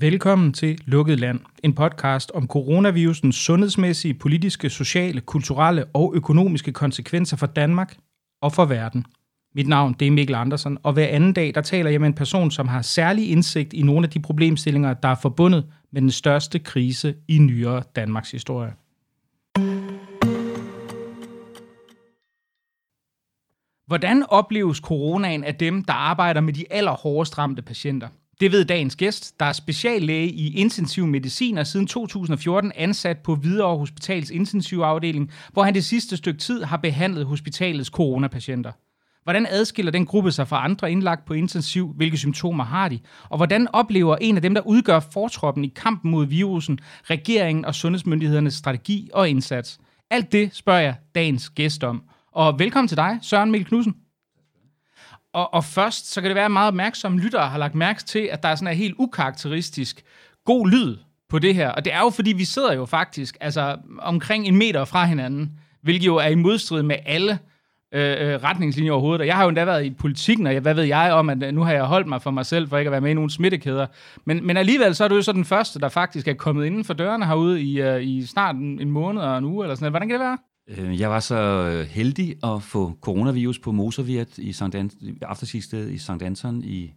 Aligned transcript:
Velkommen 0.00 0.52
til 0.52 0.80
Lukket 0.84 1.20
Land, 1.20 1.40
en 1.64 1.74
podcast 1.74 2.30
om 2.30 2.46
coronavirusens 2.46 3.36
sundhedsmæssige, 3.36 4.14
politiske, 4.14 4.70
sociale, 4.70 5.20
kulturelle 5.20 5.84
og 5.94 6.12
økonomiske 6.14 6.72
konsekvenser 6.72 7.36
for 7.36 7.46
Danmark 7.46 7.96
og 8.42 8.52
for 8.52 8.64
verden. 8.64 9.06
Mit 9.54 9.68
navn 9.68 9.96
det 10.00 10.06
er 10.06 10.10
Mikkel 10.10 10.34
Andersen, 10.34 10.78
og 10.82 10.92
hver 10.92 11.06
anden 11.06 11.32
dag 11.32 11.54
der 11.54 11.60
taler 11.60 11.90
jeg 11.90 12.00
med 12.00 12.08
en 12.08 12.14
person, 12.14 12.50
som 12.50 12.68
har 12.68 12.82
særlig 12.82 13.30
indsigt 13.30 13.72
i 13.72 13.82
nogle 13.82 14.06
af 14.06 14.10
de 14.10 14.20
problemstillinger, 14.20 14.94
der 14.94 15.08
er 15.08 15.16
forbundet 15.22 15.66
med 15.92 16.02
den 16.02 16.10
største 16.10 16.58
krise 16.58 17.14
i 17.28 17.38
nyere 17.38 17.82
Danmarks 17.96 18.30
historie. 18.30 18.72
Hvordan 23.86 24.24
opleves 24.28 24.78
coronaen 24.78 25.44
af 25.44 25.54
dem, 25.54 25.84
der 25.84 25.92
arbejder 25.92 26.40
med 26.40 26.52
de 26.52 26.64
allerhårdest 26.70 27.38
ramte 27.38 27.62
patienter? 27.62 28.08
Det 28.40 28.52
ved 28.52 28.64
dagens 28.64 28.96
gæst, 28.96 29.40
der 29.40 29.46
er 29.46 29.52
speciallæge 29.52 30.28
i 30.28 30.54
intensiv 30.54 31.06
medicin 31.06 31.58
og 31.58 31.66
siden 31.66 31.86
2014 31.86 32.72
ansat 32.74 33.18
på 33.18 33.34
Hvidovre 33.34 33.78
Hospitals 33.78 34.30
intensivafdeling, 34.30 35.30
hvor 35.52 35.62
han 35.62 35.74
det 35.74 35.84
sidste 35.84 36.16
stykke 36.16 36.40
tid 36.40 36.62
har 36.62 36.76
behandlet 36.76 37.26
hospitalets 37.26 37.88
coronapatienter. 37.88 38.72
Hvordan 39.22 39.46
adskiller 39.50 39.92
den 39.92 40.06
gruppe 40.06 40.32
sig 40.32 40.48
fra 40.48 40.64
andre 40.64 40.92
indlagt 40.92 41.24
på 41.24 41.34
intensiv? 41.34 41.92
Hvilke 41.96 42.16
symptomer 42.16 42.64
har 42.64 42.88
de? 42.88 42.98
Og 43.28 43.36
hvordan 43.36 43.68
oplever 43.72 44.16
en 44.16 44.36
af 44.36 44.42
dem, 44.42 44.54
der 44.54 44.60
udgør 44.66 45.00
fortroppen 45.00 45.64
i 45.64 45.72
kampen 45.76 46.10
mod 46.10 46.26
virusen, 46.26 46.78
regeringen 47.04 47.64
og 47.64 47.74
sundhedsmyndighedernes 47.74 48.54
strategi 48.54 49.10
og 49.14 49.28
indsats? 49.28 49.78
Alt 50.10 50.32
det 50.32 50.54
spørger 50.54 50.80
jeg 50.80 50.94
dagens 51.14 51.50
gæst 51.50 51.84
om. 51.84 52.02
Og 52.32 52.58
velkommen 52.58 52.88
til 52.88 52.96
dig, 52.96 53.18
Søren 53.22 53.50
Mikkel 53.50 53.68
Knudsen. 53.68 53.94
Og, 55.38 55.54
og 55.54 55.64
først, 55.64 56.12
så 56.12 56.20
kan 56.20 56.28
det 56.28 56.34
være, 56.34 56.44
at 56.44 56.50
meget 56.50 56.68
opmærksomme 56.68 57.20
lyttere 57.20 57.48
har 57.48 57.58
lagt 57.58 57.74
mærke 57.74 58.02
til, 58.02 58.18
at 58.32 58.42
der 58.42 58.48
er 58.48 58.54
sådan 58.54 58.72
en 58.74 58.78
helt 58.78 58.94
ukarakteristisk 58.98 60.04
god 60.44 60.68
lyd 60.68 60.96
på 61.28 61.38
det 61.38 61.54
her. 61.54 61.68
Og 61.68 61.84
det 61.84 61.94
er 61.94 62.00
jo, 62.00 62.10
fordi 62.10 62.32
vi 62.32 62.44
sidder 62.44 62.74
jo 62.74 62.86
faktisk 62.86 63.36
altså, 63.40 63.76
omkring 63.98 64.46
en 64.46 64.56
meter 64.56 64.84
fra 64.84 65.04
hinanden, 65.04 65.52
hvilket 65.82 66.06
jo 66.06 66.16
er 66.16 66.26
i 66.26 66.34
modstrid 66.34 66.82
med 66.82 66.96
alle 67.06 67.38
øh, 67.94 68.32
øh 68.34 68.42
retningslinjer 68.42 68.92
overhovedet. 68.92 69.20
Og 69.20 69.26
jeg 69.26 69.36
har 69.36 69.42
jo 69.42 69.48
endda 69.48 69.64
været 69.64 69.84
i 69.84 69.90
politikken, 69.90 70.46
og 70.46 70.52
jeg, 70.52 70.60
hvad 70.60 70.74
ved 70.74 70.84
jeg 70.84 71.12
om, 71.12 71.30
at 71.30 71.42
øh, 71.42 71.52
nu 71.52 71.62
har 71.62 71.72
jeg 71.72 71.84
holdt 71.84 72.06
mig 72.06 72.22
for 72.22 72.30
mig 72.30 72.46
selv, 72.46 72.68
for 72.68 72.78
ikke 72.78 72.88
at 72.88 72.92
være 72.92 73.00
med 73.00 73.10
i 73.10 73.14
nogle 73.14 73.30
smittekæder. 73.30 73.86
Men, 74.24 74.46
men 74.46 74.56
alligevel 74.56 74.94
så 74.94 75.04
er 75.04 75.08
du 75.08 75.14
jo 75.14 75.22
så 75.22 75.32
den 75.32 75.44
første, 75.44 75.80
der 75.80 75.88
faktisk 75.88 76.28
er 76.28 76.34
kommet 76.34 76.66
inden 76.66 76.84
for 76.84 76.94
dørene 76.94 77.26
herude 77.26 77.62
i, 77.62 77.80
øh, 77.80 78.02
i 78.02 78.26
snart 78.26 78.56
en, 78.56 78.80
en 78.80 78.90
måned 78.90 79.22
og 79.22 79.38
en 79.38 79.44
uge, 79.44 79.64
eller 79.64 79.74
sådan 79.74 79.84
noget. 79.84 79.92
Hvordan 79.92 80.08
kan 80.08 80.20
det 80.20 80.26
være? 80.26 80.38
Øh, 80.68 81.00
jeg 81.00 81.10
var 81.10 81.20
så 81.20 81.36
øh, 81.36 81.86
heldig 81.86 82.44
at 82.44 82.62
få 82.62 82.98
coronavirus 83.00 83.58
på 83.58 83.72
Moserviet 83.72 84.38
i 84.38 84.52
St. 84.52 84.62
An- 84.62 84.90
i 85.90 85.98
St. 85.98 86.10
Anton 86.10 86.64
i 86.64 86.92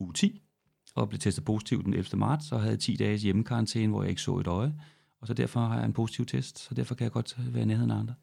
uge 0.00 0.12
10, 0.12 0.42
og 0.94 1.08
blev 1.08 1.18
testet 1.18 1.44
positiv 1.44 1.84
den 1.84 1.94
11. 1.94 2.18
marts, 2.18 2.52
og 2.52 2.60
havde 2.60 2.76
10 2.76 2.96
dages 2.96 3.22
hjemmekarantæne, 3.22 3.92
hvor 3.92 4.02
jeg 4.02 4.10
ikke 4.10 4.22
så 4.22 4.36
et 4.36 4.46
øje. 4.46 4.74
Og 5.20 5.26
så 5.26 5.34
derfor 5.34 5.60
har 5.60 5.76
jeg 5.76 5.84
en 5.84 5.92
positiv 5.92 6.26
test, 6.26 6.58
så 6.58 6.74
derfor 6.74 6.94
kan 6.94 7.04
jeg 7.04 7.12
godt 7.12 7.36
være 7.38 7.62
i 7.62 7.66
nærheden 7.66 7.90
af 7.90 7.96
andre. 7.96 8.14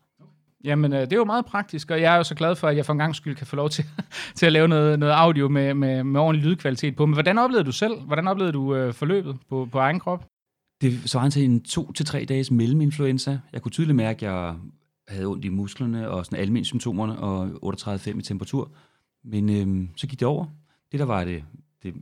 Jamen, 0.63 0.93
øh, 0.93 1.01
det 1.01 1.13
er 1.13 1.17
jo 1.17 1.25
meget 1.25 1.45
praktisk, 1.45 1.91
og 1.91 2.01
jeg 2.01 2.13
er 2.13 2.17
jo 2.17 2.23
så 2.23 2.35
glad 2.35 2.55
for, 2.55 2.67
at 2.67 2.77
jeg 2.77 2.85
for 2.85 2.93
en 2.93 2.99
gang 2.99 3.15
skyld 3.15 3.35
kan 3.35 3.47
få 3.47 3.55
lov 3.55 3.69
til, 3.69 3.85
til 4.35 4.45
at 4.45 4.51
lave 4.51 4.67
noget, 4.67 4.99
noget 4.99 5.13
audio 5.13 5.49
med, 5.49 5.73
med, 5.73 6.03
med 6.03 6.21
ordentlig 6.21 6.45
lydkvalitet 6.45 6.95
på. 6.95 7.05
Men 7.05 7.13
hvordan 7.13 7.37
oplevede 7.37 7.65
du 7.65 7.71
selv? 7.71 8.01
Hvordan 8.01 8.27
oplevede 8.27 8.53
du 8.53 8.75
øh, 8.75 8.93
forløbet 8.93 9.37
på, 9.49 9.67
på 9.71 9.79
egen 9.79 9.99
krop? 9.99 10.25
Det 10.81 11.09
svarede 11.09 11.31
til 11.31 11.43
en 11.43 11.61
to 11.61 11.91
til 11.91 12.05
tre 12.05 12.25
dages 12.25 12.51
melleminfluenza. 12.51 13.39
Jeg 13.53 13.61
kunne 13.61 13.71
tydeligt 13.71 13.95
mærke, 13.95 14.27
at 14.27 14.33
jeg 14.33 14.55
havde 15.07 15.25
ondt 15.25 15.45
i 15.45 15.49
musklerne 15.49 16.09
og 16.09 16.25
sådan 16.25 16.39
almindelige 16.39 16.65
symptomerne 16.65 17.19
og 17.19 17.47
38,5 17.63 18.19
i 18.19 18.21
temperatur. 18.21 18.71
Men 19.23 19.49
øhm, 19.49 19.89
så 19.95 20.07
gik 20.07 20.19
det 20.19 20.27
over. 20.27 20.45
Det, 20.91 20.99
der 20.99 21.05
var 21.05 21.25
det, 21.25 21.43
det, 21.83 21.93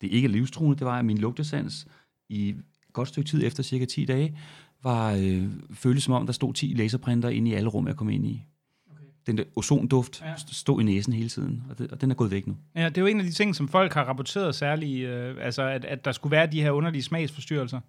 det 0.00 0.08
ikke 0.12 0.28
livstruende, 0.28 0.78
det 0.78 0.86
var, 0.86 0.98
at 0.98 1.04
min 1.04 1.18
lugtesans 1.18 1.86
i 2.28 2.48
et 2.48 2.56
godt 2.92 3.08
stykke 3.08 3.28
tid 3.28 3.46
efter 3.46 3.62
cirka 3.62 3.84
10 3.84 4.04
dage, 4.04 4.38
var 4.82 5.12
øh, 5.12 5.46
føltes 5.72 6.04
som 6.04 6.14
om, 6.14 6.26
der 6.26 6.32
stod 6.32 6.54
10 6.54 6.74
laserprinter 6.76 7.28
inde 7.28 7.50
i 7.50 7.54
alle 7.54 7.68
rum, 7.68 7.86
jeg 7.86 7.96
kom 7.96 8.10
ind 8.10 8.26
i. 8.26 8.44
Okay. 8.90 9.04
Den 9.26 9.38
der 9.38 9.44
ozonduft 9.56 10.22
ja. 10.22 10.34
stod 10.36 10.80
i 10.80 10.84
næsen 10.84 11.12
hele 11.12 11.28
tiden, 11.28 11.62
og, 11.70 11.78
det, 11.78 11.90
og 11.90 12.00
den 12.00 12.10
er 12.10 12.14
gået 12.14 12.30
væk 12.30 12.46
nu. 12.46 12.56
Ja, 12.74 12.88
det 12.88 12.98
er 12.98 13.02
jo 13.02 13.06
en 13.06 13.20
af 13.20 13.26
de 13.26 13.32
ting, 13.32 13.56
som 13.56 13.68
folk 13.68 13.92
har 13.92 14.04
rapporteret 14.04 14.54
særligt, 14.54 15.08
øh, 15.08 15.36
altså 15.40 15.62
at, 15.62 15.84
at 15.84 16.04
der 16.04 16.12
skulle 16.12 16.30
være 16.30 16.46
de 16.46 16.62
her 16.62 16.70
underlige 16.70 17.02
smagsforstyrrelser. 17.02 17.80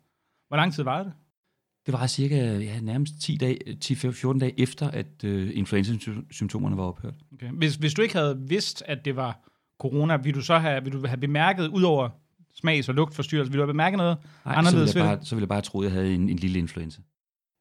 Hvor 0.48 0.58
lang 0.58 0.74
tid 0.74 0.84
var 0.84 1.04
det? 1.04 1.14
Det 1.86 1.94
var 1.94 2.08
cirka 2.08 2.58
ja, 2.58 2.80
nærmest 2.80 3.14
10 3.22 3.38
dage, 3.38 3.58
10-14 3.86 4.40
dage 4.40 4.60
efter, 4.60 4.92
at 4.92 5.24
øh, 5.24 5.52
influenza-symptomerne 5.54 6.78
var 6.78 6.84
ophørt. 6.84 7.14
Okay. 7.34 7.50
Hvis, 7.50 7.76
hvis 7.76 7.94
du 7.94 8.02
ikke 8.02 8.16
havde 8.16 8.44
vidst, 8.48 8.84
at 8.86 9.06
det 9.06 9.16
var 9.16 9.40
corona, 9.80 10.18
ville 10.18 10.40
du 10.40 10.46
så 10.46 10.58
have, 10.58 10.84
ville 10.84 11.02
du 11.02 11.08
have 11.08 11.18
bemærket, 11.18 11.68
ud 11.68 11.84
over 11.84 12.10
smags- 12.54 12.90
og 12.90 12.96
lugtforstyrrelse, 12.96 13.52
ville 13.52 13.62
du 13.62 13.66
have 13.66 13.74
bemærket 13.74 13.98
noget 13.98 14.18
Nej, 14.46 14.56
anderledes 14.56 14.90
så 14.90 14.96
ville, 14.96 15.10
jeg 15.10 15.18
bare, 15.18 15.26
så 15.26 15.36
ville 15.36 15.44
jeg 15.44 15.50
bare 15.50 15.62
tro, 15.62 15.80
at 15.80 15.86
jeg 15.86 15.92
havde 15.92 16.14
en, 16.14 16.30
en 16.30 16.38
lille 16.38 16.60
influenza. 16.60 17.02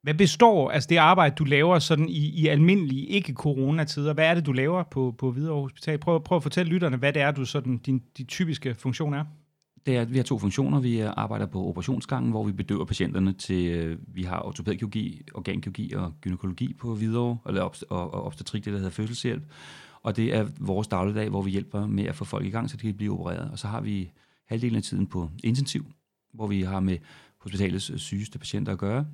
Hvad 0.03 0.15
består 0.15 0.71
altså 0.71 0.87
det 0.91 0.97
arbejde, 0.97 1.35
du 1.35 1.45
laver 1.45 1.79
sådan 1.79 2.09
i, 2.09 2.29
i 2.29 2.47
almindelige 2.47 3.07
ikke-corona-tider? 3.07 4.13
Hvad 4.13 4.27
er 4.27 4.35
det, 4.35 4.47
du 4.47 4.53
laver 4.53 4.83
på, 4.83 5.15
på 5.19 5.31
Hvidovre 5.31 5.63
Hospital? 5.63 5.99
Prøv, 5.99 6.25
prøv 6.25 6.37
at 6.37 6.43
fortælle 6.43 6.73
lytterne, 6.73 6.97
hvad 6.97 7.13
det 7.13 7.23
er, 7.23 7.31
du 7.31 7.45
sådan, 7.45 7.79
din, 7.79 8.03
din 8.19 8.27
typiske 8.27 8.75
funktion 8.75 9.15
er 9.15 9.25
det 9.87 9.97
er, 9.97 10.01
at 10.01 10.13
vi 10.13 10.17
har 10.17 10.25
to 10.25 10.39
funktioner. 10.39 10.81
Vi 10.81 11.01
arbejder 11.01 11.47
på 11.47 11.67
operationsgangen, 11.67 12.31
hvor 12.31 12.45
vi 12.45 12.53
bedøver 12.53 12.85
patienterne 12.85 13.33
til, 13.33 13.67
øh, 13.67 13.99
vi 14.07 14.23
har 14.23 14.43
ortopædkirurgi, 14.43 15.23
organkirurgi 15.35 15.93
og 15.93 16.13
gynækologi 16.21 16.73
på 16.73 16.95
videre, 16.95 17.39
eller 17.47 17.63
og, 17.63 18.15
og 18.15 18.25
obstetrik, 18.25 18.65
det 18.65 18.73
der 18.73 18.79
hedder 18.79 18.91
fødselshjælp. 18.91 19.43
Og 20.03 20.17
det 20.17 20.35
er 20.35 20.47
vores 20.61 20.89
dagligdag, 20.89 21.29
hvor 21.29 21.43
vi 21.43 21.51
hjælper 21.51 21.87
med 21.87 22.05
at 22.05 22.15
få 22.15 22.25
folk 22.25 22.47
i 22.47 22.51
gang, 22.51 22.71
så 22.71 22.77
de 22.77 22.83
kan 22.83 22.95
blive 22.95 23.13
opereret. 23.13 23.51
Og 23.51 23.59
så 23.59 23.69
har 23.69 23.81
vi 23.81 24.11
halvdelen 24.47 24.77
af 24.77 24.83
tiden 24.83 25.07
på 25.07 25.31
intensiv, 25.45 25.87
hvor 26.33 26.47
vi 26.47 26.63
har 26.63 26.81
med 26.81 26.99
hospitalets 27.39 27.91
øh, 27.91 27.99
sygeste 27.99 28.39
patienter 28.39 28.73
at 28.73 28.79
gøre, 28.79 29.07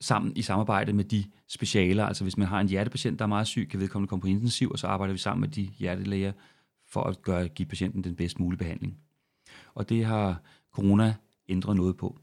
sammen 0.00 0.32
i 0.36 0.42
samarbejde 0.42 0.92
med 0.92 1.04
de 1.04 1.24
specialer. 1.48 2.06
Altså 2.06 2.24
hvis 2.24 2.36
man 2.36 2.48
har 2.48 2.60
en 2.60 2.68
hjertepatient, 2.68 3.18
der 3.18 3.24
er 3.24 3.28
meget 3.28 3.46
syg, 3.46 3.68
kan 3.70 3.80
vedkommende 3.80 4.08
komme 4.08 4.20
på 4.20 4.26
intensiv, 4.26 4.70
og 4.70 4.78
så 4.78 4.86
arbejder 4.86 5.12
vi 5.12 5.18
sammen 5.18 5.40
med 5.40 5.48
de 5.48 5.70
hjertelæger, 5.78 6.32
for 6.90 7.02
at 7.02 7.22
gøre, 7.22 7.48
give 7.48 7.66
patienten 7.66 8.04
den 8.04 8.14
bedst 8.14 8.40
mulige 8.40 8.58
behandling. 8.58 8.96
Og 9.74 9.88
det 9.88 10.04
har 10.04 10.42
corona 10.74 11.14
ændret 11.48 11.76
noget 11.76 11.96
på. 11.96 12.18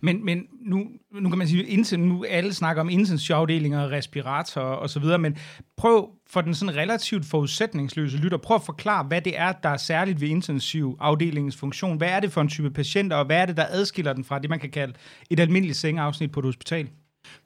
Men, 0.00 0.24
men 0.24 0.46
nu, 0.60 0.88
nu 1.12 1.28
kan 1.28 1.38
man 1.38 1.48
sige, 1.48 1.96
nu 1.96 2.24
alle 2.24 2.54
snakker 2.54 2.82
om 2.82 2.88
intensivafdelinger, 2.88 3.90
respiratorer 3.90 4.64
og 4.64 4.90
så 4.90 5.00
videre, 5.00 5.18
men 5.18 5.36
prøv 5.76 6.10
for 6.26 6.40
den 6.40 6.54
sådan 6.54 6.76
relativt 6.76 7.24
forudsætningsløse 7.24 8.16
lytter, 8.16 8.38
prøv 8.38 8.54
at 8.54 8.62
forklare, 8.62 9.04
hvad 9.04 9.20
det 9.20 9.38
er, 9.38 9.52
der 9.52 9.68
er 9.68 9.76
særligt 9.76 10.20
ved 10.20 10.28
intensivafdelingens 10.28 11.56
funktion. 11.56 11.96
Hvad 11.96 12.08
er 12.08 12.20
det 12.20 12.32
for 12.32 12.40
en 12.40 12.48
type 12.48 12.70
patienter, 12.70 13.16
og 13.16 13.24
hvad 13.26 13.36
er 13.36 13.46
det, 13.46 13.56
der 13.56 13.66
adskiller 13.68 14.12
den 14.12 14.24
fra 14.24 14.38
det, 14.38 14.50
man 14.50 14.60
kan 14.60 14.70
kalde 14.70 14.94
et 15.30 15.40
almindeligt 15.40 15.78
sengeafsnit 15.78 16.32
på 16.32 16.40
et 16.40 16.46
hospital? 16.46 16.88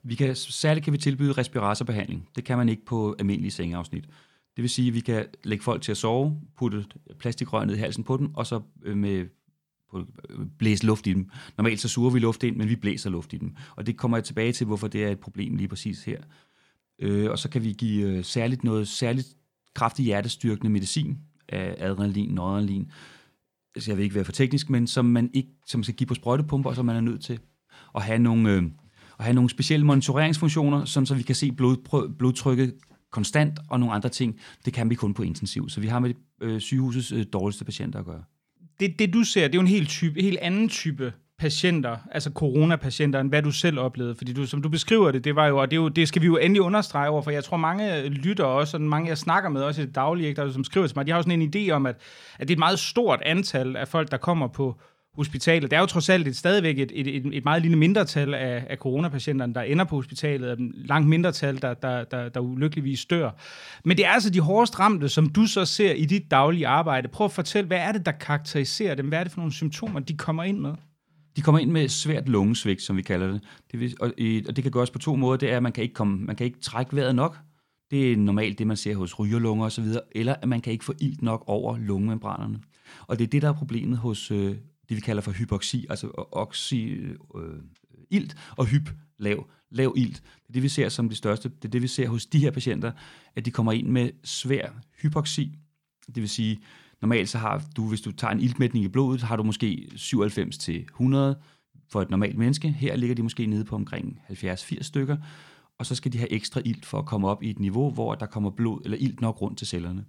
Vi 0.02 0.14
kan, 0.14 0.36
særligt 0.36 0.84
kan 0.84 0.92
vi 0.92 0.98
tilbyde 0.98 1.32
respiratorbehandling. 1.32 2.28
Det 2.36 2.44
kan 2.44 2.58
man 2.58 2.68
ikke 2.68 2.84
på 2.84 3.16
almindelige 3.18 3.50
sengeafsnit. 3.50 4.04
Det 4.56 4.62
vil 4.62 4.70
sige, 4.70 4.88
at 4.88 4.94
vi 4.94 5.00
kan 5.00 5.26
lægge 5.44 5.64
folk 5.64 5.82
til 5.82 5.90
at 5.90 5.96
sove, 5.96 6.40
putte 6.56 6.84
plastikrør 7.18 7.64
ned 7.64 7.74
i 7.74 7.78
halsen 7.78 8.04
på 8.04 8.16
dem, 8.16 8.34
og 8.34 8.46
så 8.46 8.60
øh, 8.82 8.96
med 8.96 9.26
på, 9.90 10.06
øh, 10.28 10.46
blæse 10.58 10.86
luft 10.86 11.06
i 11.06 11.12
dem. 11.12 11.30
Normalt 11.56 11.80
så 11.80 11.88
suger 11.88 12.10
vi 12.10 12.18
luft 12.18 12.42
ind, 12.42 12.56
men 12.56 12.68
vi 12.68 12.76
blæser 12.76 13.10
luft 13.10 13.32
i 13.32 13.36
dem. 13.36 13.56
Og 13.76 13.86
det 13.86 13.96
kommer 13.96 14.16
jeg 14.16 14.24
tilbage 14.24 14.52
til, 14.52 14.66
hvorfor 14.66 14.88
det 14.88 15.04
er 15.04 15.08
et 15.08 15.20
problem 15.20 15.56
lige 15.56 15.68
præcis 15.68 16.04
her. 16.04 16.20
Øh, 16.98 17.30
og 17.30 17.38
så 17.38 17.48
kan 17.50 17.64
vi 17.64 17.72
give 17.72 18.08
øh, 18.08 18.24
særligt 18.24 18.64
noget 18.64 18.88
særligt 18.88 19.36
kraftig 19.74 20.04
hjertestyrkende 20.04 20.70
medicin 20.70 21.18
af 21.48 21.74
adrenalin, 21.78 22.34
noradrenalin. 22.34 22.90
Altså 23.74 23.90
jeg 23.90 23.96
vil 23.96 24.02
ikke 24.02 24.14
være 24.14 24.24
for 24.24 24.32
teknisk, 24.32 24.70
men 24.70 24.86
som 24.86 25.04
man 25.04 25.30
ikke 25.34 25.50
som 25.66 25.82
skal 25.82 25.94
give 25.94 26.06
på 26.06 26.14
sprøjtepumper, 26.14 26.72
så 26.72 26.82
man 26.82 26.96
er 26.96 27.00
nødt 27.00 27.22
til 27.22 27.38
at 27.94 28.02
have 28.02 28.18
nogle, 28.18 28.52
øh, 28.52 28.62
at 29.18 29.24
have 29.24 29.34
nogle 29.34 29.50
specielle 29.50 29.86
monitoreringsfunktioner, 29.86 30.84
sådan 30.84 31.06
så 31.06 31.14
vi 31.14 31.22
kan 31.22 31.34
se 31.34 31.52
blod, 31.52 32.14
blodtrykket 32.18 32.74
konstant, 33.10 33.58
og 33.68 33.80
nogle 33.80 33.94
andre 33.94 34.08
ting, 34.08 34.40
det 34.64 34.72
kan 34.72 34.90
vi 34.90 34.94
kun 34.94 35.14
på 35.14 35.22
intensiv. 35.22 35.68
Så 35.68 35.80
vi 35.80 35.86
har 35.86 35.98
med 35.98 36.14
øh, 36.40 36.60
sygehusets 36.60 37.12
øh, 37.12 37.26
dårligste 37.32 37.64
patienter 37.64 37.98
at 37.98 38.04
gøre. 38.04 38.22
Det, 38.80 38.98
det 38.98 39.14
du 39.14 39.24
ser, 39.24 39.40
det 39.40 39.54
er 39.54 39.58
jo 39.58 39.60
en 39.60 39.66
helt, 39.66 39.88
type, 39.88 40.22
helt 40.22 40.38
anden 40.38 40.68
type 40.68 41.12
patienter, 41.38 41.96
altså 42.10 42.30
coronapatienter, 42.34 43.20
end 43.20 43.28
hvad 43.28 43.42
du 43.42 43.50
selv 43.50 43.78
oplevede. 43.78 44.14
Fordi 44.14 44.32
du, 44.32 44.46
som 44.46 44.62
du 44.62 44.68
beskriver 44.68 45.10
det, 45.10 45.24
det 45.24 45.36
var 45.36 45.46
jo, 45.46 45.58
og 45.58 45.70
det, 45.70 45.76
er 45.76 45.80
jo, 45.80 45.88
det 45.88 46.08
skal 46.08 46.22
vi 46.22 46.26
jo 46.26 46.36
endelig 46.36 46.62
understrege 46.62 47.08
over, 47.08 47.22
for 47.22 47.30
jeg 47.30 47.44
tror 47.44 47.56
mange 47.56 47.98
øh, 47.98 48.04
lytter 48.04 48.44
også, 48.44 48.76
og 48.76 48.80
mange 48.80 49.08
jeg 49.08 49.18
snakker 49.18 49.50
med 49.50 49.62
også 49.62 49.82
i 49.82 49.86
det 49.86 49.94
daglige, 49.94 50.34
der, 50.34 50.52
som 50.52 50.64
skriver 50.64 50.86
til 50.86 50.98
mig, 50.98 51.06
de 51.06 51.10
har 51.10 51.18
jo 51.18 51.22
sådan 51.22 51.42
en 51.42 51.52
idé 51.56 51.70
om, 51.70 51.86
at, 51.86 51.96
at 52.38 52.48
det 52.48 52.50
er 52.50 52.56
et 52.56 52.58
meget 52.58 52.78
stort 52.78 53.22
antal 53.22 53.76
af 53.76 53.88
folk, 53.88 54.10
der 54.10 54.16
kommer 54.16 54.46
på, 54.46 54.80
hospitalet. 55.16 55.70
Det 55.70 55.76
er 55.76 55.80
jo 55.80 55.86
trods 55.86 56.08
alt 56.08 56.28
et, 56.28 56.36
stadigvæk 56.36 56.78
et, 56.78 56.92
et, 56.94 57.16
et, 57.16 57.26
et 57.32 57.44
meget 57.44 57.62
lille 57.62 57.78
mindretal 57.78 58.34
af, 58.34 58.66
af 58.70 58.76
coronapatienterne, 58.76 59.54
der 59.54 59.62
ender 59.62 59.84
på 59.84 59.96
hospitalet, 59.96 60.50
og 60.50 60.56
langt 60.74 61.08
mindretal, 61.08 61.62
der, 61.62 61.74
der, 61.74 62.04
der, 62.04 62.28
der 62.28 62.40
ulykkeligvis 62.40 63.04
dør. 63.04 63.30
Men 63.84 63.96
det 63.96 64.06
er 64.06 64.10
altså 64.10 64.30
de 64.30 64.40
hårdest 64.40 64.80
ramte, 64.80 65.08
som 65.08 65.28
du 65.28 65.46
så 65.46 65.64
ser 65.64 65.92
i 65.92 66.04
dit 66.04 66.30
daglige 66.30 66.66
arbejde. 66.66 67.08
Prøv 67.08 67.24
at 67.24 67.32
fortælle, 67.32 67.66
hvad 67.66 67.78
er 67.78 67.92
det, 67.92 68.06
der 68.06 68.12
karakteriserer 68.12 68.94
dem? 68.94 69.08
Hvad 69.08 69.18
er 69.18 69.24
det 69.24 69.32
for 69.32 69.40
nogle 69.40 69.52
symptomer, 69.52 70.00
de 70.00 70.16
kommer 70.16 70.42
ind 70.42 70.58
med? 70.58 70.72
De 71.36 71.42
kommer 71.42 71.58
ind 71.58 71.70
med 71.70 71.88
svært 71.88 72.28
lungesvigt, 72.28 72.82
som 72.82 72.96
vi 72.96 73.02
kalder 73.02 73.26
det. 73.26 73.40
det 73.72 73.80
vil, 73.80 73.94
og, 74.00 74.06
og 74.48 74.56
det 74.56 74.62
kan 74.62 74.70
gøres 74.70 74.90
på 74.90 74.98
to 74.98 75.16
måder. 75.16 75.36
Det 75.36 75.52
er, 75.52 75.56
at 75.56 75.62
man 75.62 75.72
kan 75.72 75.82
ikke, 75.82 75.94
komme, 75.94 76.24
man 76.24 76.36
kan 76.36 76.46
ikke 76.46 76.60
trække 76.60 76.96
vejret 76.96 77.14
nok. 77.14 77.38
Det 77.90 78.12
er 78.12 78.16
normalt 78.16 78.58
det, 78.58 78.66
man 78.66 78.76
ser 78.76 78.96
hos 78.96 79.18
rygerlunger 79.18 79.66
osv. 79.66 79.84
Eller 80.12 80.34
at 80.42 80.48
man 80.48 80.60
kan 80.60 80.72
ikke 80.72 80.84
få 80.84 80.94
ilt 81.00 81.22
nok 81.22 81.44
over 81.46 81.78
lungemembranerne. 81.78 82.58
Og 83.06 83.18
det 83.18 83.24
er 83.24 83.28
det, 83.28 83.42
der 83.42 83.48
er 83.48 83.52
problemet 83.52 83.98
hos, 83.98 84.30
øh, 84.30 84.56
det, 84.90 84.96
vi 84.96 85.00
kalder 85.00 85.22
for 85.22 85.32
hypoxi, 85.32 85.86
altså 85.90 86.10
oxy, 86.32 86.74
øh, 86.74 87.62
ilt, 88.10 88.36
og 88.56 88.66
hyp, 88.66 88.90
lav, 89.18 89.46
lav 89.70 89.94
ilt. 89.96 90.22
Det 90.22 90.48
er 90.48 90.52
det, 90.52 90.62
vi 90.62 90.68
ser 90.68 90.88
som 90.88 91.08
det 91.08 91.18
største. 91.18 91.48
Det 91.48 91.64
er 91.64 91.68
det, 91.68 91.82
vi 91.82 91.86
ser 91.86 92.08
hos 92.08 92.26
de 92.26 92.38
her 92.38 92.50
patienter, 92.50 92.92
at 93.36 93.44
de 93.44 93.50
kommer 93.50 93.72
ind 93.72 93.88
med 93.88 94.10
svær 94.24 94.70
hypoxi. 95.02 95.58
Det 96.06 96.16
vil 96.16 96.28
sige, 96.28 96.60
normalt 97.00 97.28
så 97.28 97.38
har 97.38 97.64
du, 97.76 97.88
hvis 97.88 98.00
du 98.00 98.12
tager 98.12 98.32
en 98.32 98.40
iltmætning 98.40 98.84
i 98.84 98.88
blodet, 98.88 99.22
har 99.22 99.36
du 99.36 99.42
måske 99.42 99.90
97 99.96 100.58
til 100.58 100.82
100 100.82 101.40
for 101.88 102.02
et 102.02 102.10
normalt 102.10 102.38
menneske. 102.38 102.70
Her 102.70 102.96
ligger 102.96 103.16
de 103.16 103.22
måske 103.22 103.46
nede 103.46 103.64
på 103.64 103.74
omkring 103.74 104.20
70-80 104.30 104.82
stykker, 104.82 105.16
og 105.78 105.86
så 105.86 105.94
skal 105.94 106.12
de 106.12 106.18
have 106.18 106.32
ekstra 106.32 106.60
ilt 106.64 106.86
for 106.86 106.98
at 106.98 107.06
komme 107.06 107.28
op 107.28 107.42
i 107.42 107.50
et 107.50 107.58
niveau, 107.58 107.90
hvor 107.90 108.14
der 108.14 108.26
kommer 108.26 108.50
blod 108.50 108.80
eller 108.84 108.98
ilt 109.00 109.20
nok 109.20 109.42
rundt 109.42 109.58
til 109.58 109.66
cellerne. 109.66 110.04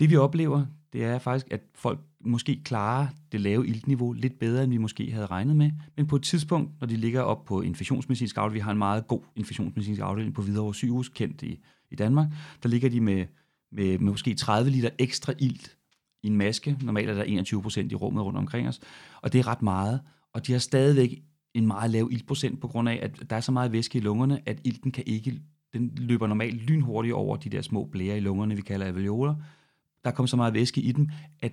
Det 0.00 0.10
vi 0.10 0.16
oplever, 0.16 0.66
det 0.92 1.04
er 1.04 1.18
faktisk, 1.18 1.52
at 1.52 1.60
folk 1.74 2.00
måske 2.20 2.60
klarer 2.64 3.06
det 3.32 3.40
lave 3.40 3.66
iltniveau 3.66 4.12
lidt 4.12 4.38
bedre, 4.38 4.64
end 4.64 4.72
vi 4.72 4.78
måske 4.78 5.12
havde 5.12 5.26
regnet 5.26 5.56
med. 5.56 5.70
Men 5.96 6.06
på 6.06 6.16
et 6.16 6.22
tidspunkt, 6.22 6.80
når 6.80 6.86
de 6.86 6.96
ligger 6.96 7.20
op 7.20 7.44
på 7.44 7.60
infektionsmedicinsk 7.60 8.36
afdeling, 8.36 8.54
vi 8.54 8.60
har 8.60 8.70
en 8.70 8.78
meget 8.78 9.06
god 9.06 9.20
infektionsmedicinsk 9.36 10.00
afdeling 10.00 10.34
på 10.34 10.42
Hvidovre 10.42 10.74
sygehus, 10.74 11.08
kendt 11.08 11.42
i, 11.42 11.60
i 11.90 11.96
Danmark, 11.96 12.28
der 12.62 12.68
ligger 12.68 12.88
de 12.88 13.00
med, 13.00 13.26
med, 13.72 13.98
med 13.98 14.10
måske 14.10 14.34
30 14.34 14.70
liter 14.70 14.90
ekstra 14.98 15.32
ilt 15.38 15.76
i 16.22 16.26
en 16.26 16.36
maske. 16.36 16.76
Normalt 16.82 17.10
er 17.10 17.14
der 17.14 17.22
21 17.22 17.62
procent 17.62 17.92
i 17.92 17.94
rummet 17.94 18.24
rundt 18.24 18.38
omkring 18.38 18.68
os, 18.68 18.80
og 19.22 19.32
det 19.32 19.38
er 19.38 19.46
ret 19.46 19.62
meget. 19.62 20.00
Og 20.32 20.46
de 20.46 20.52
har 20.52 20.58
stadigvæk 20.58 21.22
en 21.54 21.66
meget 21.66 21.90
lav 21.90 22.08
iltprocent 22.12 22.60
på 22.60 22.68
grund 22.68 22.88
af, 22.88 22.98
at 23.02 23.30
der 23.30 23.36
er 23.36 23.40
så 23.40 23.52
meget 23.52 23.72
væske 23.72 23.98
i 23.98 24.00
lungerne, 24.00 24.40
at 24.46 24.60
ilten 24.64 24.92
kan 24.92 25.04
ikke, 25.06 25.40
den 25.72 25.92
løber 25.96 26.26
normalt 26.26 26.62
lynhurtigt 26.62 27.14
over 27.14 27.36
de 27.36 27.48
der 27.48 27.62
små 27.62 27.84
blære 27.84 28.16
i 28.16 28.20
lungerne, 28.20 28.56
vi 28.56 28.62
kalder 28.62 28.86
alveoler. 28.86 29.34
Der 30.04 30.10
kommer 30.10 30.26
så 30.26 30.36
meget 30.36 30.54
væske 30.54 30.80
i 30.80 30.92
dem, 30.92 31.08
at 31.40 31.52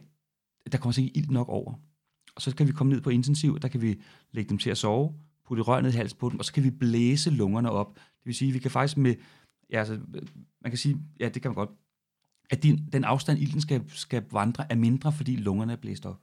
der 0.71 0.77
kommer 0.77 0.99
ikke 0.99 1.17
ilt 1.17 1.31
nok 1.31 1.49
over. 1.49 1.73
Og 2.35 2.41
så 2.41 2.55
kan 2.55 2.67
vi 2.67 2.71
komme 2.71 2.93
ned 2.93 3.01
på 3.01 3.09
intensiv, 3.09 3.59
der 3.59 3.67
kan 3.67 3.81
vi 3.81 4.01
lægge 4.31 4.49
dem 4.49 4.57
til 4.57 4.69
at 4.69 4.77
sove, 4.77 5.13
putte 5.45 5.63
rør 5.63 5.81
ned 5.81 5.93
i 5.93 5.95
halsen 5.95 6.19
på 6.19 6.29
dem, 6.29 6.39
og 6.39 6.45
så 6.45 6.53
kan 6.53 6.63
vi 6.63 6.71
blæse 6.71 7.29
lungerne 7.29 7.71
op. 7.71 7.95
Det 7.95 8.25
vil 8.25 8.35
sige, 8.35 8.49
at 8.49 8.53
vi 8.53 8.59
kan 8.59 8.71
faktisk 8.71 8.97
med, 8.97 9.15
ja, 9.69 9.79
altså, 9.79 9.99
man 10.61 10.71
kan 10.71 10.77
sige, 10.77 10.97
ja, 11.19 11.29
det 11.29 11.41
kan 11.41 11.49
man 11.49 11.55
godt, 11.55 11.69
at 12.49 12.63
din, 12.63 12.89
den 12.93 13.03
afstand, 13.03 13.39
ilten 13.39 13.61
skal, 13.61 13.83
skal 13.87 14.23
vandre, 14.31 14.71
er 14.71 14.75
mindre, 14.75 15.11
fordi 15.11 15.35
lungerne 15.35 15.73
er 15.73 15.77
blæst 15.77 16.05
op. 16.05 16.21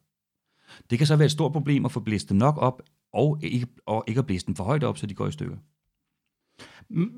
Det 0.91 0.99
kan 0.99 1.07
så 1.07 1.17
være 1.17 1.27
et 1.27 1.33
stort 1.33 1.53
problem 1.53 1.85
at 1.85 1.93
få 1.93 2.01
blæst 2.01 2.29
dem 2.29 2.37
nok 2.37 2.59
op, 2.59 2.83
og 3.13 3.39
ikke, 3.43 3.67
og 3.87 4.05
ikke 4.07 4.19
at 4.19 4.27
blæse 4.27 4.47
dem 4.47 4.55
for 4.55 4.65
højt 4.65 4.85
op, 4.85 4.99
så 4.99 5.07
de 5.07 5.15
går 5.15 5.27
i 5.27 5.33
stykker. 5.33 5.57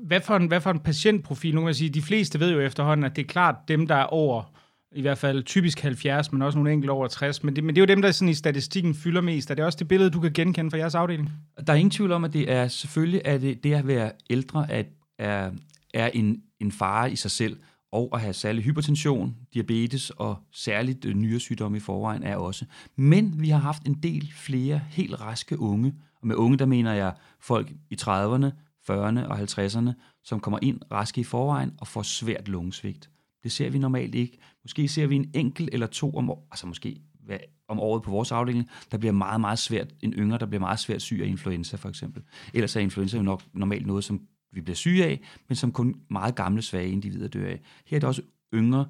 Hvad 0.05 0.21
for 0.21 0.35
en, 0.35 0.47
hvad 0.47 0.61
for 0.61 0.71
en 0.71 0.79
patientprofil? 0.79 1.55
Nu 1.55 1.61
kan 1.61 1.65
man 1.65 1.73
sige, 1.73 1.89
de 1.89 2.01
fleste 2.01 2.39
ved 2.39 2.51
jo 2.53 2.59
efterhånden, 2.59 3.03
at 3.03 3.15
det 3.15 3.21
er 3.21 3.27
klart 3.27 3.55
dem, 3.67 3.87
der 3.87 3.95
er 3.95 4.03
over 4.03 4.57
i 4.97 5.01
hvert 5.01 5.17
fald 5.17 5.43
typisk 5.43 5.79
70, 5.79 6.31
men 6.31 6.41
også 6.41 6.57
nogle 6.57 6.73
enkelte 6.73 6.91
over 6.91 7.07
60. 7.07 7.43
Men 7.43 7.55
det, 7.55 7.63
men 7.63 7.75
det 7.75 7.81
er 7.81 7.83
jo 7.83 7.95
dem, 7.95 8.01
der 8.01 8.11
sådan 8.11 8.29
i 8.29 8.33
statistikken 8.33 8.95
fylder 8.95 9.21
mest. 9.21 9.51
Er 9.51 9.55
det 9.55 9.65
også 9.65 9.77
det 9.79 9.87
billede, 9.87 10.09
du 10.09 10.19
kan 10.19 10.33
genkende 10.33 10.71
fra 10.71 10.77
jeres 10.77 10.95
afdeling? 10.95 11.31
Der 11.67 11.73
er 11.73 11.77
ingen 11.77 11.91
tvivl 11.91 12.11
om, 12.11 12.23
at 12.23 12.33
det 12.33 12.51
er 12.51 12.67
selvfølgelig 12.67 13.21
at 13.25 13.41
det, 13.41 13.63
det 13.63 13.73
at 13.73 13.87
være 13.87 14.11
ældre 14.29 14.71
at, 14.71 14.85
er, 15.19 15.51
er 15.93 16.07
en, 16.07 16.41
en 16.59 16.71
fare 16.71 17.11
i 17.11 17.15
sig 17.15 17.31
selv, 17.31 17.57
og 17.91 18.09
at 18.13 18.21
have 18.21 18.33
særlig 18.33 18.63
hypertension, 18.63 19.35
diabetes 19.53 20.09
og 20.09 20.37
særligt 20.51 21.05
øh, 21.05 21.13
nyresygdomme 21.13 21.77
i 21.77 21.79
forvejen 21.79 22.23
er 22.23 22.35
også. 22.35 22.65
Men 22.95 23.41
vi 23.41 23.49
har 23.49 23.59
haft 23.59 23.83
en 23.87 23.93
del 24.03 24.33
flere 24.35 24.81
helt 24.89 25.21
raske 25.21 25.59
unge, 25.59 25.93
og 26.21 26.27
med 26.27 26.35
unge 26.35 26.57
der 26.57 26.65
mener 26.65 26.93
jeg 26.93 27.13
folk 27.39 27.71
i 27.89 27.97
30'erne, 28.01 28.47
40'erne 28.91 29.27
og 29.27 29.39
50'erne, 29.39 29.91
som 30.23 30.39
kommer 30.39 30.59
ind 30.61 30.81
raske 30.91 31.21
i 31.21 31.23
forvejen 31.23 31.73
og 31.77 31.87
får 31.87 32.01
svært 32.01 32.47
lungesvigt. 32.47 33.09
Det 33.47 33.53
ser 33.53 33.69
vi 33.69 33.77
normalt 33.77 34.15
ikke. 34.15 34.37
Måske 34.63 34.87
ser 34.87 35.07
vi 35.07 35.15
en 35.15 35.31
enkelt 35.33 35.69
eller 35.73 35.87
to 35.87 36.13
om, 36.17 36.31
altså 36.51 36.67
måske 36.67 37.01
hvad, 37.25 37.37
om 37.67 37.79
året 37.79 38.03
på 38.03 38.11
vores 38.11 38.31
afdeling, 38.31 38.69
der 38.91 38.97
bliver 38.97 39.11
meget, 39.11 39.41
meget 39.41 39.59
svært, 39.59 39.87
en 40.01 40.13
yngre, 40.13 40.37
der 40.37 40.45
bliver 40.45 40.59
meget 40.59 40.79
svært 40.79 41.01
syg 41.01 41.19
af 41.23 41.27
influenza 41.27 41.77
for 41.77 41.89
eksempel. 41.89 42.23
Ellers 42.53 42.75
er 42.75 42.79
influenza 42.79 43.17
jo 43.17 43.23
nok 43.23 43.43
normalt 43.53 43.87
noget, 43.87 44.03
som 44.03 44.21
vi 44.51 44.61
bliver 44.61 44.75
syge 44.75 45.05
af, 45.05 45.21
men 45.47 45.55
som 45.55 45.71
kun 45.71 45.95
meget 46.09 46.35
gamle, 46.35 46.61
svage 46.61 46.89
individer 46.89 47.27
dør 47.27 47.47
af. 47.47 47.61
Her 47.85 47.95
er 47.95 47.99
det 47.99 48.07
også 48.07 48.21
yngre, 48.53 48.85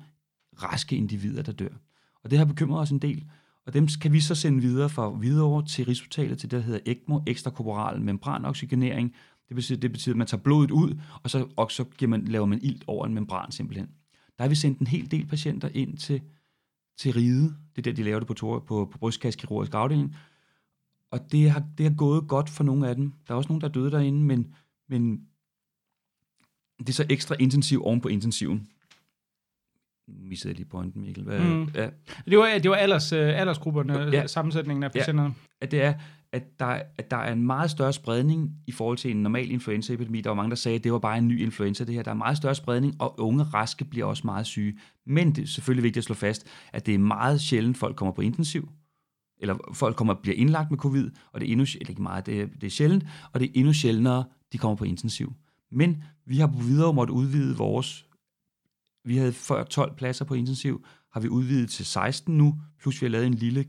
raske 0.63 0.95
individer, 0.95 1.42
der 1.42 1.51
dør. 1.51 1.69
Og 2.24 2.31
det 2.31 2.38
har 2.38 2.45
bekymret 2.45 2.81
os 2.81 2.92
en 2.92 3.00
del. 3.00 3.25
Og 3.65 3.74
dem 3.74 3.88
kan 4.01 4.13
vi 4.13 4.19
så 4.19 4.36
sende 4.36 4.62
videre 4.62 4.89
fra 4.89 5.09
videre 5.09 5.65
til 5.65 5.86
Rigshospitalet 5.86 6.38
til 6.38 6.51
det, 6.51 6.57
der 6.57 6.65
hedder 6.65 6.80
ECMO, 6.86 7.19
ekstrakorporal 7.27 8.01
membranoxygenering. 8.01 9.13
Det 9.48 9.56
betyder, 9.56 9.80
det 9.80 9.92
betyder, 9.92 10.13
at 10.13 10.18
man 10.18 10.27
tager 10.27 10.44
blodet 10.44 10.71
ud, 10.71 11.00
og 11.24 11.30
så, 11.30 11.48
og 11.56 11.71
så 11.71 11.83
giver 11.83 12.09
man, 12.09 12.25
laver 12.25 12.45
man 12.45 12.59
ilt 12.62 12.83
over 12.88 13.06
en 13.06 13.13
membran 13.13 13.51
simpelthen. 13.51 13.89
Der 14.38 14.44
har 14.44 14.50
vi 14.50 14.56
sendt 14.56 14.80
en 14.80 14.88
hel 14.88 15.12
del 15.12 15.25
patienter 15.25 15.69
ind 15.74 15.98
til, 15.98 16.22
til 16.98 17.13
ride. 17.13 17.44
Det 17.75 17.78
er 17.78 17.81
der, 17.81 17.92
de 17.92 18.04
laver 18.04 18.19
det 18.19 18.28
på, 18.28 18.34
på, 18.34 18.89
på 18.92 18.98
brystkassekirurgisk 19.00 19.74
afdeling. 19.74 20.16
Og 21.12 21.31
det 21.31 21.51
har, 21.51 21.63
det 21.78 21.86
har 21.89 21.95
gået 21.95 22.28
godt 22.28 22.50
for 22.50 22.63
nogle 22.63 22.89
af 22.89 22.95
dem. 22.95 23.13
Der 23.28 23.34
er 23.34 23.38
også 23.38 23.50
nogen, 23.50 23.62
der 23.62 23.68
er 23.68 23.72
døde 23.72 23.92
derinde, 23.92 24.24
men, 24.24 24.56
men 24.88 25.28
det 26.80 26.89
er 26.89 26.94
så 26.94 27.06
ekstra 27.10 27.36
intensiv 27.39 27.84
oven 27.84 28.01
på 28.01 28.07
intensiven. 28.07 28.68
Missede 30.07 30.54
lige 30.54 30.66
pointen, 30.66 31.01
Mikkel. 31.01 31.24
Hvad, 31.24 31.40
mm. 31.40 31.69
ja. 31.75 31.90
Det 32.25 32.38
var, 32.38 32.60
det 32.63 32.72
var 32.72 32.75
alders, 32.75 33.12
øh, 33.12 33.40
aldersgrupperne, 33.40 33.94
ja. 33.94 34.28
sammensætningen 34.28 34.83
af 34.83 34.92
patienterne. 34.92 35.30
Ja, 35.30 35.33
at 35.62 35.72
det 35.72 35.81
er, 35.81 35.94
at 36.31 36.59
der, 36.59 36.81
at 36.97 37.12
der 37.12 37.18
er 37.18 37.33
en 37.33 37.44
meget 37.44 37.71
større 37.71 37.94
spredning 37.94 38.51
i 38.68 38.71
forhold 38.71 38.97
til 38.97 39.12
en 39.12 39.24
normal 39.24 39.51
influenzaepidemi. 39.51 40.21
Der 40.21 40.29
var 40.29 40.35
mange, 40.35 40.50
der 40.50 40.56
sagde, 40.56 40.75
at 40.75 40.83
det 40.83 40.94
var 40.94 41.00
bare 41.00 41.18
en 41.18 41.27
ny 41.27 41.41
influenza, 41.41 41.83
det 41.83 41.95
her. 41.95 42.03
Der 42.03 42.12
er 42.12 42.15
meget 42.15 42.38
større 42.38 42.56
spredning, 42.56 42.95
og 43.00 43.19
unge 43.19 43.44
raske 43.44 43.85
bliver 43.85 44.06
også 44.06 44.21
meget 44.25 44.45
syge. 44.45 44.77
Men 45.06 45.31
det 45.31 45.44
er 45.44 45.47
selvfølgelig 45.47 45.83
vigtigt 45.83 45.97
at 45.97 46.03
slå 46.03 46.15
fast, 46.15 46.47
at 46.74 46.85
det 46.85 46.94
er 46.94 47.00
meget 47.00 47.41
sjældent, 47.41 47.77
folk 47.77 47.95
kommer 47.95 48.13
på 48.13 48.21
intensiv, 48.21 48.69
eller 49.39 49.57
folk 49.74 49.95
kommer 49.95 50.13
bliver 50.13 50.35
indlagt 50.38 50.71
med 50.71 50.77
covid, 50.77 51.09
og 51.31 51.41
det 51.41 51.47
er 51.47 51.51
endnu, 51.51 51.65
eller 51.75 51.89
ikke 51.89 52.01
meget, 52.01 52.25
det 52.25 52.41
er, 52.41 52.45
det 52.45 52.63
er 52.63 52.71
sjældent, 52.71 53.06
og 53.33 53.39
det 53.39 53.47
er 53.47 53.51
endnu 53.56 53.73
sjældnere, 53.73 54.25
de 54.51 54.57
kommer 54.57 54.75
på 54.75 54.85
intensiv. 54.85 55.33
Men 55.71 56.03
vi 56.25 56.38
har 56.38 56.47
på 56.47 56.59
videre 56.59 56.94
måtte 56.94 57.13
udvide 57.13 57.57
vores, 57.57 58.06
vi 59.06 59.18
havde 59.18 59.33
før 59.33 59.63
12 59.63 59.95
pladser 59.95 60.25
på 60.25 60.33
intensiv, 60.33 60.85
har 61.13 61.19
vi 61.19 61.27
udvidet 61.27 61.69
til 61.69 61.85
16 61.85 62.38
nu, 62.38 62.56
plus 62.80 63.01
vi 63.01 63.06
har 63.06 63.12
lavet 63.12 63.27
en 63.27 63.33
lille 63.33 63.65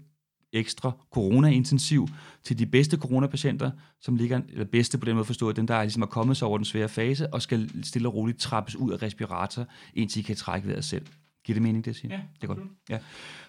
ekstra 0.53 0.93
corona-intensiv 1.11 2.09
til 2.43 2.59
de 2.59 2.67
bedste 2.67 2.97
coronapatienter, 2.97 3.71
som 4.01 4.17
ligger, 4.17 4.41
eller 4.49 4.65
bedste 4.65 4.99
på 4.99 5.05
den 5.05 5.15
måde 5.15 5.25
forstået, 5.25 5.57
den 5.57 5.69
der 5.69 5.75
er, 5.75 5.83
ligesom 5.83 6.03
er 6.03 6.07
kommet 6.07 6.37
sig 6.37 6.49
over 6.49 6.59
den 6.59 6.65
svære 6.65 6.89
fase, 6.89 7.35
og 7.35 7.43
skal 7.43 7.85
stille 7.85 8.09
og 8.09 8.15
roligt 8.15 8.41
trappes 8.41 8.77
ud 8.77 8.93
af 8.93 9.03
respirator, 9.03 9.67
indtil 9.95 10.23
de 10.23 10.27
kan 10.27 10.37
trække 10.37 10.69
vejret 10.69 10.85
selv. 10.85 11.07
Giver 11.45 11.55
det 11.55 11.63
mening, 11.63 11.85
det 11.85 11.97
siger? 11.97 12.15
Ja, 12.15 12.21
det 12.35 12.43
er 12.43 12.55
godt. 12.55 12.59
Ja. 12.91 12.99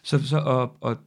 Så, 0.03 0.27
så, 0.27 0.37
og, 0.37 0.77
og, 0.81 0.97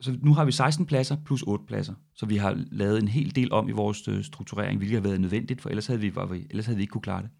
så 0.00 0.18
nu 0.22 0.34
har 0.34 0.44
vi 0.44 0.52
16 0.52 0.86
pladser 0.86 1.16
plus 1.24 1.42
8 1.42 1.64
pladser, 1.66 1.94
så 2.14 2.26
vi 2.26 2.36
har 2.36 2.64
lavet 2.70 3.02
en 3.02 3.08
hel 3.08 3.34
del 3.34 3.52
om 3.52 3.68
i 3.68 3.72
vores 3.72 4.08
øh, 4.08 4.24
strukturering, 4.24 4.78
hvilket 4.78 4.96
har 4.96 5.08
været 5.08 5.20
nødvendigt, 5.20 5.60
for 5.60 5.68
ellers 5.68 5.86
havde 5.86 6.00
vi, 6.00 6.14
var 6.14 6.26
vi, 6.26 6.46
ellers 6.50 6.66
havde 6.66 6.76
vi 6.76 6.82
ikke 6.82 6.90
kunne 6.90 7.02
klare 7.02 7.22
det 7.22 7.30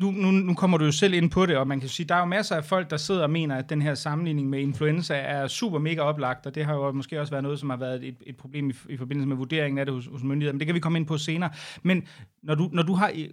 nu, 0.00 0.10
nu, 0.10 0.30
nu 0.30 0.54
kommer 0.54 0.78
du 0.78 0.84
jo 0.84 0.92
selv 0.92 1.14
ind 1.14 1.30
på 1.30 1.46
det, 1.46 1.56
og 1.56 1.68
man 1.68 1.80
kan 1.80 1.88
sige, 1.88 2.06
der 2.06 2.14
er 2.14 2.18
jo 2.18 2.24
masser 2.24 2.56
af 2.56 2.64
folk, 2.64 2.90
der 2.90 2.96
sidder 2.96 3.22
og 3.22 3.30
mener, 3.30 3.56
at 3.56 3.70
den 3.70 3.82
her 3.82 3.94
sammenligning 3.94 4.48
med 4.48 4.60
influenza 4.60 5.14
er 5.14 5.48
super 5.48 5.78
mega 5.78 6.00
oplagt, 6.00 6.46
og 6.46 6.54
det 6.54 6.64
har 6.64 6.74
jo 6.74 6.92
måske 6.92 7.20
også 7.20 7.30
været 7.30 7.42
noget, 7.42 7.58
som 7.58 7.70
har 7.70 7.76
været 7.76 8.04
et, 8.04 8.16
et 8.26 8.36
problem 8.36 8.70
i, 8.70 8.72
i 8.88 8.96
forbindelse 8.96 9.28
med 9.28 9.36
vurderingen 9.36 9.78
af 9.78 9.86
det 9.86 9.94
hos, 9.94 10.06
hos 10.06 10.22
myndighederne, 10.22 10.54
men 10.54 10.60
det 10.60 10.66
kan 10.66 10.74
vi 10.74 10.80
komme 10.80 10.98
ind 10.98 11.06
på 11.06 11.18
senere. 11.18 11.50
Men 11.82 12.02
når 12.42 12.54
du, 12.54 12.70
når 12.72 12.82
du 12.82 12.94
har 12.94 13.12
øh, 13.14 13.28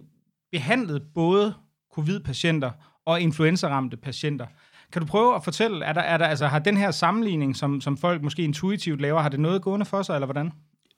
behandlet 0.52 1.02
både 1.14 1.54
covid-patienter 1.94 2.70
og 3.06 3.20
influenzaramte 3.20 3.96
patienter, 3.96 4.46
kan 4.92 5.02
du 5.02 5.06
prøve 5.06 5.34
at 5.34 5.44
fortælle, 5.44 5.84
er 5.84 5.92
der, 5.92 6.00
er 6.00 6.18
der, 6.18 6.26
altså, 6.26 6.46
har 6.46 6.58
den 6.58 6.76
her 6.76 6.90
sammenligning, 6.90 7.56
som, 7.56 7.80
som 7.80 7.96
folk 7.96 8.22
måske 8.22 8.42
intuitivt 8.42 9.00
laver, 9.00 9.20
har 9.20 9.28
det 9.28 9.40
noget 9.40 9.62
gående 9.62 9.86
for 9.86 10.02
sig, 10.02 10.14
eller 10.14 10.26
hvordan? 10.26 10.52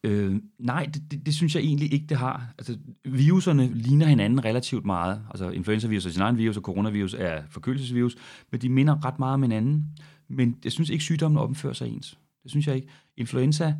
Øh, 0.04 0.40
nej, 0.58 0.90
det, 0.94 1.02
det, 1.10 1.26
det 1.26 1.34
synes 1.34 1.54
jeg 1.54 1.62
egentlig 1.62 1.92
ikke, 1.92 2.06
det 2.06 2.16
har. 2.16 2.54
Altså, 2.58 2.78
viruserne 3.04 3.70
ligner 3.74 4.06
hinanden 4.06 4.44
relativt 4.44 4.84
meget. 4.84 5.22
Altså, 5.30 5.50
influenzavirus 5.50 6.06
er 6.06 6.10
sin 6.10 6.22
egen 6.22 6.38
virus, 6.38 6.56
og 6.56 6.62
coronavirus 6.62 7.14
er 7.14 7.42
forkølelsesvirus, 7.50 8.16
men 8.50 8.60
de 8.60 8.68
minder 8.68 9.04
ret 9.04 9.18
meget 9.18 9.34
om 9.34 9.42
hinanden. 9.42 9.84
Men 10.28 10.56
jeg 10.64 10.72
synes 10.72 10.90
ikke, 10.90 11.04
sygdommen 11.04 11.38
opfører 11.38 11.72
sig 11.72 11.88
ens. 11.88 12.18
Det 12.42 12.50
synes 12.50 12.66
jeg 12.66 12.76
ikke. 12.76 12.88
Influenza 13.16 13.74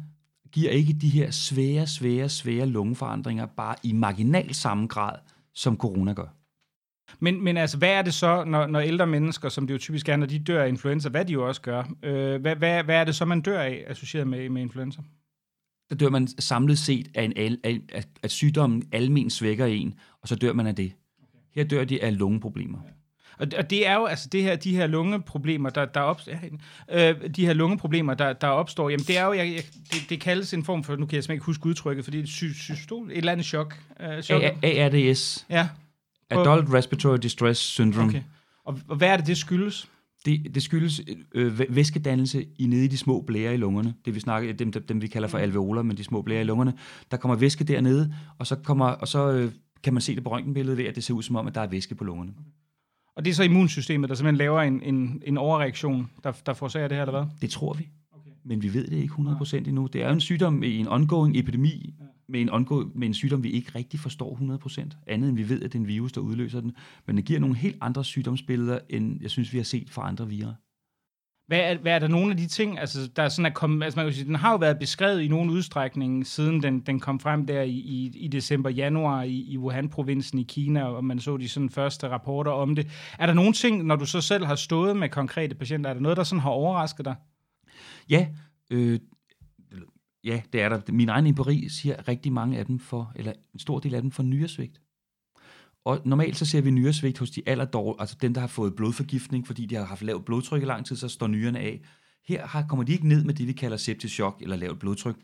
giver 0.53 0.71
ikke 0.71 0.93
de 0.93 1.09
her 1.09 1.31
svære, 1.31 1.87
svære, 1.87 2.29
svære 2.29 2.67
lungeforandringer, 2.67 3.47
bare 3.47 3.75
i 3.83 3.93
marginal 3.93 4.55
samme 4.55 4.87
grad, 4.87 5.19
som 5.55 5.77
corona 5.77 6.13
gør. 6.13 6.37
Men, 7.21 7.45
men 7.45 7.57
altså, 7.57 7.79
hvad 7.79 7.89
er 7.91 8.03
det 8.03 8.15
så, 8.15 8.45
når, 8.45 8.67
når 8.67 8.81
ældre 8.81 9.07
mennesker, 9.07 9.49
som 9.49 9.67
det 9.67 9.75
jo 9.75 9.79
typisk 9.79 10.09
er, 10.09 10.17
når 10.17 10.27
de 10.27 10.39
dør 10.39 10.63
af 10.63 10.69
influenza, 10.69 11.09
hvad 11.09 11.25
de 11.25 11.33
jo 11.33 11.49
også 11.49 11.61
gør, 11.61 11.83
øh, 12.03 12.41
hvad, 12.41 12.57
hvad, 12.57 12.85
hvad 12.85 12.97
er 12.97 13.05
det 13.05 13.15
så, 13.15 13.25
man 13.25 13.41
dør 13.41 13.61
af, 13.61 13.85
associeret 13.87 14.27
med, 14.29 14.49
med 14.49 14.63
influenza? 14.63 15.01
Der 15.95 16.07
dør 16.07 16.11
man 16.11 16.29
samlet 16.39 16.79
set 16.79 17.09
af, 17.15 17.23
en, 17.23 17.33
af, 17.37 17.79
af, 17.93 18.05
at 18.23 18.31
sygdommen 18.31 18.83
almen 18.93 19.31
svækker 19.31 19.67
en, 19.67 19.95
og 20.23 20.29
så 20.29 20.35
dør 20.35 20.53
man 20.53 20.67
af 20.67 20.75
det. 20.75 20.93
Her 21.55 21.65
dør 21.65 21.85
de 21.85 22.03
af 22.03 22.19
lungeproblemer. 22.19 22.79
Og, 23.39 23.47
og 23.59 23.71
det 23.71 23.87
er 23.87 23.95
jo 23.95 24.05
altså 24.05 24.29
det 24.33 24.43
her, 24.43 24.57
de 24.57 24.77
her 24.77 24.87
lungeproblemer, 24.87 25.71
der, 25.71 25.85
der 25.85 26.01
opstår, 26.01 26.33
øh, 26.93 27.15
de 27.37 27.47
her 27.47 27.53
lungeproblemer, 27.53 28.15
der, 28.15 28.33
der 28.33 28.47
opstår, 28.47 28.89
jamen 28.91 29.05
det 29.07 29.19
er 29.19 29.25
jo, 29.25 29.33
jeg, 29.33 29.47
jeg, 29.47 29.63
det, 29.93 30.07
det 30.09 30.21
kaldes 30.21 30.55
en 30.55 30.65
form 30.65 30.85
for, 30.85 30.97
nu 30.97 31.07
kan 31.07 31.15
jeg 31.15 31.25
simpelthen 31.25 31.35
ikke 31.35 31.45
huske 31.45 31.67
udtrykket, 31.67 32.05
fordi 32.05 32.17
det 32.17 32.25
er 32.25 32.29
sy, 32.29 32.45
systol, 32.45 33.11
et 33.11 33.17
eller 33.17 33.33
andet 33.33 33.47
chok. 33.47 33.79
Øh, 34.01 34.23
chok. 34.23 34.43
ARDS. 34.43 35.47
Ja. 35.51 35.69
Adult 36.31 36.73
Respiratory 36.73 37.17
Distress 37.23 37.61
Syndrome. 37.61 38.09
Okay. 38.09 38.23
Og, 38.65 38.81
og 38.89 38.97
hvad 38.97 39.09
er 39.09 39.17
det, 39.17 39.27
det 39.27 39.37
skyldes? 39.37 39.89
Det, 40.25 40.55
det 40.55 40.63
skyldes 40.63 41.01
øh, 41.35 41.77
væskedannelse 41.77 42.47
i 42.59 42.67
nede 42.67 42.85
i 42.85 42.89
de 42.89 42.99
små 42.99 43.21
blære 43.21 43.55
i 43.55 43.57
lungerne. 43.57 43.95
Det 44.05 44.15
vi 44.15 44.21
snakker, 44.21 44.53
dem, 44.53 44.73
dem, 44.73 44.83
dem 44.83 45.03
vi 45.03 45.07
kalder 45.07 45.29
for 45.29 45.39
alveoler, 45.39 45.83
men 45.83 45.97
de 45.97 46.05
små 46.05 46.23
blære 46.23 46.41
i 46.41 46.45
lungerne. 46.45 46.75
Der 47.11 47.17
kommer 47.17 47.37
væske 47.37 47.65
dernede, 47.65 48.15
og 48.39 48.47
så, 48.47 48.57
kommer, 48.57 48.87
og 48.87 49.09
så 49.09 49.33
øh, 49.33 49.53
kan 49.83 49.93
man 49.95 50.01
se 50.01 50.15
det 50.15 50.25
på 50.25 50.31
røntgenbilledet 50.31 50.79
ved, 50.79 50.85
at 50.85 50.95
det 50.95 51.05
ser 51.05 51.15
ud 51.15 51.23
som 51.23 51.37
om, 51.37 51.47
at 51.47 51.55
der 51.55 51.61
er 51.61 51.67
væske 51.67 51.95
på 51.95 52.05
lungerne. 52.05 52.33
Og 53.17 53.25
det 53.25 53.31
er 53.31 53.35
så 53.35 53.43
immunsystemet, 53.43 54.09
der 54.09 54.15
simpelthen 54.15 54.39
laver 54.39 54.63
en, 54.63 54.83
en, 54.83 55.23
en 55.27 55.39
overreaktion, 55.39 56.11
der, 56.25 56.33
der 56.47 56.55
forårsager 56.55 56.89
det 56.89 56.97
her, 56.97 57.03
eller 57.03 57.21
hvad? 57.21 57.31
Det 57.41 57.51
tror 57.51 57.73
vi. 57.73 57.89
Men 58.45 58.63
vi 58.63 58.75
ved 58.75 58.87
det 58.87 58.97
ikke 58.97 59.15
100% 59.15 59.57
endnu. 59.57 59.87
Det 59.87 60.03
er 60.03 60.07
jo 60.07 60.13
en 60.13 60.21
sygdom 60.21 60.63
i 60.63 60.79
en 60.79 60.89
ongoing 60.89 61.37
epidemi, 61.37 61.95
med, 62.29 62.41
en 62.41 62.51
ongoing, 62.51 62.99
med 62.99 63.09
en 63.09 63.15
sygdom, 63.15 63.43
vi 63.43 63.51
ikke 63.51 63.73
rigtig 63.75 64.01
forstår 64.01 64.59
100%. 64.77 65.05
Andet 65.07 65.29
end 65.29 65.37
vi 65.37 65.49
ved, 65.49 65.63
at 65.63 65.73
det 65.73 65.79
er 65.79 65.83
en 65.83 65.89
virus, 65.89 66.13
der 66.13 66.21
udløser 66.21 66.61
den. 66.61 66.73
Men 67.07 67.17
det 67.17 67.25
giver 67.25 67.41
nogle 67.41 67.57
helt 67.57 67.77
andre 67.81 68.05
sygdomsbilleder, 68.05 68.79
end 68.89 69.19
jeg 69.23 69.31
synes, 69.31 69.53
vi 69.53 69.59
har 69.59 69.65
set 69.65 69.91
fra 69.91 70.09
andre 70.09 70.29
virer. 70.29 70.55
Hvad 71.47 71.59
er, 71.59 71.79
hvad 71.79 71.93
er 71.93 71.99
der 71.99 72.09
nogle 72.09 72.31
af 72.31 72.37
de 72.37 72.47
ting, 72.47 72.79
altså 72.79 73.11
der 73.17 73.23
er 73.23 73.29
sådan 73.29 73.47
at 73.47 73.55
komme, 73.55 73.85
altså 73.85 73.99
man 73.99 74.07
kan 74.07 74.15
sige, 74.15 74.27
den 74.27 74.35
har 74.35 74.51
jo 74.51 74.57
været 74.57 74.79
beskrevet 74.79 75.23
i 75.23 75.29
nogen 75.29 75.51
udstrækning, 75.51 76.27
siden 76.27 76.63
den, 76.63 76.81
den 76.81 77.01
kom 77.01 77.21
frem 77.21 77.47
der 77.47 77.63
i, 77.63 77.71
i, 77.71 78.13
i 78.15 78.29
december, 78.29 78.71
januar 78.71 79.23
i, 79.23 79.45
i 79.49 79.59
Wuhan-provinsen 79.59 80.39
i 80.39 80.43
Kina, 80.43 80.85
og 80.85 81.05
man 81.05 81.19
så 81.19 81.37
de 81.37 81.49
sådan 81.49 81.71
første 81.71 82.09
rapporter 82.09 82.53
om 82.53 82.75
det. 82.75 82.89
Er 83.19 83.27
der 83.27 83.35
nogle 83.35 83.53
ting, 83.53 83.85
når 83.85 83.97
du 83.97 84.07
så 84.07 84.21
selv 84.21 84.45
har 84.45 84.55
stået 84.55 84.97
med 84.97 85.09
konkrete 85.09 85.55
patienter, 85.55 85.91
er 85.91 85.95
der 85.95 86.01
noget, 86.01 86.17
der 86.17 86.23
sådan 86.23 86.41
har 86.41 86.51
overrasket 86.51 87.05
dig? 87.05 87.15
Ja, 88.11 88.29
øh, 88.71 89.01
ja, 90.25 90.43
det 90.53 90.63
er 90.63 90.69
der. 90.69 90.93
Min 90.93 91.09
egen 91.09 91.27
empiri 91.27 91.69
siger 91.69 92.09
rigtig 92.09 92.33
mange 92.33 92.59
af 92.59 92.67
dem 92.67 92.79
for, 92.79 93.13
eller 93.17 93.33
en 93.53 93.59
stor 93.59 93.79
del 93.79 93.95
af 93.95 94.03
dem 94.03 94.11
for 94.11 94.23
nyresvigt. 94.23 94.81
Og 95.85 96.01
normalt 96.05 96.37
så 96.37 96.45
ser 96.45 96.61
vi 96.61 96.71
nyresvigt 96.71 97.19
hos 97.19 97.31
de 97.31 97.43
allerdårlige, 97.47 98.01
altså 98.01 98.17
dem, 98.23 98.35
der 98.35 98.41
har 98.41 98.49
fået 98.49 98.77
blodforgiftning, 98.77 99.47
fordi 99.47 99.67
de 99.67 99.75
har 99.75 99.85
haft 99.85 100.03
lavt 100.03 100.25
blodtryk 100.25 100.63
i 100.63 100.65
lang 100.65 100.87
tid, 100.87 100.97
så 100.97 101.09
står 101.09 101.27
nyrerne 101.27 101.59
af. 101.59 101.81
Her 102.27 102.47
har, 102.47 102.67
kommer 102.67 102.85
de 102.85 102.93
ikke 102.93 103.09
ned 103.09 103.25
med 103.25 103.35
det, 103.35 103.47
vi 103.47 103.53
kalder 103.53 103.77
septisk 103.77 104.15
chok 104.15 104.43
eller 104.43 104.57
lavt 104.57 104.79
blodtryk 104.79 105.17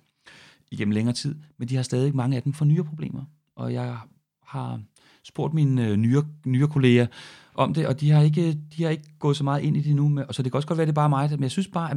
igennem 0.70 0.92
længere 0.92 1.14
tid, 1.14 1.34
men 1.58 1.68
de 1.68 1.76
har 1.76 1.82
stadig 1.82 2.16
mange 2.16 2.36
af 2.36 2.42
dem 2.42 2.52
for 2.52 2.64
nyreproblemer. 2.64 3.24
Og 3.56 3.72
jeg 3.72 3.98
har 4.46 4.82
spurgt 5.24 5.54
mine 5.54 5.86
øh, 5.86 5.96
nyere, 5.96 6.26
nyere 6.46 6.68
kolleger 6.68 7.06
om 7.54 7.74
det, 7.74 7.86
og 7.86 8.00
de 8.00 8.10
har, 8.10 8.22
ikke, 8.22 8.52
de 8.76 8.82
har 8.82 8.90
ikke 8.90 9.18
gået 9.18 9.36
så 9.36 9.44
meget 9.44 9.62
ind 9.62 9.76
i 9.76 9.80
det 9.80 9.96
nu. 9.96 10.08
Med, 10.08 10.24
og 10.24 10.34
så 10.34 10.42
det 10.42 10.52
kan 10.52 10.56
også 10.56 10.68
godt 10.68 10.76
være, 10.76 10.82
at 10.82 10.88
det 10.88 10.92
er 10.92 11.08
bare 11.08 11.08
mig, 11.08 11.30
men 11.30 11.42
jeg 11.42 11.50
synes 11.50 11.68
bare, 11.68 11.90
at 11.90 11.96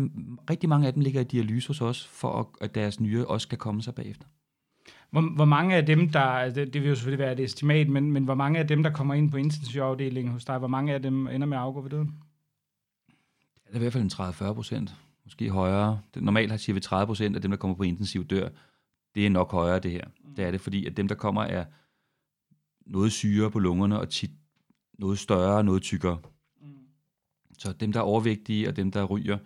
rigtig 0.50 0.70
mange 0.70 0.88
af 0.88 0.94
dem 0.94 1.02
ligger 1.02 1.22
i 1.22 1.24
dialyse 1.24 1.68
hos 1.68 1.82
os, 1.82 2.08
for 2.08 2.58
at 2.62 2.76
deres 2.76 3.00
nyre 3.00 3.26
også 3.26 3.46
skal 3.46 3.58
komme 3.58 3.82
sig 3.82 3.96
bagefter. 3.96 4.26
Hvor, 5.12 5.36
hvor 5.36 5.46
mange 5.46 5.76
af 5.76 5.86
dem, 5.86 6.10
der, 6.10 6.50
det, 6.50 6.74
det 6.74 6.82
vil 6.82 6.90
jo 6.90 6.96
selvfølgelig 6.96 7.26
være 7.26 7.34
et 7.34 7.40
estimat, 7.40 7.90
men, 7.90 8.12
men 8.12 8.24
hvor 8.24 8.36
mange 8.36 8.60
af 8.60 8.68
dem, 8.68 8.84
der 8.84 8.90
kommer 8.90 9.14
ind 9.14 9.32
på 9.32 9.38
intensivafdelingen 9.38 10.34
hos 10.34 10.46
dig, 10.46 10.58
hvor 10.58 10.68
mange 10.68 10.94
af 10.94 11.02
dem 11.02 11.28
ender 11.28 11.48
med 11.48 11.58
at 11.58 11.64
afgå 11.64 11.82
ved 11.82 11.90
døden? 11.90 12.14
Det 13.68 13.72
er 13.72 13.76
i 13.76 13.80
hvert 13.80 13.94
fald 13.94 14.04
en 14.04 14.12
30-40 14.50 14.54
procent, 14.54 14.96
måske 15.24 15.50
højere. 15.50 16.00
Det, 16.14 16.24
normalt 16.24 16.62
siger 16.62 16.74
vi 16.74 16.80
30 16.80 17.08
procent 17.08 17.36
af 17.36 17.42
dem, 17.42 17.52
der 17.52 17.58
kommer 17.58 17.78
på 17.78 17.84
intensiv 17.84 18.26
dør. 18.26 18.50
Det 19.16 19.26
er 19.26 19.30
nok 19.30 19.52
højere, 19.52 19.80
det 19.80 19.92
her. 19.92 20.06
Mm. 20.06 20.36
Det 20.36 20.46
er 20.46 20.52
det, 20.52 20.62
fordi 20.62 20.86
at 20.86 20.98
dem, 20.98 21.08
der 21.08 21.16
kommer, 21.16 21.44
er 21.44 21.66
noget 22.86 23.12
syre 23.12 23.52
på 23.52 23.60
lungerne, 23.60 24.00
og 24.00 24.10
tit 24.10 24.32
noget 25.00 25.20
større, 25.20 25.64
noget 25.64 25.82
tykkere. 25.82 26.18
Mm. 26.62 26.68
Så 27.58 27.74
dem, 27.74 27.92
der 27.92 28.00
er 28.00 28.04
overvægtige, 28.04 28.68
og 28.68 28.76
dem, 28.76 28.92
der 28.92 29.04
ryger, 29.04 29.38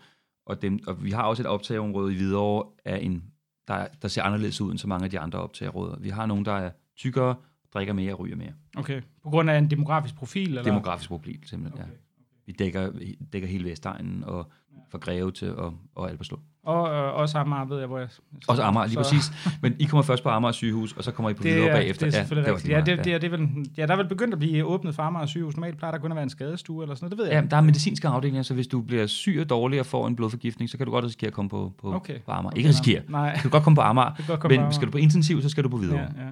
og, 0.45 0.61
dem, 0.61 0.79
og 0.87 1.03
vi 1.03 1.11
har 1.11 1.23
også 1.23 1.43
et 1.43 1.47
optageområde 1.47 2.13
i 2.13 2.15
Hvidovre 2.15 2.69
af 2.85 2.99
en 3.01 3.23
der, 3.67 3.87
der 4.01 4.07
ser 4.07 4.23
anderledes 4.23 4.61
ud 4.61 4.71
end 4.71 4.79
så 4.79 4.87
mange 4.87 5.05
af 5.05 5.11
de 5.11 5.19
andre 5.19 5.39
optagerråder. 5.39 5.99
Vi 5.99 6.09
har 6.09 6.25
nogen, 6.25 6.45
der 6.45 6.51
er 6.51 6.71
tykkere, 6.95 7.35
drikker 7.73 7.93
mere 7.93 8.13
og 8.13 8.19
ryger 8.19 8.35
mere. 8.35 8.53
Okay. 8.77 9.01
På 9.23 9.29
grund 9.29 9.49
af 9.49 9.57
en 9.57 9.69
demografisk 9.69 10.15
profil? 10.15 10.47
Eller? 10.47 10.63
Demografisk 10.63 11.09
profil, 11.09 11.39
simpelthen, 11.45 11.81
okay. 11.81 11.91
ja. 11.91 11.97
Vi 12.45 12.51
dækker, 12.51 12.91
dækker 13.33 13.47
hele 13.47 13.69
Vestegnen 13.69 14.23
og 14.23 14.51
fra 14.89 14.97
Greve 14.97 15.31
til 15.31 15.55
og, 15.55 15.77
og 15.95 16.09
Alberslund. 16.09 16.41
Og 16.67 16.93
øh, 16.93 17.13
også 17.13 17.37
Amager, 17.37 17.65
ved 17.65 17.77
jeg, 17.79 17.87
hvor 17.87 17.97
jeg... 17.97 18.07
Også 18.47 18.63
Amager, 18.63 18.87
lige 18.87 18.93
så. 18.93 18.99
præcis. 18.99 19.57
Men 19.61 19.75
I 19.79 19.83
kommer 19.83 20.03
først 20.03 20.23
på 20.23 20.29
Amager 20.29 20.51
sygehus, 20.51 20.93
og 20.93 21.03
så 21.03 21.11
kommer 21.11 21.29
I 21.29 21.33
på 21.33 21.43
videre 21.43 21.69
bagefter. 21.69 22.05
Det 22.05 22.15
er 22.15 22.19
selvfølgelig 22.19 22.49
ja, 22.49 22.55
rigtigt. 22.55 22.71
Ja, 22.73 22.79
det, 22.79 22.85
det, 22.85 23.05
det, 23.05 23.21
det, 23.21 23.33
er 23.33 23.37
vel, 23.37 23.49
ja, 23.77 23.85
der 23.85 23.93
er 23.93 23.97
vel 23.97 24.07
begyndt 24.07 24.33
at 24.33 24.39
blive 24.39 24.65
åbnet 24.65 24.95
for 24.95 25.03
Amager 25.03 25.25
sygehus. 25.25 25.55
Normalt 25.55 25.77
plejer 25.77 25.91
der 25.91 25.99
kun 25.99 26.11
at 26.11 26.15
være 26.15 26.23
en 26.23 26.29
skadestue 26.29 26.83
eller 26.83 26.95
sådan 26.95 27.05
noget, 27.05 27.11
det 27.11 27.17
ved 27.17 27.25
jeg. 27.25 27.43
Ja, 27.43 27.49
der 27.49 27.57
er 27.57 27.61
medicinske 27.61 28.07
afdelinger, 28.07 28.43
så 28.43 28.53
hvis 28.53 28.67
du 28.67 28.81
bliver 28.81 29.07
syg 29.07 29.37
og 29.41 29.49
dårlig 29.49 29.79
og 29.79 29.85
får 29.85 30.07
en 30.07 30.15
blodforgiftning, 30.15 30.69
så 30.69 30.77
kan 30.77 30.85
du 30.85 30.91
godt 30.91 31.05
risikere 31.05 31.27
at 31.27 31.33
komme 31.33 31.49
på, 31.49 31.73
på, 31.81 31.93
okay. 31.93 32.19
på 32.25 32.31
Amager. 32.31 32.55
Ikke 32.55 32.69
risikere. 32.69 33.01
Nej. 33.09 33.33
Du 33.35 33.41
kan 33.41 33.51
godt 33.51 33.63
komme 33.63 33.75
på 33.75 33.81
Amager, 33.81 34.11
komme 34.15 34.31
men 34.31 34.39
på 34.39 34.53
Amager. 34.53 34.71
skal 34.71 34.85
du 34.87 34.91
på 34.91 34.97
intensiv, 34.97 35.41
så 35.41 35.49
skal 35.49 35.63
du 35.63 35.69
på 35.69 35.77
videre. 35.77 35.99
Ja, 35.99 36.23
ja. 36.25 36.29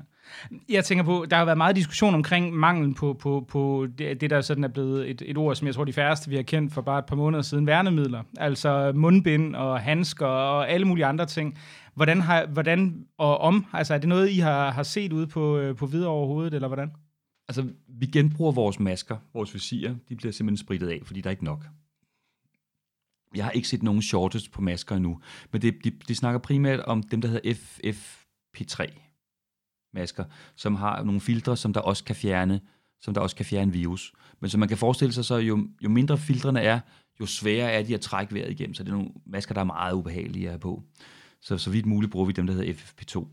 Jeg 0.69 0.85
tænker 0.85 1.03
på, 1.03 1.25
der 1.29 1.37
har 1.37 1.45
været 1.45 1.57
meget 1.57 1.75
diskussion 1.75 2.15
omkring 2.15 2.53
manglen 2.53 2.93
på, 2.93 3.13
på, 3.13 3.45
på 3.47 3.87
det, 3.97 4.21
det, 4.21 4.29
der 4.29 4.41
sådan 4.41 4.63
er 4.63 4.67
blevet 4.67 5.09
et, 5.09 5.21
et 5.25 5.37
ord, 5.37 5.55
som 5.55 5.67
jeg 5.67 5.75
tror 5.75 5.85
de 5.85 5.93
færreste, 5.93 6.29
vi 6.29 6.35
har 6.35 6.43
kendt 6.43 6.73
for 6.73 6.81
bare 6.81 6.99
et 6.99 7.05
par 7.05 7.15
måneder 7.15 7.41
siden, 7.41 7.67
værnemidler. 7.67 8.23
Altså 8.37 8.91
mundbind 8.95 9.55
og 9.55 9.79
handsker 9.79 10.25
og 10.25 10.69
alle 10.69 10.87
mulige 10.87 11.05
andre 11.05 11.25
ting. 11.25 11.59
Hvordan, 11.93 12.21
har, 12.21 12.45
hvordan 12.45 13.05
og 13.17 13.37
om, 13.37 13.65
altså 13.73 13.93
er 13.93 13.97
det 13.97 14.09
noget, 14.09 14.29
I 14.29 14.39
har, 14.39 14.71
har 14.71 14.83
set 14.83 15.13
ude 15.13 15.27
på, 15.27 15.57
øh, 15.57 15.75
på 15.75 15.85
videre 15.85 16.09
overhovedet, 16.09 16.53
eller 16.53 16.67
hvordan? 16.67 16.91
Altså, 17.47 17.67
vi 17.87 18.05
genbruger 18.05 18.51
vores 18.51 18.79
masker, 18.79 19.17
vores 19.33 19.53
visirer, 19.53 19.95
de 20.09 20.15
bliver 20.15 20.31
simpelthen 20.31 20.65
spritet 20.65 20.89
af, 20.89 21.01
fordi 21.03 21.21
der 21.21 21.27
er 21.27 21.31
ikke 21.31 21.45
nok. 21.45 21.65
Jeg 23.35 23.43
har 23.43 23.51
ikke 23.51 23.67
set 23.67 23.83
nogen 23.83 24.01
shortage 24.01 24.49
på 24.51 24.61
masker 24.61 24.95
endnu, 24.95 25.19
men 25.51 25.61
det, 25.61 25.75
de, 25.83 25.91
de 26.07 26.15
snakker 26.15 26.39
primært 26.39 26.79
om 26.79 27.03
dem, 27.03 27.21
der 27.21 27.29
hedder 27.29 27.53
FFP3 27.53 29.04
masker, 29.95 30.23
som 30.55 30.75
har 30.75 31.03
nogle 31.03 31.21
filtre, 31.21 31.57
som 31.57 31.73
der 31.73 31.81
også 31.81 32.03
kan 32.03 32.15
fjerne, 32.15 32.61
som 33.01 33.13
der 33.13 33.21
også 33.21 33.35
kan 33.35 33.45
fjerne 33.45 33.71
virus. 33.71 34.13
Men 34.39 34.49
som 34.49 34.59
man 34.59 34.69
kan 34.69 34.77
forestille 34.77 35.13
sig, 35.13 35.25
så 35.25 35.35
jo, 35.35 35.67
jo 35.81 35.89
mindre 35.89 36.17
filtrene 36.17 36.61
er, 36.61 36.79
jo 37.19 37.25
sværere 37.25 37.71
er 37.71 37.83
de 37.83 37.93
at 37.93 38.01
trække 38.01 38.33
vejret 38.33 38.51
igennem. 38.51 38.73
Så 38.73 38.83
det 38.83 38.89
er 38.89 38.93
nogle 38.93 39.11
masker, 39.25 39.53
der 39.53 39.61
er 39.61 39.65
meget 39.65 39.93
ubehagelige 39.93 40.45
at 40.45 40.51
have 40.51 40.59
på. 40.59 40.83
Så 41.41 41.57
så 41.57 41.69
vidt 41.69 41.85
muligt 41.85 42.11
bruger 42.11 42.25
vi 42.25 42.31
dem, 42.31 42.47
der 42.47 42.53
hedder 42.53 42.73
FFP2. 42.73 43.27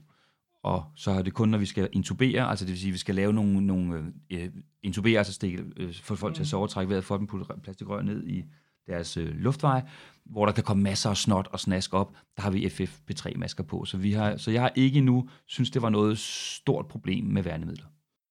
Og 0.63 0.85
så 0.97 1.11
er 1.11 1.23
det 1.23 1.35
kun, 1.35 1.49
når 1.49 1.59
vi 1.59 1.67
skal 1.67 1.89
intubere, 1.93 2.51
altså 2.51 2.65
det 2.65 2.73
vil 2.73 2.81
sige, 2.81 2.91
at 2.91 2.93
vi 2.93 2.99
skal 2.99 3.15
lave 3.15 3.33
nogle, 3.33 3.67
nogle 3.67 4.13
uh, 4.35 4.39
intubere, 4.83 5.19
altså 5.19 5.33
stikke, 5.33 5.65
uh, 5.85 5.95
få 5.95 6.17
folk 6.17 6.35
til 6.35 6.43
at 6.43 6.49
sove 6.49 6.63
og 6.63 6.71
trække 6.71 6.91
vejret, 6.91 7.05
for 7.05 7.17
dem 7.17 7.27
putte 7.27 7.47
plastikrør 7.63 8.03
ned 8.03 8.27
i 8.27 8.45
deres 8.87 9.17
øh, 9.17 9.29
luftveje, 9.35 9.83
hvor 10.25 10.47
der 10.47 10.53
kan 10.53 10.65
komme 10.65 10.83
masser 10.83 11.11
af 11.11 11.17
snot 11.17 11.49
og 11.53 11.61
snask 11.61 11.95
op, 11.95 12.13
der 12.37 12.43
har 12.43 12.51
vi 12.51 12.67
FFP3-masker 12.67 13.63
på. 13.63 13.85
Så, 13.85 13.97
vi 13.97 14.13
har, 14.13 14.37
så 14.37 14.51
jeg 14.51 14.63
har 14.63 14.73
ikke 14.75 14.99
endnu 14.99 15.29
synes 15.47 15.71
det 15.71 15.83
var 15.83 15.91
noget 15.91 16.19
stort 16.19 16.87
problem 16.87 17.25
med 17.25 17.43
værnemidler. 17.43 17.87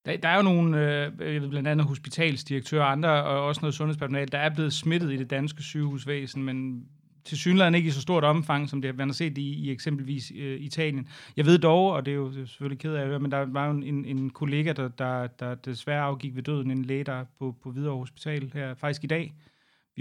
Der, 0.05 0.17
der 0.17 0.29
er 0.29 0.35
jo 0.35 0.41
nogle, 0.41 0.95
øh, 1.19 1.49
blandt 1.49 1.67
andet 1.67 1.87
hospitalsdirektører 1.87 2.83
og 2.83 2.91
andre, 2.91 3.23
og 3.23 3.45
også 3.45 3.61
noget 3.61 3.73
sundhedspersonale, 3.73 4.27
der 4.27 4.37
er 4.37 4.49
blevet 4.49 4.73
smittet 4.73 5.11
i 5.11 5.17
det 5.17 5.29
danske 5.29 5.63
sygehusvæsen, 5.63 6.43
men 6.43 6.85
til 7.25 7.37
synligheden 7.37 7.75
ikke 7.75 7.87
i 7.87 7.91
så 7.91 8.01
stort 8.01 8.23
omfang, 8.23 8.69
som 8.69 8.81
det 8.81 8.97
man 8.97 9.07
har 9.07 9.13
set 9.13 9.37
i, 9.37 9.53
i 9.53 9.71
eksempelvis 9.71 10.31
øh, 10.35 10.59
Italien. 10.59 11.07
Jeg 11.37 11.45
ved 11.45 11.57
dog, 11.57 11.91
og 11.91 12.05
det 12.05 12.11
er 12.11 12.15
jo 12.15 12.31
selvfølgelig 12.33 12.79
ked 12.79 12.93
af 12.93 13.01
at 13.01 13.07
høre, 13.07 13.19
men 13.19 13.31
der 13.31 13.45
var 13.45 13.65
jo 13.65 13.71
en, 13.71 14.05
en 14.05 14.29
kollega, 14.29 14.73
der, 14.73 14.87
der, 14.87 15.27
der 15.27 15.55
desværre 15.55 16.01
afgik 16.01 16.35
ved 16.35 16.43
døden, 16.43 16.71
en 16.71 16.85
læge, 16.85 17.03
der 17.03 17.25
på, 17.39 17.55
på 17.63 17.71
Hvidovre 17.71 17.99
Hospital 17.99 18.51
her, 18.53 18.73
faktisk 18.73 19.03
i 19.03 19.07
dag. 19.07 19.33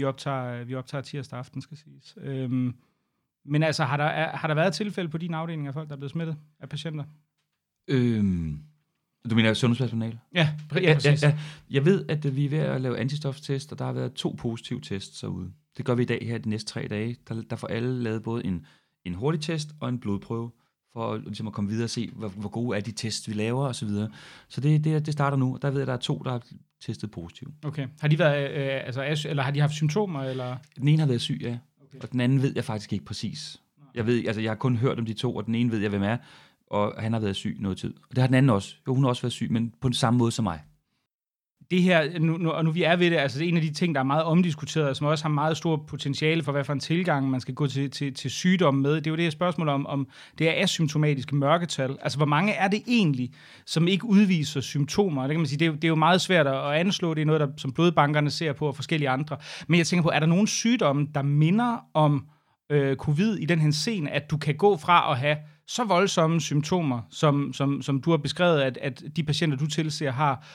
Vi 0.01 0.05
optager, 0.05 0.63
vi 0.63 0.75
optager 0.75 1.01
tirsdag 1.01 1.39
aften, 1.39 1.61
skal 1.61 1.77
siges. 1.77 2.17
Øhm, 2.17 2.75
men 3.45 3.63
altså, 3.63 3.83
har 3.83 3.97
der, 3.97 4.03
er, 4.03 4.37
har 4.37 4.47
der 4.47 4.55
været 4.55 4.73
tilfælde 4.73 5.09
på 5.09 5.17
din 5.17 5.33
afdeling 5.33 5.67
af 5.67 5.73
folk, 5.73 5.89
der 5.89 5.93
er 5.93 5.97
blevet 5.97 6.11
smittet 6.11 6.37
af 6.59 6.69
patienter? 6.69 7.03
Øhm, 7.87 8.59
du 9.29 9.35
mener 9.35 9.53
sundhedspersonale? 9.53 10.19
Ja, 10.35 10.49
ja, 10.75 10.97
ja, 11.05 11.15
ja. 11.21 11.37
Jeg 11.69 11.85
ved, 11.85 12.05
at 12.09 12.35
vi 12.35 12.45
er 12.45 12.49
ved 12.49 12.57
at 12.57 12.81
lave 12.81 12.97
antistoftest, 12.97 13.71
og 13.71 13.79
der 13.79 13.85
har 13.85 13.91
været 13.93 14.13
to 14.13 14.35
positive 14.37 14.81
tests 14.81 15.19
derude. 15.19 15.51
Det 15.77 15.85
gør 15.85 15.95
vi 15.95 16.01
i 16.01 16.05
dag 16.05 16.27
her 16.27 16.37
de 16.37 16.49
næste 16.49 16.71
tre 16.71 16.87
dage. 16.87 17.17
Der, 17.27 17.41
der 17.49 17.55
får 17.55 17.67
alle 17.67 18.03
lavet 18.03 18.23
både 18.23 18.45
en, 18.45 18.65
en 19.05 19.13
hurtig 19.13 19.41
test 19.41 19.69
og 19.79 19.89
en 19.89 19.99
blodprøve, 19.99 20.51
for 20.93 21.17
ligesom 21.17 21.47
at 21.47 21.53
komme 21.53 21.69
videre 21.69 21.85
og 21.85 21.89
se, 21.89 22.09
hvor, 22.15 22.27
hvor 22.27 22.49
gode 22.49 22.77
er 22.77 22.81
de 22.81 22.91
tests, 22.91 23.27
vi 23.29 23.33
laver 23.33 23.67
osv. 23.67 23.73
Så, 23.73 23.85
videre. 23.85 24.09
så 24.47 24.61
det, 24.61 24.83
det, 24.83 25.05
det 25.05 25.13
starter 25.13 25.37
nu, 25.37 25.53
og 25.53 25.61
der 25.61 25.69
ved 25.69 25.77
jeg, 25.77 25.81
at 25.81 25.87
der 25.87 25.93
er 25.93 25.97
to, 25.97 26.21
der 26.25 26.31
har 26.31 26.41
testet 26.81 27.11
positivt. 27.11 27.53
Okay. 27.65 27.87
Har 27.99 28.07
de, 28.07 28.19
været, 28.19 28.51
øh, 28.51 28.85
altså, 28.85 29.27
eller 29.29 29.43
har 29.43 29.51
de 29.51 29.59
haft 29.59 29.73
symptomer? 29.73 30.23
Eller? 30.23 30.57
Den 30.79 30.87
ene 30.87 30.99
har 30.99 31.07
været 31.07 31.21
syg, 31.21 31.39
ja. 31.41 31.57
Okay. 31.81 31.99
Og 32.01 32.11
den 32.11 32.19
anden 32.19 32.41
ved 32.41 32.53
jeg 32.55 32.63
faktisk 32.63 32.93
ikke 32.93 33.05
præcis. 33.05 33.61
Jeg, 33.95 34.05
ved, 34.05 34.25
altså, 34.25 34.41
jeg 34.41 34.49
har 34.49 34.55
kun 34.55 34.75
hørt 34.75 34.99
om 34.99 35.05
de 35.05 35.13
to, 35.13 35.35
og 35.35 35.45
den 35.45 35.55
ene 35.55 35.71
ved 35.71 35.79
jeg, 35.79 35.89
hvem 35.89 36.03
er, 36.03 36.17
og 36.67 36.93
han 36.97 37.13
har 37.13 37.19
været 37.19 37.35
syg 37.35 37.57
noget 37.59 37.77
tid. 37.77 37.93
Og 38.09 38.15
det 38.15 38.17
har 38.17 38.27
den 38.27 38.35
anden 38.35 38.49
også. 38.49 38.75
Jo, 38.87 38.93
hun 38.93 39.03
har 39.03 39.09
også 39.09 39.21
været 39.21 39.33
syg, 39.33 39.51
men 39.51 39.73
på 39.81 39.87
den 39.87 39.93
samme 39.93 40.17
måde 40.17 40.31
som 40.31 40.43
mig 40.43 40.59
det 41.71 41.81
her, 41.81 42.19
nu, 42.19 42.37
nu, 42.37 42.49
og 42.49 42.65
nu 42.65 42.71
vi 42.71 42.83
er 42.83 42.95
ved 42.95 43.11
det, 43.11 43.17
altså 43.17 43.39
det 43.39 43.45
er 43.45 43.49
en 43.49 43.55
af 43.55 43.61
de 43.61 43.73
ting, 43.73 43.95
der 43.95 44.01
er 44.01 44.05
meget 44.05 44.23
omdiskuteret, 44.23 44.97
som 44.97 45.07
også 45.07 45.23
har 45.23 45.29
meget 45.29 45.57
stort 45.57 45.79
potentiale 45.87 46.43
for, 46.43 46.51
hvad 46.51 46.63
for 46.63 46.73
en 46.73 46.79
tilgang 46.79 47.29
man 47.29 47.41
skal 47.41 47.53
gå 47.53 47.67
til, 47.67 47.91
til, 47.91 48.13
til 48.13 48.31
sygdom 48.31 48.75
med. 48.75 48.95
Det 48.95 49.07
er 49.07 49.11
jo 49.11 49.15
det 49.15 49.23
her 49.23 49.31
spørgsmål 49.31 49.69
om, 49.69 49.87
om 49.87 50.07
det 50.37 50.49
er 50.49 50.63
asymptomatiske 50.63 51.35
mørketal. 51.35 51.97
Altså, 52.01 52.17
hvor 52.17 52.25
mange 52.25 52.53
er 52.53 52.67
det 52.67 52.83
egentlig, 52.87 53.31
som 53.65 53.87
ikke 53.87 54.05
udviser 54.05 54.61
symptomer? 54.61 55.21
Det 55.21 55.31
kan 55.31 55.39
man 55.39 55.47
sige, 55.47 55.59
det 55.59 55.67
er, 55.67 55.71
det 55.71 55.83
er 55.83 55.87
jo 55.87 55.95
meget 55.95 56.21
svært 56.21 56.47
at 56.47 56.73
anslå. 56.73 57.13
Det 57.13 57.21
er 57.21 57.25
noget, 57.25 57.41
der, 57.41 57.47
som 57.57 57.71
blodbankerne 57.73 58.29
ser 58.29 58.53
på, 58.53 58.67
og 58.67 58.75
forskellige 58.75 59.09
andre. 59.09 59.37
Men 59.67 59.77
jeg 59.77 59.87
tænker 59.87 60.03
på, 60.03 60.09
er 60.09 60.19
der 60.19 60.27
nogen 60.27 60.47
sygdomme, 60.47 61.07
der 61.15 61.21
minder 61.21 61.77
om 61.93 62.25
øh, 62.69 62.95
covid 62.95 63.35
i 63.35 63.45
den 63.45 63.59
her 63.59 63.71
scene, 63.71 64.11
at 64.11 64.31
du 64.31 64.37
kan 64.37 64.55
gå 64.55 64.77
fra 64.77 65.11
at 65.11 65.17
have 65.17 65.37
så 65.67 65.83
voldsomme 65.83 66.41
symptomer, 66.41 67.01
som, 67.09 67.53
som, 67.53 67.81
som 67.81 68.01
du 68.01 68.09
har 68.09 68.17
beskrevet, 68.17 68.61
at, 68.61 68.77
at 68.81 69.03
de 69.15 69.23
patienter, 69.23 69.57
du 69.57 69.67
tilser, 69.67 70.11
har, 70.11 70.45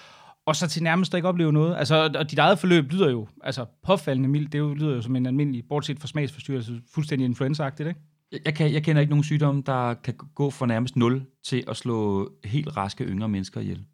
og 0.46 0.56
så 0.56 0.68
til 0.68 0.82
nærmest 0.82 1.14
ikke 1.14 1.28
opleve 1.28 1.52
noget. 1.52 1.76
Altså, 1.76 2.10
og 2.18 2.30
dit 2.30 2.38
eget 2.38 2.58
forløb 2.58 2.92
lyder 2.92 3.10
jo 3.10 3.28
altså, 3.42 3.64
påfaldende 3.82 4.28
mildt. 4.28 4.52
Det 4.52 4.58
jo, 4.58 4.74
lyder 4.74 4.94
jo 4.94 5.02
som 5.02 5.16
en 5.16 5.26
almindelig, 5.26 5.64
bortset 5.68 6.00
fra 6.00 6.06
smagsforstyrrelse, 6.06 6.80
fuldstændig 6.94 7.24
influenzaagtigt, 7.24 7.88
ikke? 7.88 8.00
Jeg, 8.44 8.54
kan, 8.54 8.72
jeg 8.72 8.82
kender 8.84 9.00
ikke 9.00 9.10
nogen 9.10 9.24
sygdom, 9.24 9.62
der 9.62 9.94
kan 9.94 10.14
gå 10.34 10.50
fra 10.50 10.66
nærmest 10.66 10.96
0 10.96 11.26
til 11.44 11.64
at 11.68 11.76
slå 11.76 12.30
helt 12.44 12.76
raske 12.76 13.04
yngre 13.04 13.28
mennesker 13.28 13.60
ihjel. 13.60 13.84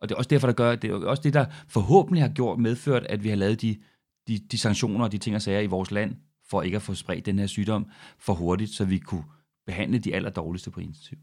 Og 0.00 0.08
det 0.08 0.14
er 0.14 0.18
også 0.18 0.28
derfor, 0.28 0.46
der 0.46 0.54
gør, 0.54 0.74
det 0.74 0.90
er 0.90 0.94
også 0.94 1.22
det, 1.22 1.34
der 1.34 1.46
forhåbentlig 1.68 2.22
har 2.22 2.28
gjort 2.28 2.58
medført, 2.58 3.06
at 3.06 3.24
vi 3.24 3.28
har 3.28 3.36
lavet 3.36 3.62
de, 3.62 3.76
de, 4.28 4.38
de 4.38 4.58
sanktioner 4.58 5.04
og 5.04 5.12
de 5.12 5.18
ting 5.18 5.36
og 5.36 5.42
sager 5.42 5.60
i 5.60 5.66
vores 5.66 5.90
land, 5.90 6.16
for 6.50 6.62
ikke 6.62 6.76
at 6.76 6.82
få 6.82 6.94
spredt 6.94 7.26
den 7.26 7.38
her 7.38 7.46
sygdom 7.46 7.86
for 8.18 8.34
hurtigt, 8.34 8.70
så 8.70 8.84
vi 8.84 8.98
kunne 8.98 9.24
behandle 9.66 9.98
de 9.98 10.14
allerdårligste 10.14 10.70
på 10.70 10.80
intensiv. 10.80 11.18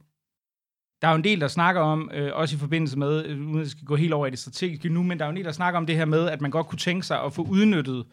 Der 1.04 1.10
er 1.10 1.14
jo 1.14 1.18
en 1.18 1.24
del, 1.24 1.42
der 1.42 1.48
snakker 1.48 1.82
om, 1.82 2.12
øh, 2.14 2.32
også 2.34 2.56
i 2.56 2.60
forbindelse 2.60 3.00
med, 3.00 3.26
øh, 3.26 3.48
uden 3.48 3.62
at 3.62 3.70
skal 3.70 3.86
gå 3.86 3.96
helt 3.96 4.14
over 4.14 4.28
i 4.28 4.30
det 4.30 4.40
strategiske 4.40 4.90
nu, 4.90 5.04
men 5.04 5.20
der 5.20 5.26
er 5.26 5.28
jo 5.28 5.32
en 5.32 5.36
del, 5.38 5.46
der 5.46 5.52
snakker 5.52 5.78
om 5.78 5.86
det 5.86 5.96
her 5.96 6.06
med, 6.06 6.30
at 6.30 6.42
man 6.42 6.52
godt 6.52 6.68
kunne 6.68 6.80
tænke 6.80 7.06
sig 7.06 7.24
at 7.24 7.34
få 7.34 7.42
udnyttet 7.42 8.06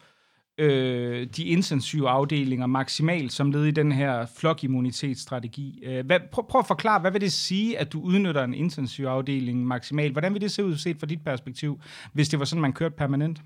øh, 0.57 1.27
de 1.37 1.43
intensive 1.43 2.09
afdelinger 2.09 2.67
maksimalt 2.67 3.33
som 3.33 3.51
led 3.51 3.65
i 3.65 3.71
den 3.71 3.91
her 3.91 4.25
flokimmunitetsstrategi. 4.37 5.83
Øh, 5.85 6.05
hvad, 6.05 6.19
prøv, 6.31 6.47
prøv 6.47 6.59
at 6.59 6.67
forklare, 6.67 6.99
hvad 6.99 7.11
vil 7.11 7.21
det 7.21 7.31
sige, 7.31 7.79
at 7.79 7.93
du 7.93 8.01
udnytter 8.01 8.43
en 8.43 8.53
intensiv 8.53 9.05
afdeling 9.05 9.65
maksimalt? 9.67 10.11
Hvordan 10.11 10.33
vil 10.33 10.41
det 10.41 10.51
se 10.51 10.65
ud 10.65 10.75
set 10.75 10.99
fra 10.99 11.07
dit 11.07 11.23
perspektiv, 11.23 11.81
hvis 12.13 12.29
det 12.29 12.39
var 12.39 12.45
sådan, 12.45 12.61
man 12.61 12.73
kørte 12.73 12.95
permanent? 12.95 13.41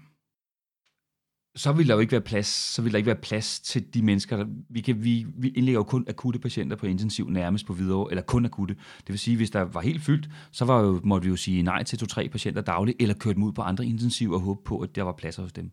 Så 1.56 1.72
vil 1.72 1.88
der 1.88 1.94
jo 1.94 2.00
ikke 2.00 2.12
være 2.12 2.22
plads, 2.22 2.48
så 2.48 2.82
vil 2.82 2.92
der 2.92 2.98
ikke 2.98 3.08
være 3.08 3.16
plads 3.16 3.60
til 3.60 3.94
de 3.94 4.02
mennesker, 4.02 4.38
der, 4.38 4.46
vi, 4.70 4.82
kan, 4.82 5.04
vi, 5.04 5.26
vi 5.38 5.50
indlægger 5.50 5.80
jo 5.80 5.84
kun 5.84 6.06
akutte 6.08 6.40
patienter 6.40 6.76
på 6.76 6.86
intensiv 6.86 7.30
nærmest 7.30 7.66
på 7.66 7.74
videre, 7.74 8.08
eller 8.10 8.22
kun 8.22 8.46
akutte. 8.46 8.74
Det 8.74 9.10
vil 9.10 9.20
sige, 9.20 9.38
hvis 9.38 9.50
der 9.50 9.62
var 9.62 9.82
helt 9.82 10.02
fyldt, 10.02 10.30
så 10.52 10.66
var 10.66 10.82
jo, 10.82 11.02
måtte 11.04 11.26
vi 11.26 11.30
jo 11.30 11.36
sige 11.36 11.62
nej 11.62 11.84
til 11.84 11.98
to-tre 12.00 12.30
patienter 12.30 12.62
dagligt, 12.62 13.02
eller 13.02 13.16
køre 13.16 13.34
dem 13.34 13.44
ud 13.44 13.52
på 13.52 13.62
andre 13.62 13.86
intensiv 13.86 14.32
og 14.32 14.40
håbe 14.40 14.62
på, 14.66 14.80
at 14.80 14.96
der 14.96 15.04
var 15.04 15.12
pladser 15.12 15.44
hos 15.44 15.54
dem. 15.54 15.72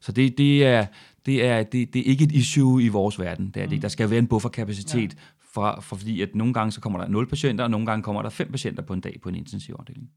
Så 0.00 0.12
det, 0.12 0.38
det, 0.38 0.66
er, 0.66 0.86
det, 1.26 1.44
er, 1.44 1.62
det, 1.62 1.94
det 1.94 2.00
er 2.00 2.04
ikke 2.04 2.24
et 2.24 2.32
issue 2.32 2.82
i 2.82 2.88
vores 2.88 3.18
verden. 3.18 3.50
Det 3.50 3.62
er 3.62 3.66
det. 3.66 3.78
Mm. 3.78 3.80
Der 3.80 3.88
skal 3.88 4.10
være 4.10 4.18
en 4.18 4.26
bufferkapacitet, 4.26 5.14
ja. 5.14 5.18
for, 5.40 5.78
for, 5.80 5.96
fordi 5.96 6.22
at 6.22 6.34
nogle 6.34 6.54
gange 6.54 6.72
så 6.72 6.80
kommer 6.80 6.98
der 6.98 7.08
0 7.08 7.26
patienter, 7.26 7.64
og 7.64 7.70
nogle 7.70 7.86
gange 7.86 8.02
kommer 8.02 8.22
der 8.22 8.30
5 8.30 8.50
patienter 8.50 8.82
på 8.82 8.92
en 8.92 9.00
dag 9.00 9.18
på 9.22 9.28
en 9.28 9.34
intensivafdeling. 9.34 10.10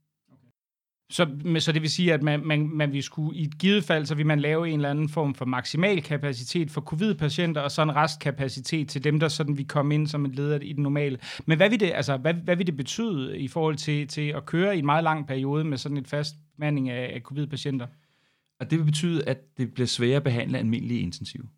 Så, 1.10 1.28
så 1.60 1.72
det 1.72 1.82
vil 1.82 1.90
sige, 1.90 2.14
at 2.14 2.24
man, 2.24 2.46
man, 2.46 2.70
man 2.70 2.94
vil 2.94 3.04
skulle, 3.04 3.38
i 3.38 3.44
et 3.44 3.58
givet 3.58 3.84
fald, 3.84 4.06
så 4.06 4.16
vil 4.16 4.26
man 4.26 4.40
lave 4.40 4.70
en 4.70 4.76
eller 4.76 4.90
anden 4.90 5.10
form 5.10 5.36
for 5.36 5.46
maksimal 5.46 6.02
kapacitet 6.02 6.72
for 6.72 6.82
covid-patienter, 6.82 7.62
og 7.62 7.72
så 7.72 7.82
en 7.82 7.96
restkapacitet 7.96 8.90
til 8.90 9.04
dem, 9.04 9.20
der 9.20 9.28
sådan 9.28 9.58
vil 9.58 9.68
komme 9.68 9.96
ind 9.96 10.08
som 10.08 10.26
en 10.26 10.32
leder 10.32 10.60
i 10.60 10.74
det 10.74 10.80
normale. 10.80 11.20
Men 11.46 11.58
hvad 11.58 11.70
vil 11.70 11.80
det, 11.80 11.92
altså, 11.94 12.18
hvad, 12.18 12.34
hvad 12.34 12.56
vil 12.56 12.68
det 12.68 12.78
betyde 12.78 13.40
i 13.40 13.48
forhold 13.48 13.76
til, 13.76 14.08
til 14.08 14.22
at 14.22 14.46
køre 14.46 14.76
i 14.76 14.80
en 14.80 14.86
meget 14.86 15.04
lang 15.04 15.28
periode 15.28 15.64
med 15.64 15.78
sådan 15.78 15.98
et 15.98 16.08
fast 16.08 16.36
manding 16.58 16.90
af, 16.90 17.12
af 17.16 17.22
covid-patienter? 17.22 17.88
Og 18.60 18.72
det 18.72 18.80
vil 18.80 18.86
betyde, 18.86 19.24
at 19.28 19.58
det 19.58 19.74
bliver 19.74 19.88
sværere 19.88 20.16
at 20.16 20.24
behandle 20.24 20.58
almindelige 20.58 21.00
intensiv. 21.00 21.50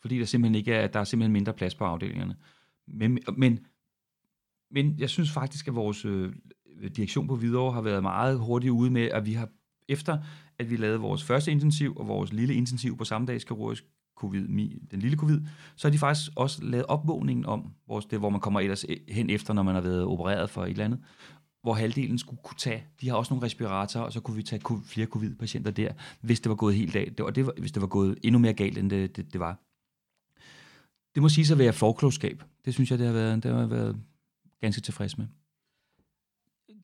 Fordi 0.00 0.18
der 0.18 0.24
simpelthen 0.24 0.54
ikke 0.54 0.74
er, 0.74 0.86
der 0.86 1.00
er 1.00 1.04
simpelthen 1.04 1.32
mindre 1.32 1.52
plads 1.52 1.74
på 1.74 1.84
afdelingerne. 1.84 2.36
Men, 2.88 3.18
men, 3.36 3.58
men 4.70 4.94
jeg 4.98 5.10
synes 5.10 5.30
faktisk, 5.30 5.68
at 5.68 5.74
vores 5.74 6.04
øh, 6.04 6.32
direktion 6.96 7.28
på 7.28 7.36
Hvidovre 7.36 7.72
har 7.72 7.80
været 7.80 8.02
meget 8.02 8.38
hurtigt 8.38 8.70
ude 8.70 8.90
med, 8.90 9.02
at 9.02 9.26
vi 9.26 9.32
har 9.32 9.48
efter, 9.88 10.18
at 10.58 10.70
vi 10.70 10.76
lavede 10.76 10.98
vores 10.98 11.22
første 11.22 11.50
intensiv 11.50 11.96
og 11.96 12.08
vores 12.08 12.32
lille 12.32 12.54
intensiv 12.54 12.96
på 12.96 13.04
samme 13.04 13.26
dag 13.26 13.40
kirurgisk 13.40 13.84
covid, 14.16 14.48
den 14.90 15.00
lille 15.00 15.16
covid, 15.16 15.40
så 15.76 15.88
har 15.88 15.92
de 15.92 15.98
faktisk 15.98 16.30
også 16.36 16.64
lavet 16.64 16.86
opvågningen 16.86 17.46
om, 17.46 17.72
vores, 17.88 18.06
det, 18.06 18.18
hvor 18.18 18.30
man 18.30 18.40
kommer 18.40 18.60
ellers 18.60 18.84
hen 19.08 19.30
efter, 19.30 19.54
når 19.54 19.62
man 19.62 19.74
har 19.74 19.82
været 19.82 20.04
opereret 20.04 20.50
for 20.50 20.64
et 20.64 20.70
eller 20.70 20.84
andet, 20.84 21.00
hvor 21.62 21.74
halvdelen 21.74 22.18
skulle 22.18 22.40
kunne 22.44 22.58
tage, 22.58 22.84
de 23.00 23.08
har 23.08 23.16
også 23.16 23.34
nogle 23.34 23.46
respiratorer, 23.46 24.04
og 24.04 24.12
så 24.12 24.20
kunne 24.20 24.36
vi 24.36 24.42
tage 24.42 24.62
flere 24.84 25.06
covid-patienter 25.06 25.70
der, 25.70 25.92
hvis 26.20 26.40
det 26.40 26.50
var 26.50 26.56
gået 26.56 26.74
helt 26.74 26.96
af, 26.96 27.12
og 27.20 27.34
det 27.36 27.46
var, 27.46 27.52
hvis 27.58 27.72
det 27.72 27.80
var 27.80 27.88
gået 27.88 28.18
endnu 28.22 28.38
mere 28.38 28.52
galt, 28.52 28.78
end 28.78 28.90
det, 28.90 29.16
det, 29.16 29.32
det 29.32 29.40
var. 29.40 29.58
Det 31.14 31.22
må 31.22 31.28
sige 31.28 31.52
at 31.52 31.58
være 31.58 31.72
forklogskab. 31.72 32.42
Det 32.64 32.74
synes 32.74 32.90
jeg, 32.90 32.98
det 32.98 33.06
har 33.06 33.14
været, 33.14 33.42
det 33.42 33.54
har 33.54 33.66
været 33.66 34.00
ganske 34.60 34.82
tilfreds 34.82 35.18
med 35.18 35.26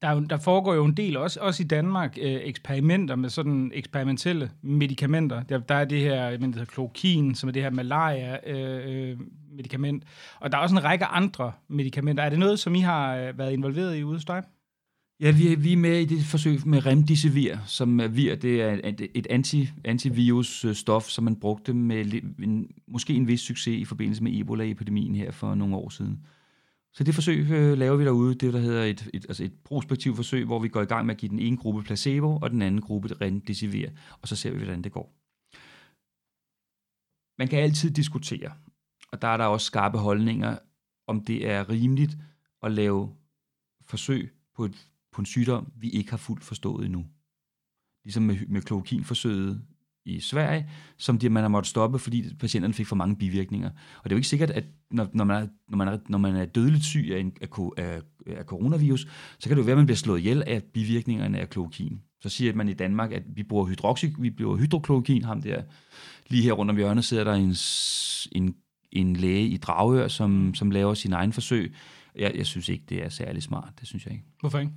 der, 0.02 0.20
der 0.20 0.36
foregår 0.36 0.74
jo 0.74 0.84
en 0.84 0.92
del, 0.92 1.16
også, 1.16 1.40
også 1.40 1.62
i 1.62 1.66
Danmark, 1.66 2.18
øh, 2.20 2.40
eksperimenter 2.42 3.16
med 3.16 3.28
sådan 3.28 3.70
eksperimentelle 3.74 4.50
medicamenter. 4.62 5.42
Der, 5.42 5.58
der 5.58 5.74
er 5.74 5.84
det 5.84 6.00
her, 6.00 6.30
der 6.30 6.46
hedder 6.46 6.64
klokin, 6.64 7.34
som 7.34 7.48
er 7.48 7.52
det 7.52 7.62
her 7.62 7.70
malaria-medicament. 7.70 10.02
Øh, 10.02 10.08
øh 10.08 10.12
og 10.40 10.52
der 10.52 10.58
er 10.58 10.62
også 10.62 10.74
en 10.74 10.84
række 10.84 11.04
andre 11.04 11.52
medicamenter. 11.68 12.22
Er 12.22 12.28
det 12.28 12.38
noget, 12.38 12.58
som 12.58 12.74
I 12.74 12.80
har 12.80 13.16
øh, 13.16 13.38
været 13.38 13.52
involveret 13.52 13.96
i 13.96 14.04
ude? 14.04 14.20
Ja, 15.20 15.30
vi 15.30 15.52
er, 15.52 15.56
vi 15.56 15.72
er 15.72 15.76
med 15.76 16.00
i 16.00 16.04
det 16.04 16.24
forsøg 16.24 16.66
med 16.66 16.86
remdesivir, 16.86 17.56
som 17.66 18.00
er 18.00 18.08
vir, 18.08 18.34
det 18.34 18.62
er 18.62 18.80
et, 18.84 19.08
et 19.14 19.26
anti, 19.30 19.68
antivirus-stof, 19.84 21.08
som 21.08 21.24
man 21.24 21.36
brugte 21.36 21.74
med 21.74 22.22
en, 22.42 22.70
måske 22.88 23.14
en 23.14 23.28
vis 23.28 23.40
succes 23.40 23.80
i 23.80 23.84
forbindelse 23.84 24.22
med 24.22 24.40
Ebola-epidemien 24.40 25.14
her 25.14 25.30
for 25.30 25.54
nogle 25.54 25.76
år 25.76 25.88
siden. 25.88 26.18
Så 26.92 27.04
det 27.04 27.14
forsøg 27.14 27.50
øh, 27.50 27.78
laver 27.78 27.96
vi 27.96 28.04
derude, 28.04 28.34
det 28.34 28.52
der 28.52 28.60
hedder 28.60 28.84
et, 28.84 29.10
et, 29.14 29.24
altså 29.28 29.44
et 29.44 29.54
prospektivt 29.64 30.16
forsøg, 30.16 30.44
hvor 30.44 30.58
vi 30.58 30.68
går 30.68 30.82
i 30.82 30.84
gang 30.84 31.06
med 31.06 31.14
at 31.14 31.20
give 31.20 31.30
den 31.30 31.38
ene 31.38 31.56
gruppe 31.56 31.82
placebo, 31.82 32.36
og 32.36 32.50
den 32.50 32.62
anden 32.62 32.80
gruppe 32.80 33.08
remdesivir, 33.20 33.88
og 34.22 34.28
så 34.28 34.36
ser 34.36 34.50
vi, 34.50 34.56
hvordan 34.56 34.82
det 34.82 34.92
går. 34.92 35.14
Man 37.38 37.48
kan 37.48 37.58
altid 37.58 37.90
diskutere, 37.90 38.52
og 39.12 39.22
der 39.22 39.28
er 39.28 39.36
der 39.36 39.44
også 39.44 39.66
skarpe 39.66 39.98
holdninger, 39.98 40.58
om 41.06 41.24
det 41.24 41.48
er 41.48 41.70
rimeligt 41.70 42.16
at 42.62 42.72
lave 42.72 43.16
forsøg 43.82 44.32
på, 44.54 44.64
et, 44.64 44.88
på 45.12 45.22
en 45.22 45.26
sygdom, 45.26 45.72
vi 45.76 45.90
ikke 45.90 46.10
har 46.10 46.16
fuldt 46.16 46.44
forstået 46.44 46.84
endnu. 46.84 47.06
Ligesom 48.04 48.22
med, 48.22 48.46
med 48.46 48.62
klokinforsøget 48.62 49.67
i 50.08 50.20
Sverige, 50.20 50.70
som 50.96 51.18
de, 51.18 51.30
man 51.30 51.42
har 51.42 51.48
måttet 51.48 51.70
stoppe, 51.70 51.98
fordi 51.98 52.34
patienterne 52.40 52.74
fik 52.74 52.86
for 52.86 52.96
mange 52.96 53.16
bivirkninger. 53.16 53.70
Og 53.70 54.04
det 54.04 54.12
er 54.12 54.16
jo 54.16 54.18
ikke 54.18 54.28
sikkert, 54.28 54.50
at 54.50 54.64
når, 54.90 55.08
når, 55.12 55.24
man, 55.24 55.42
er, 55.42 55.46
når, 55.68 55.76
man, 55.76 55.88
er, 55.88 55.98
når 56.08 56.18
man 56.18 56.36
er 56.36 56.44
dødeligt 56.44 56.84
syg 56.84 57.08
af, 57.12 57.20
en, 57.20 57.32
af, 57.40 57.48
af, 57.76 58.00
af 58.26 58.44
coronavirus, 58.44 59.06
så 59.38 59.48
kan 59.48 59.56
det 59.56 59.62
jo 59.62 59.64
være, 59.64 59.72
at 59.72 59.78
man 59.78 59.86
bliver 59.86 59.96
slået 59.96 60.18
ihjel 60.18 60.42
af 60.46 60.62
bivirkningerne 60.62 61.38
af 61.38 61.50
klokin. 61.50 62.00
Så 62.20 62.28
siger 62.28 62.54
man 62.54 62.68
i 62.68 62.72
Danmark, 62.72 63.12
at 63.12 63.22
vi 63.34 63.42
bruger 63.42 63.66
hydroxy, 63.66 64.04
vi 64.18 64.30
bruger 64.30 64.56
hydroklokin, 64.56 65.24
ham 65.24 65.42
der, 65.42 65.62
lige 66.28 66.42
her 66.42 66.52
rundt 66.52 66.70
om 66.70 66.76
hjørnet 66.76 67.04
sidder 67.04 67.24
der 67.24 67.32
en, 67.32 67.54
en, 68.42 68.54
en 68.92 69.16
læge 69.16 69.48
i 69.48 69.56
Dragør, 69.56 70.08
som, 70.08 70.54
som 70.54 70.70
laver 70.70 70.94
sin 70.94 71.12
egen 71.12 71.32
forsøg. 71.32 71.74
Jeg, 72.14 72.32
jeg 72.34 72.46
synes 72.46 72.68
ikke, 72.68 72.84
det 72.88 73.04
er 73.04 73.08
særlig 73.08 73.42
smart. 73.42 73.72
Det 73.80 73.88
synes 73.88 74.04
jeg 74.04 74.12
ikke. 74.12 74.24
Hvorfor 74.40 74.58
ikke? 74.58 74.72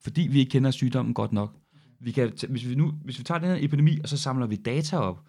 Fordi 0.00 0.28
vi 0.30 0.38
ikke 0.38 0.50
kender 0.50 0.70
sygdommen 0.70 1.14
godt 1.14 1.32
nok 1.32 1.59
vi 2.00 2.12
kan, 2.12 2.32
hvis, 2.48 2.68
vi 2.68 2.74
nu, 2.74 2.92
hvis 3.04 3.18
vi 3.18 3.24
tager 3.24 3.38
den 3.38 3.48
her 3.48 3.56
epidemi, 3.60 3.98
og 4.02 4.08
så 4.08 4.16
samler 4.16 4.46
vi 4.46 4.56
data 4.56 4.96
op, 4.96 5.20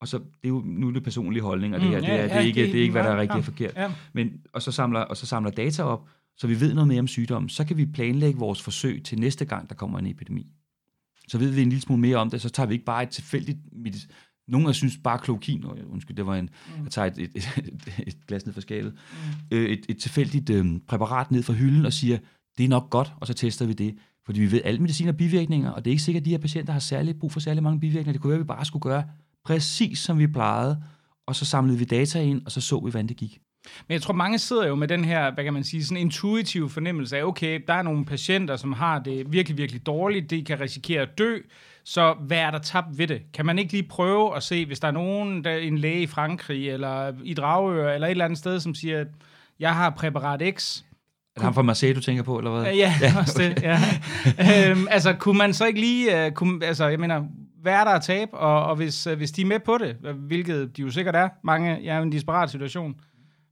og 0.00 0.08
så, 0.08 0.18
det 0.18 0.24
er 0.44 0.48
jo 0.48 0.62
nu 0.66 0.88
er 0.88 0.92
det 0.92 1.02
personlige 1.02 1.42
holdninger, 1.42 1.78
det 1.78 1.88
her, 1.88 1.98
mm, 1.98 2.04
ja, 2.04 2.12
det, 2.12 2.20
er, 2.20 2.26
det, 2.26 2.36
er 2.36 2.40
ikke, 2.40 2.62
det, 2.62 2.72
det 2.72 2.78
er 2.78 2.82
ikke, 2.82 2.92
hvad 2.92 3.04
der 3.04 3.10
er 3.10 3.20
rigtigt 3.20 3.38
og 3.38 3.44
forkert. 3.44 3.72
Ja. 3.76 3.92
Men, 4.12 4.32
og, 4.52 4.62
så 4.62 4.72
samler, 4.72 5.00
og 5.00 5.16
så 5.16 5.26
samler 5.26 5.50
data 5.50 5.82
op, 5.82 6.08
så 6.36 6.46
vi 6.46 6.60
ved 6.60 6.74
noget 6.74 6.88
mere 6.88 6.98
om 6.98 7.06
sygdommen, 7.06 7.48
så 7.48 7.64
kan 7.64 7.76
vi 7.76 7.86
planlægge 7.86 8.38
vores 8.38 8.62
forsøg 8.62 9.02
til 9.04 9.20
næste 9.20 9.44
gang, 9.44 9.68
der 9.68 9.74
kommer 9.74 9.98
en 9.98 10.06
epidemi. 10.06 10.46
Så 11.28 11.38
ved 11.38 11.50
vi 11.50 11.62
en 11.62 11.68
lille 11.68 11.82
smule 11.82 12.00
mere 12.00 12.16
om 12.16 12.30
det, 12.30 12.40
så 12.40 12.48
tager 12.48 12.66
vi 12.66 12.74
ikke 12.74 12.84
bare 12.84 13.02
et 13.02 13.08
tilfældigt 13.08 13.58
medicin. 13.72 14.10
Nogle 14.48 14.68
af 14.68 14.74
synes 14.74 14.98
bare 15.04 15.18
klokin, 15.18 15.64
og 15.64 15.78
undskyld, 15.90 16.16
det 16.16 16.26
var 16.26 16.36
en, 16.36 16.50
mm. 16.76 16.82
jeg 16.84 16.90
tager 16.90 17.06
et, 17.06 17.18
et, 17.18 17.36
et, 17.36 17.94
et 18.06 18.26
glas 18.26 18.46
ned 18.46 18.54
fra 18.54 18.60
skabet, 18.60 18.92
mm. 18.92 19.56
øh, 19.56 19.70
et, 19.70 19.86
et 19.88 19.98
tilfældigt 19.98 20.50
øh, 20.50 20.66
præparat 20.86 21.30
ned 21.30 21.42
fra 21.42 21.52
hylden 21.52 21.86
og 21.86 21.92
siger, 21.92 22.18
det 22.58 22.64
er 22.64 22.68
nok 22.68 22.90
godt, 22.90 23.12
og 23.20 23.26
så 23.26 23.34
tester 23.34 23.66
vi 23.66 23.72
det. 23.72 23.94
Fordi 24.26 24.40
vi 24.40 24.52
ved, 24.52 24.60
at 24.60 24.68
alle 24.68 24.80
medicin 24.80 25.06
har 25.06 25.12
bivirkninger, 25.12 25.70
og 25.70 25.84
det 25.84 25.90
er 25.90 25.92
ikke 25.92 26.02
sikkert, 26.02 26.20
at 26.20 26.24
de 26.24 26.30
her 26.30 26.38
patienter 26.38 26.72
har 26.72 26.80
særlig 26.80 27.18
brug 27.18 27.32
for 27.32 27.40
særlig 27.40 27.62
mange 27.62 27.80
bivirkninger. 27.80 28.12
Det 28.12 28.20
kunne 28.20 28.30
være, 28.30 28.38
at 28.38 28.44
vi 28.44 28.46
bare 28.46 28.64
skulle 28.64 28.82
gøre 28.82 29.04
præcis 29.44 29.98
som 29.98 30.18
vi 30.18 30.26
plejede, 30.26 30.82
og 31.26 31.36
så 31.36 31.44
samlede 31.44 31.78
vi 31.78 31.84
data 31.84 32.20
ind, 32.22 32.42
og 32.44 32.52
så 32.52 32.60
så 32.60 32.80
vi, 32.80 32.90
hvordan 32.90 33.06
det 33.06 33.16
gik. 33.16 33.40
Men 33.88 33.92
jeg 33.92 34.02
tror, 34.02 34.14
mange 34.14 34.38
sidder 34.38 34.66
jo 34.66 34.74
med 34.74 34.88
den 34.88 35.04
her, 35.04 35.34
hvad 35.34 35.44
kan 35.44 35.52
man 35.52 35.64
sige, 35.64 35.84
sådan 35.84 35.96
intuitiv 35.96 36.68
fornemmelse 36.68 37.18
af, 37.18 37.24
okay, 37.24 37.60
der 37.66 37.74
er 37.74 37.82
nogle 37.82 38.04
patienter, 38.04 38.56
som 38.56 38.72
har 38.72 38.98
det 38.98 39.32
virkelig, 39.32 39.58
virkelig 39.58 39.86
dårligt, 39.86 40.30
de 40.30 40.44
kan 40.44 40.60
risikere 40.60 41.02
at 41.02 41.18
dø, 41.18 41.38
så 41.84 42.14
hvad 42.20 42.38
er 42.38 42.50
der 42.50 42.58
tabt 42.58 42.98
ved 42.98 43.06
det? 43.06 43.22
Kan 43.34 43.46
man 43.46 43.58
ikke 43.58 43.72
lige 43.72 43.88
prøve 43.88 44.36
at 44.36 44.42
se, 44.42 44.66
hvis 44.66 44.80
der 44.80 44.88
er 44.88 44.92
nogen, 44.92 45.44
der, 45.44 45.56
en 45.56 45.78
læge 45.78 46.02
i 46.02 46.06
Frankrig, 46.06 46.70
eller 46.70 47.12
i 47.24 47.34
Dragør, 47.34 47.92
eller 47.92 48.06
et 48.06 48.10
eller 48.10 48.24
andet 48.24 48.38
sted, 48.38 48.60
som 48.60 48.74
siger, 48.74 49.00
at 49.00 49.08
jeg 49.58 49.74
har 49.74 49.90
præparat 49.90 50.42
X, 50.58 50.84
er 51.36 51.40
det 51.40 51.44
ham 51.44 51.54
fra 51.54 51.62
Marseille, 51.62 51.96
du 51.96 52.00
tænker 52.00 52.22
på, 52.22 52.38
eller 52.38 52.50
hvad? 52.50 52.74
Ja, 52.74 52.94
ja 53.00 53.12
også 53.20 53.42
det, 53.42 53.62
ja. 53.62 54.70
øhm, 54.70 54.86
altså, 54.90 55.16
kunne 55.18 55.38
man 55.38 55.54
så 55.54 55.66
ikke 55.66 55.80
lige, 55.80 56.26
uh, 56.26 56.32
kunne, 56.32 56.66
altså, 56.66 56.88
jeg 56.88 57.00
mener, 57.00 57.24
hvad 57.62 57.72
er 57.72 57.84
der 57.84 57.90
at 57.90 58.02
tabe, 58.02 58.34
og, 58.34 58.64
og 58.64 58.76
hvis, 58.76 59.06
uh, 59.06 59.12
hvis 59.12 59.32
de 59.32 59.42
er 59.42 59.46
med 59.46 59.60
på 59.60 59.78
det, 59.78 59.96
hvilket 60.14 60.76
de 60.76 60.82
jo 60.82 60.90
sikkert 60.90 61.16
er, 61.16 61.28
mange 61.44 61.70
er 61.70 61.78
ja, 61.78 61.98
i 61.98 62.02
en 62.02 62.10
disparat 62.10 62.50
situation, 62.50 62.94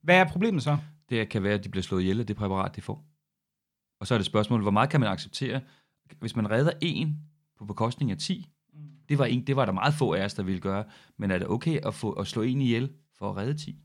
hvad 0.03 0.17
er 0.17 0.25
problemet 0.25 0.63
så? 0.63 0.77
Det 1.11 1.29
kan 1.29 1.43
være, 1.43 1.55
at 1.55 1.65
de 1.65 1.69
bliver 1.69 1.83
slået 1.83 2.03
ihjel 2.03 2.21
af 2.21 2.27
det 2.27 2.37
præparat, 2.37 2.77
de 2.77 2.83
får. 2.83 3.05
Og 4.01 4.07
så 4.07 4.15
er 4.15 4.19
det 4.19 4.27
spørgsmålet, 4.27 4.65
hvor 4.65 4.71
meget 4.71 4.91
kan 4.91 5.01
man 5.01 5.09
acceptere? 5.09 5.61
Hvis 6.21 6.37
man 6.37 6.51
redder 6.51 6.73
en 6.81 7.17
på 7.59 7.65
bekostning 7.65 8.11
af 8.11 8.17
10, 8.17 8.49
mm. 8.75 8.81
det 9.09 9.19
var, 9.19 9.25
en, 9.25 9.47
det 9.47 9.57
var 9.57 9.65
der 9.65 9.73
meget 9.73 9.95
få 9.95 10.15
af 10.15 10.25
os, 10.25 10.35
der 10.35 10.43
ville 10.43 10.61
gøre, 10.61 10.85
men 11.19 11.31
er 11.31 11.39
det 11.39 11.49
okay 11.49 11.79
at, 11.87 11.95
få, 11.95 12.13
at 12.13 12.27
slå 12.27 12.43
en 12.43 12.61
ihjel 12.61 12.91
for 13.19 13.31
at 13.31 13.37
redde 13.37 13.55
10? 13.59 13.79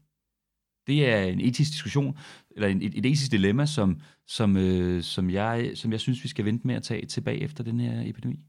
Det 0.87 1.09
er 1.09 1.23
en 1.23 1.39
etisk 1.39 1.71
diskussion, 1.71 2.17
eller 2.55 2.67
en, 2.67 2.81
et, 2.81 2.93
et 2.95 3.05
etisk 3.05 3.31
dilemma, 3.31 3.65
som, 3.65 3.99
som, 4.27 4.57
øh, 4.57 5.03
som, 5.03 5.29
jeg, 5.29 5.71
som 5.75 5.91
jeg 5.91 5.99
synes, 5.99 6.23
vi 6.23 6.29
skal 6.29 6.45
vente 6.45 6.67
med 6.67 6.75
at 6.75 6.83
tage 6.83 7.05
tilbage 7.05 7.41
efter 7.41 7.63
den 7.63 7.79
her 7.79 8.01
epidemi. 8.09 8.39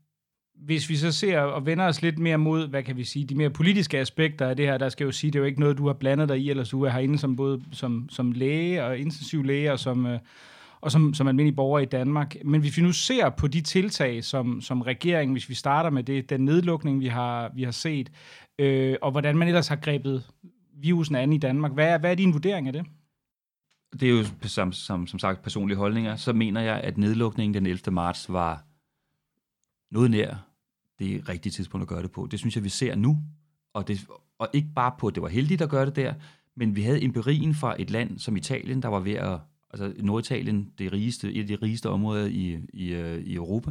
hvis 0.67 0.89
vi 0.89 0.97
så 0.97 1.13
ser 1.13 1.41
og 1.41 1.67
vender 1.67 1.85
os 1.85 2.03
lidt 2.03 2.19
mere 2.19 2.39
mod, 2.39 2.69
hvad 2.69 2.83
kan 2.83 2.97
vi 2.97 3.05
sige, 3.05 3.27
de 3.27 3.35
mere 3.35 3.51
politiske 3.51 3.99
aspekter 3.99 4.47
af 4.49 4.57
det 4.57 4.67
her, 4.67 4.79
der 4.79 4.89
skal 4.89 5.05
jo 5.05 5.13
sige, 5.13 5.31
det 5.31 5.39
er 5.39 5.41
jo 5.41 5.47
ikke 5.47 5.61
noget, 5.61 5.79
du 5.79 5.87
har 5.87 5.95
blandet 5.95 6.29
dig 6.29 6.39
i, 6.39 6.51
ellers 6.51 6.69
du 6.69 6.83
er 6.83 6.91
herinde 6.91 7.19
som 7.19 7.37
både 7.37 7.63
som, 7.73 8.09
som 8.11 8.33
læge 8.33 8.85
og 8.85 8.99
intensiv 8.99 9.45
læge 9.45 9.73
og 9.73 9.79
som, 9.79 10.07
øh, 10.07 10.19
og 10.81 10.93
som, 10.93 11.15
som 11.15 11.29
almindelig 11.29 11.57
borger 11.57 11.79
i 11.81 11.85
Danmark. 11.85 12.37
Men 12.45 12.61
hvis 12.61 12.77
vi 12.77 12.83
nu 12.83 12.93
ser 12.93 13.31
på 13.31 13.47
de 13.47 13.61
tiltag, 13.61 14.25
som, 14.25 14.61
som 14.61 14.83
regeringen, 14.83 15.33
hvis 15.33 15.49
vi 15.49 15.55
starter 15.55 15.91
med 15.91 16.03
det, 16.03 16.31
den 16.31 16.45
nedlukning, 16.45 17.01
vi 17.01 17.07
har, 17.07 17.53
vi 17.55 17.63
har 17.63 17.71
set, 17.71 18.11
øh, 18.59 18.97
og 19.03 19.11
hvordan 19.11 19.39
man 19.39 19.49
ellers 19.49 19.69
har 19.69 19.77
grebet 19.77 20.25
virusen 20.81 21.15
an 21.15 21.33
i 21.33 21.39
Danmark, 21.39 21.73
hvad 21.73 21.89
er, 21.89 21.99
hvad 21.99 22.11
er 22.11 22.15
din 22.15 22.33
vurdering 22.33 22.67
af 22.67 22.73
det? 22.73 22.87
Det 23.93 24.03
er 24.03 24.11
jo 24.11 24.25
som, 24.43 24.73
som, 24.73 25.07
som 25.07 25.19
sagt 25.19 25.43
personlige 25.43 25.79
holdninger. 25.79 26.17
Så 26.17 26.33
mener 26.33 26.61
jeg, 26.61 26.81
at 26.81 26.99
nedlukningen 26.99 27.55
den 27.55 27.67
11. 27.67 27.95
marts 27.95 28.33
var 28.33 28.65
noget 29.91 30.11
nær 30.11 30.49
det 30.99 31.29
rigtige 31.29 31.53
tidspunkt 31.53 31.83
at 31.83 31.89
gøre 31.89 32.03
det 32.03 32.11
på. 32.11 32.29
Det 32.31 32.39
synes 32.39 32.57
jeg, 32.57 32.65
vi 32.65 32.69
ser 32.69 32.95
nu. 32.95 33.19
Og, 33.75 33.89
det, 33.89 34.07
og 34.39 34.49
ikke 34.53 34.69
bare 34.75 34.93
på, 34.99 35.07
at 35.07 35.15
det 35.15 35.23
var 35.23 35.29
heldigt 35.29 35.63
at 35.63 35.71
gøre 35.71 35.87
det 35.87 35.97
der, 35.97 36.15
men 36.57 36.77
vi 36.77 36.83
havde 36.83 37.03
empirien 37.03 37.55
fra 37.55 37.77
et 37.79 37.91
land 37.91 38.19
som 38.19 38.37
Italien, 38.37 38.83
der 38.83 38.89
var 38.89 39.01
ved 39.01 39.13
at, 39.13 39.41
altså 39.71 39.93
Norditalien, 40.03 40.73
det 40.79 40.93
rigeste, 40.93 41.33
et 41.33 41.41
af 41.41 41.47
de 41.47 41.55
rigeste 41.55 41.91
områder 41.91 42.27
i, 42.27 42.59
i, 42.73 42.89
øh, 42.93 43.19
i 43.19 43.35
Europa, 43.35 43.71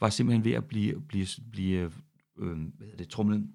var 0.00 0.08
simpelthen 0.08 0.44
ved 0.44 0.52
at 0.52 0.64
blive, 0.64 1.00
blive, 1.00 1.26
blive 1.52 1.92
øh, 2.38 2.58
hvad 2.78 2.88
det, 2.98 3.08
trumlet, 3.08 3.48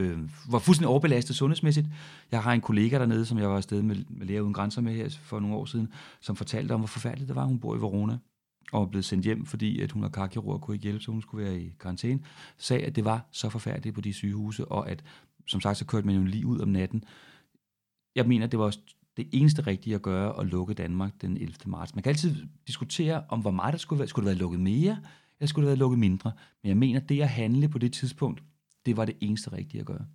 øh, 0.00 0.18
var 0.50 0.58
fuldstændig 0.58 0.88
overbelastet 0.88 1.36
sundhedsmæssigt. 1.36 1.86
Jeg 2.32 2.42
har 2.42 2.52
en 2.52 2.60
kollega 2.60 2.98
dernede, 2.98 3.26
som 3.26 3.38
jeg 3.38 3.50
var 3.50 3.56
afsted 3.56 3.82
med, 3.82 3.96
med 4.08 4.26
Læger 4.26 4.40
Uden 4.40 4.54
Grænser 4.54 4.80
med 4.80 4.94
her 4.94 5.08
for 5.22 5.40
nogle 5.40 5.56
år 5.56 5.64
siden, 5.64 5.88
som 6.20 6.36
fortalte 6.36 6.72
om, 6.72 6.80
hvor 6.80 6.86
forfærdeligt 6.86 7.28
det 7.28 7.36
var, 7.36 7.44
hun 7.44 7.58
bor 7.58 7.76
i 7.76 7.78
Verona 7.78 8.18
og 8.72 8.82
er 8.82 8.86
blevet 8.86 9.04
sendt 9.04 9.24
hjem, 9.24 9.46
fordi 9.46 9.80
at 9.80 9.92
hun 9.92 10.04
er 10.04 10.08
karkirurg 10.08 10.54
og 10.54 10.60
kunne 10.60 10.74
ikke 10.74 10.82
hjælpe, 10.82 11.00
så 11.00 11.10
hun 11.10 11.22
skulle 11.22 11.44
være 11.44 11.60
i 11.60 11.72
karantæne, 11.80 12.20
sagde, 12.58 12.82
at 12.82 12.96
det 12.96 13.04
var 13.04 13.28
så 13.32 13.48
forfærdeligt 13.48 13.94
på 13.94 14.00
de 14.00 14.12
sygehuse, 14.12 14.64
og 14.64 14.90
at, 14.90 15.04
som 15.46 15.60
sagt, 15.60 15.78
så 15.78 15.86
kørte 15.86 16.06
man 16.06 16.16
jo 16.16 16.24
lige 16.24 16.46
ud 16.46 16.60
om 16.60 16.68
natten. 16.68 17.04
Jeg 18.14 18.26
mener, 18.26 18.46
det 18.46 18.58
var 18.58 18.76
det 19.16 19.28
eneste 19.32 19.62
rigtige 19.66 19.94
at 19.94 20.02
gøre 20.02 20.40
at 20.40 20.46
lukke 20.46 20.74
Danmark 20.74 21.12
den 21.22 21.36
11. 21.36 21.54
marts. 21.66 21.94
Man 21.94 22.02
kan 22.02 22.10
altid 22.10 22.46
diskutere 22.66 23.24
om, 23.28 23.40
hvor 23.40 23.50
meget 23.50 23.72
der 23.72 23.78
skulle 23.78 23.98
være. 23.98 24.08
Skulle 24.08 24.28
det 24.28 24.36
være 24.36 24.40
lukket 24.40 24.60
mere, 24.60 24.98
eller 25.40 25.48
skulle 25.48 25.66
det 25.66 25.70
være 25.70 25.78
lukket 25.78 25.98
mindre? 25.98 26.32
Men 26.62 26.68
jeg 26.68 26.76
mener, 26.76 27.00
det 27.00 27.20
at 27.20 27.28
handle 27.28 27.68
på 27.68 27.78
det 27.78 27.92
tidspunkt, 27.92 28.42
det 28.86 28.96
var 28.96 29.04
det 29.04 29.16
eneste 29.20 29.52
rigtige 29.52 29.80
at 29.80 29.86
gøre. 29.86 30.06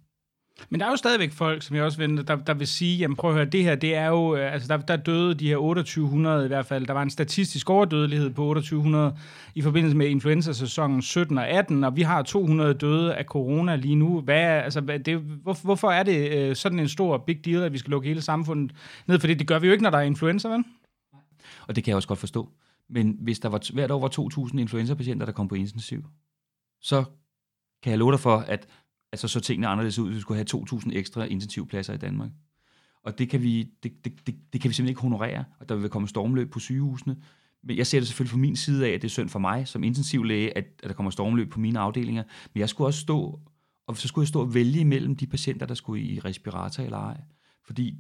Men 0.69 0.79
der 0.79 0.85
er 0.85 0.89
jo 0.89 0.95
stadigvæk 0.95 1.31
folk, 1.31 1.63
som 1.63 1.75
jeg 1.75 1.83
også 1.83 1.97
venter, 1.97 2.23
der, 2.23 2.35
der 2.35 2.53
vil 2.53 2.67
sige, 2.67 2.97
jamen 2.97 3.15
prøv 3.15 3.29
at 3.29 3.35
høre, 3.35 3.45
det 3.45 3.63
her, 3.63 3.75
det 3.75 3.95
er 3.95 4.07
jo, 4.07 4.35
øh, 4.35 4.53
altså 4.53 4.67
der, 4.67 4.77
der 4.77 4.95
døde 4.95 5.35
de 5.35 5.47
her 5.47 5.55
2800 5.55 6.45
i 6.45 6.47
hvert 6.47 6.65
fald, 6.65 6.85
der 6.85 6.93
var 6.93 7.01
en 7.01 7.09
statistisk 7.09 7.69
overdødelighed 7.69 8.29
på 8.29 8.41
2800 8.41 9.17
i 9.55 9.61
forbindelse 9.61 9.97
med 9.97 10.07
influenza-sæsonen 10.07 11.01
17 11.01 11.37
og 11.37 11.47
18, 11.47 11.83
og 11.83 11.95
vi 11.95 12.01
har 12.01 12.21
200 12.21 12.73
døde 12.73 13.15
af 13.15 13.25
corona 13.25 13.75
lige 13.75 13.95
nu. 13.95 14.21
Hvad 14.21 14.35
altså, 14.35 14.81
det, 14.81 15.17
hvor, 15.17 15.57
hvorfor 15.63 15.91
er 15.91 16.03
det 16.03 16.31
øh, 16.31 16.55
sådan 16.55 16.79
en 16.79 16.89
stor 16.89 17.17
big 17.17 17.45
deal, 17.45 17.63
at 17.63 17.73
vi 17.73 17.77
skal 17.77 17.91
lukke 17.91 18.07
hele 18.07 18.21
samfundet 18.21 18.75
ned? 19.07 19.19
For 19.19 19.27
det 19.27 19.47
gør 19.47 19.59
vi 19.59 19.67
jo 19.67 19.73
ikke, 19.73 19.83
når 19.83 19.89
der 19.89 19.97
er 19.97 20.01
influenza, 20.01 20.47
vel? 20.47 20.63
Og 21.67 21.75
det 21.75 21.83
kan 21.83 21.89
jeg 21.89 21.95
også 21.95 22.07
godt 22.07 22.19
forstå. 22.19 22.49
Men 22.89 23.17
hvis 23.21 23.39
der 23.39 23.49
var 23.49 23.73
hvert 23.73 23.91
år 23.91 23.99
var 23.99 24.47
2.000 24.47 24.59
influenza-patienter, 24.59 25.25
der 25.25 25.33
kom 25.33 25.47
på 25.47 25.55
intensiv, 25.55 26.05
så 26.81 27.03
kan 27.85 27.91
jeg 27.91 27.99
love 27.99 28.11
dig 28.11 28.19
for, 28.19 28.37
at 28.37 28.67
altså 29.11 29.27
så 29.27 29.39
tingene 29.39 29.67
anderledes 29.67 29.99
ud, 29.99 30.05
hvis 30.07 30.15
vi 30.15 30.21
skulle 30.21 30.37
have 30.37 30.63
2.000 30.65 30.89
ekstra 30.97 31.23
intensivpladser 31.23 31.93
i 31.93 31.97
Danmark. 31.97 32.29
Og 33.03 33.17
det 33.17 33.29
kan, 33.29 33.41
vi, 33.41 33.63
det, 33.83 34.05
det, 34.05 34.27
det, 34.27 34.35
det 34.53 34.61
kan 34.61 34.69
vi 34.69 34.73
simpelthen 34.73 34.87
ikke 34.87 35.01
honorere, 35.01 35.45
og 35.59 35.69
der 35.69 35.75
vil 35.75 35.89
komme 35.89 36.07
stormløb 36.07 36.51
på 36.51 36.59
sygehusene. 36.59 37.17
Men 37.63 37.77
jeg 37.77 37.87
ser 37.87 37.99
det 37.99 38.07
selvfølgelig 38.07 38.31
fra 38.31 38.37
min 38.37 38.55
side 38.55 38.87
af, 38.87 38.91
at 38.91 39.01
det 39.01 39.07
er 39.07 39.11
synd 39.11 39.29
for 39.29 39.39
mig 39.39 39.67
som 39.67 39.83
intensivlæge, 39.83 40.57
at, 40.57 40.65
at 40.83 40.89
der 40.89 40.93
kommer 40.93 41.09
stormløb 41.09 41.51
på 41.51 41.59
mine 41.59 41.79
afdelinger. 41.79 42.23
Men 42.53 42.59
jeg 42.59 42.69
skulle 42.69 42.87
også 42.87 42.99
stå, 42.99 43.39
og 43.87 43.97
så 43.97 44.07
skulle 44.07 44.23
jeg 44.23 44.27
stå 44.27 44.41
og 44.41 44.53
vælge 44.53 44.79
imellem 44.79 45.15
de 45.15 45.27
patienter, 45.27 45.65
der 45.65 45.73
skulle 45.73 46.03
i 46.03 46.19
respirator 46.19 46.83
eller 46.83 46.97
ej. 46.97 47.21
Fordi 47.65 47.95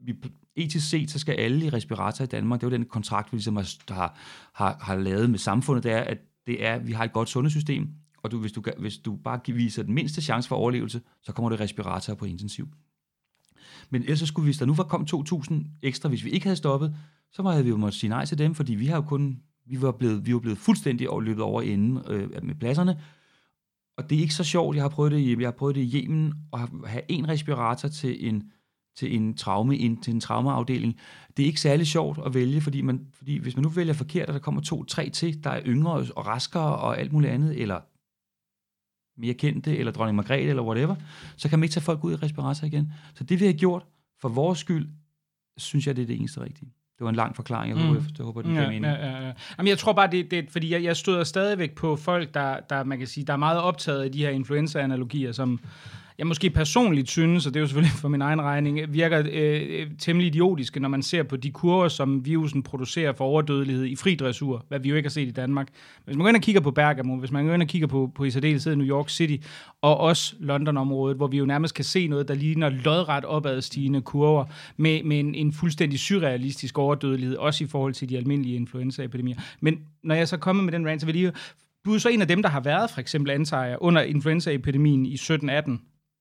vi, 0.00 0.14
etisk 0.56 0.90
set, 0.90 1.10
så 1.10 1.18
skal 1.18 1.34
alle 1.34 1.66
i 1.66 1.68
respirator 1.68 2.24
i 2.24 2.28
Danmark, 2.28 2.60
det 2.60 2.66
er 2.66 2.70
jo 2.70 2.76
den 2.76 2.84
kontrakt, 2.84 3.32
vi 3.32 3.36
ligesom 3.36 3.56
har, 3.88 4.18
har, 4.54 4.78
har 4.80 4.96
lavet 4.96 5.30
med 5.30 5.38
samfundet, 5.38 5.84
det 5.84 5.92
er, 5.92 6.00
at 6.00 6.18
det 6.46 6.66
er, 6.66 6.74
at 6.74 6.86
vi 6.86 6.92
har 6.92 7.04
et 7.04 7.12
godt 7.12 7.28
sundhedssystem, 7.28 7.88
og 8.22 8.30
du, 8.30 8.38
hvis, 8.38 8.52
du, 8.52 8.62
hvis 8.78 8.98
du 8.98 9.16
bare 9.16 9.54
viser 9.54 9.82
den 9.82 9.94
mindste 9.94 10.22
chance 10.22 10.48
for 10.48 10.56
overlevelse, 10.56 11.00
så 11.22 11.32
kommer 11.32 11.50
det 11.50 11.60
respirator 11.60 12.14
på 12.14 12.24
intensiv. 12.24 12.68
Men 13.90 14.02
ellers 14.02 14.28
skulle 14.28 14.44
vi, 14.44 14.48
hvis 14.48 14.58
der 14.58 14.66
nu 14.66 14.74
var 14.74 14.84
kom 14.84 15.06
2.000 15.14 15.54
ekstra, 15.82 16.08
hvis 16.08 16.24
vi 16.24 16.30
ikke 16.30 16.46
havde 16.46 16.56
stoppet, 16.56 16.96
så 17.32 17.42
havde 17.42 17.64
vi 17.64 17.70
jo 17.70 17.76
måttet 17.76 18.00
sige 18.00 18.10
nej 18.10 18.24
til 18.24 18.38
dem, 18.38 18.54
fordi 18.54 18.74
vi 18.74 18.86
har 18.86 18.96
jo 18.96 19.02
kun, 19.02 19.42
vi 19.66 19.82
var 19.82 19.92
blevet, 19.92 20.26
vi 20.26 20.34
var 20.34 20.40
blevet 20.40 20.58
fuldstændig 20.58 21.08
løbet 21.22 21.42
over 21.42 21.62
enden 21.62 21.98
øh, 22.08 22.44
med 22.44 22.54
pladserne. 22.54 23.00
Og 23.96 24.10
det 24.10 24.18
er 24.18 24.22
ikke 24.22 24.34
så 24.34 24.44
sjovt, 24.44 24.76
jeg 24.76 24.84
har 24.84 24.88
prøvet 24.88 25.12
det 25.12 25.18
i, 25.18 25.36
jeg 25.40 25.46
har 25.46 25.50
prøvet 25.50 25.74
det 25.74 25.80
i 25.80 26.04
Yemen, 26.04 26.34
at 26.52 26.60
have 26.86 27.02
en 27.08 27.28
respirator 27.28 27.88
til 27.88 28.28
en, 28.28 28.52
til 28.96 29.16
en 29.16 29.34
traume, 29.36 29.78
en, 29.78 30.00
til 30.00 30.14
en 30.14 30.20
traumaafdeling. 30.20 30.98
Det 31.36 31.42
er 31.42 31.46
ikke 31.46 31.60
særlig 31.60 31.86
sjovt 31.86 32.18
at 32.26 32.34
vælge, 32.34 32.60
fordi, 32.60 32.80
man, 32.80 33.06
fordi 33.12 33.38
hvis 33.38 33.56
man 33.56 33.62
nu 33.62 33.68
vælger 33.68 33.94
forkert, 33.94 34.28
og 34.28 34.34
der 34.34 34.40
kommer 34.40 34.60
to, 34.60 34.84
tre 34.84 35.10
til, 35.10 35.44
der 35.44 35.50
er 35.50 35.62
yngre 35.66 35.92
og 35.92 36.26
raskere 36.26 36.76
og 36.76 37.00
alt 37.00 37.12
muligt 37.12 37.32
andet, 37.32 37.60
eller 37.60 37.80
mere 39.18 39.34
kendte, 39.34 39.78
eller 39.78 39.92
dronning 39.92 40.16
Margrethe, 40.16 40.48
eller 40.48 40.62
whatever, 40.62 40.94
så 41.36 41.48
kan 41.48 41.58
man 41.58 41.64
ikke 41.64 41.72
tage 41.72 41.84
folk 41.84 42.04
ud 42.04 42.12
i 42.12 42.16
respirator 42.16 42.66
igen. 42.66 42.92
Så 43.14 43.24
det 43.24 43.40
vi 43.40 43.46
har 43.46 43.52
gjort, 43.52 43.82
for 44.20 44.28
vores 44.28 44.58
skyld, 44.58 44.88
synes 45.56 45.86
jeg, 45.86 45.96
det 45.96 46.02
er 46.02 46.06
det 46.06 46.16
eneste 46.16 46.40
rigtige. 46.40 46.72
Det 46.98 47.04
var 47.04 47.10
en 47.10 47.16
lang 47.16 47.36
forklaring, 47.36 47.76
jeg, 47.76 47.84
mm. 47.84 47.88
håber, 47.88 48.02
jeg 48.18 48.24
håber, 48.24 48.42
det 48.42 48.54
ja, 48.54 48.66
mening. 48.66 48.84
Ja, 48.84 49.06
ja, 49.06 49.26
ja. 49.26 49.32
Jamen, 49.58 49.68
jeg 49.68 49.78
tror 49.78 49.92
bare, 49.92 50.10
det, 50.10 50.30
det 50.30 50.50
fordi 50.50 50.72
jeg, 50.72 50.82
jeg 50.82 50.96
støder 50.96 51.24
stadigvæk 51.24 51.74
på 51.74 51.96
folk, 51.96 52.34
der, 52.34 52.60
der, 52.60 52.84
man 52.84 52.98
kan 52.98 53.06
sige, 53.06 53.24
der 53.24 53.32
er 53.32 53.36
meget 53.36 53.60
optaget 53.60 54.02
af 54.02 54.12
de 54.12 54.18
her 54.18 54.30
influenza-analogier, 54.30 55.32
som, 55.32 55.60
jeg 56.22 56.26
måske 56.26 56.50
personligt 56.50 57.10
synes, 57.10 57.46
og 57.46 57.54
det 57.54 57.60
er 57.60 57.62
jo 57.62 57.66
selvfølgelig 57.66 57.98
for 58.04 58.08
min 58.08 58.22
egen 58.22 58.42
regning, 58.42 58.92
virker 58.92 59.22
øh, 59.32 59.86
temmelig 59.98 60.26
idiotiske, 60.26 60.80
når 60.80 60.88
man 60.88 61.02
ser 61.02 61.22
på 61.22 61.36
de 61.36 61.50
kurver, 61.50 61.88
som 61.88 62.24
virusen 62.26 62.62
producerer 62.62 63.12
for 63.12 63.24
overdødelighed 63.24 63.84
i 63.84 63.96
fri 63.96 64.14
dressur, 64.14 64.64
hvad 64.68 64.80
vi 64.80 64.88
jo 64.88 64.94
ikke 64.94 65.06
har 65.06 65.10
set 65.10 65.28
i 65.28 65.30
Danmark. 65.30 65.68
Hvis 66.04 66.16
man 66.16 66.24
går 66.24 66.28
ind 66.28 66.36
og 66.36 66.42
kigger 66.42 66.60
på 66.60 66.70
Bergamo, 66.70 67.16
hvis 67.16 67.30
man 67.30 67.46
går 67.46 67.54
ind 67.54 67.62
og 67.62 67.68
kigger 67.68 67.88
på, 67.88 68.10
på 68.14 68.24
i 68.24 68.30
særdeleshed 68.30 68.76
New 68.76 68.86
York 68.86 69.08
City, 69.08 69.46
og 69.80 69.98
også 69.98 70.34
London-området, 70.40 71.16
hvor 71.16 71.26
vi 71.26 71.38
jo 71.38 71.44
nærmest 71.44 71.74
kan 71.74 71.84
se 71.84 72.08
noget, 72.08 72.28
der 72.28 72.34
ligner 72.34 72.68
lodret 72.68 73.24
opadstigende 73.26 74.00
kurver, 74.00 74.44
med, 74.76 75.02
med 75.02 75.20
en, 75.20 75.34
en 75.34 75.52
fuldstændig 75.52 75.98
surrealistisk 75.98 76.78
overdødelighed, 76.78 77.36
også 77.36 77.64
i 77.64 77.66
forhold 77.66 77.94
til 77.94 78.08
de 78.08 78.16
almindelige 78.16 78.56
influenzaepidemier. 78.56 79.36
Men 79.60 79.78
når 80.04 80.14
jeg 80.14 80.28
så 80.28 80.36
kommer 80.36 80.62
med 80.62 80.72
den 80.72 80.86
rant, 80.88 81.00
så 81.00 81.06
vil 81.06 81.20
jeg 81.20 81.32
du 81.84 81.94
er 81.94 81.98
så 81.98 82.08
en 82.08 82.20
af 82.20 82.28
dem, 82.28 82.42
der 82.42 82.48
har 82.48 82.60
været, 82.60 82.90
for 82.90 83.00
eksempel 83.00 83.30
antager 83.30 83.64
jeg, 83.64 83.76
under 83.80 84.02
influenzaepidemien 84.02 85.06
i 85.06 85.14
1718, 85.14 85.80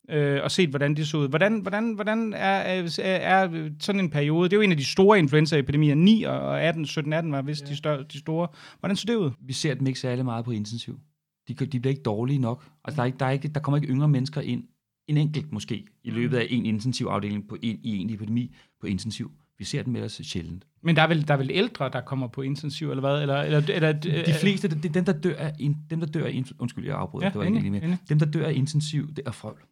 øh, 0.10 0.40
og 0.44 0.52
set, 0.52 0.70
hvordan 0.70 0.96
det 0.96 1.08
så 1.08 1.18
ud. 1.18 1.30
Hvordan, 1.30 1.60
hvordan, 1.60 1.94
hvordan 1.94 2.34
er, 2.34 2.82
er, 2.98 3.70
sådan 3.80 4.00
en 4.00 4.10
periode? 4.10 4.50
Det 4.50 4.54
er 4.54 4.58
jo 4.58 4.62
en 4.62 4.72
af 4.72 4.78
de 4.78 4.86
store 4.86 5.20
influenzaepidemier. 5.20 5.96
9 5.96 6.24
og 6.24 6.62
18, 6.62 6.86
17, 6.86 7.14
18 7.14 7.32
var 7.32 7.42
vist 7.42 7.64
ja. 7.64 7.70
de, 7.70 7.76
større, 7.76 8.04
de 8.04 8.20
store. 8.20 8.48
Hvordan 8.80 8.98
så 8.98 9.06
det 9.08 9.16
ud? 9.16 9.32
Vi 9.42 9.54
ser 9.54 9.74
dem 9.74 9.88
ikke 9.88 10.00
særlig 10.00 10.26
meget 10.26 10.46
på 10.46 10.52
intensiv. 10.52 11.00
De, 11.48 11.54
de 11.54 11.80
bliver 11.80 11.92
ikke 11.92 12.04
dårlige 12.04 12.40
nok. 12.40 12.64
Altså, 12.86 12.96
der, 12.96 13.02
er 13.02 13.06
ikke, 13.06 13.18
der, 13.18 13.26
er 13.26 13.32
ikke, 13.32 13.48
der 13.48 13.60
kommer 13.60 13.78
ikke 13.78 13.94
yngre 13.94 14.08
mennesker 14.08 14.42
ind. 14.42 14.64
En 15.08 15.18
enkelt 15.18 15.52
måske, 15.52 15.86
i 16.04 16.10
løbet 16.10 16.38
af 16.38 16.48
en 16.50 16.66
intensiv 16.66 17.06
afdeling 17.06 17.48
på 17.48 17.58
en, 17.62 17.80
i 17.84 17.98
en 17.98 18.10
epidemi 18.10 18.56
på 18.82 18.88
intensiv. 18.88 19.32
Vi 19.62 19.66
ser 19.66 19.84
dem 19.84 19.96
ellers 19.96 20.22
sjældent. 20.24 20.68
Men 20.82 20.96
der 20.96 21.02
er 21.02 21.08
vel, 21.08 21.28
der 21.28 21.34
er 21.34 21.38
vel 21.38 21.50
ældre, 21.52 21.90
der 21.94 22.02
kommer 22.02 22.28
på 22.28 22.42
intensiv, 22.42 22.90
eller 22.90 23.02
hvad? 23.02 23.22
Eller, 23.22 23.42
eller, 23.42 23.62
eller, 23.70 23.92
de 23.92 24.34
fleste, 24.42 24.68
det, 24.68 24.94
dem 24.94 25.06
der 25.06 25.14
dør 25.14 25.36
af, 25.36 25.54
dem 25.90 26.00
der 26.00 26.06
dør 26.08 26.26
af, 26.26 26.44
undskyld, 26.60 26.86
jeg 26.86 26.96
afbryder, 26.96 27.26
ja, 27.26 27.30
det 27.30 27.40
var 27.40 27.46
ikke 27.46 27.60
lige 27.60 27.72
med. 27.72 27.98
Dem 28.10 28.20
der 28.20 28.26
dør 28.26 28.48
af 28.48 28.54
intensiv, 28.54 29.14
det 29.14 29.24
er 29.26 29.32
folk. 29.32 29.66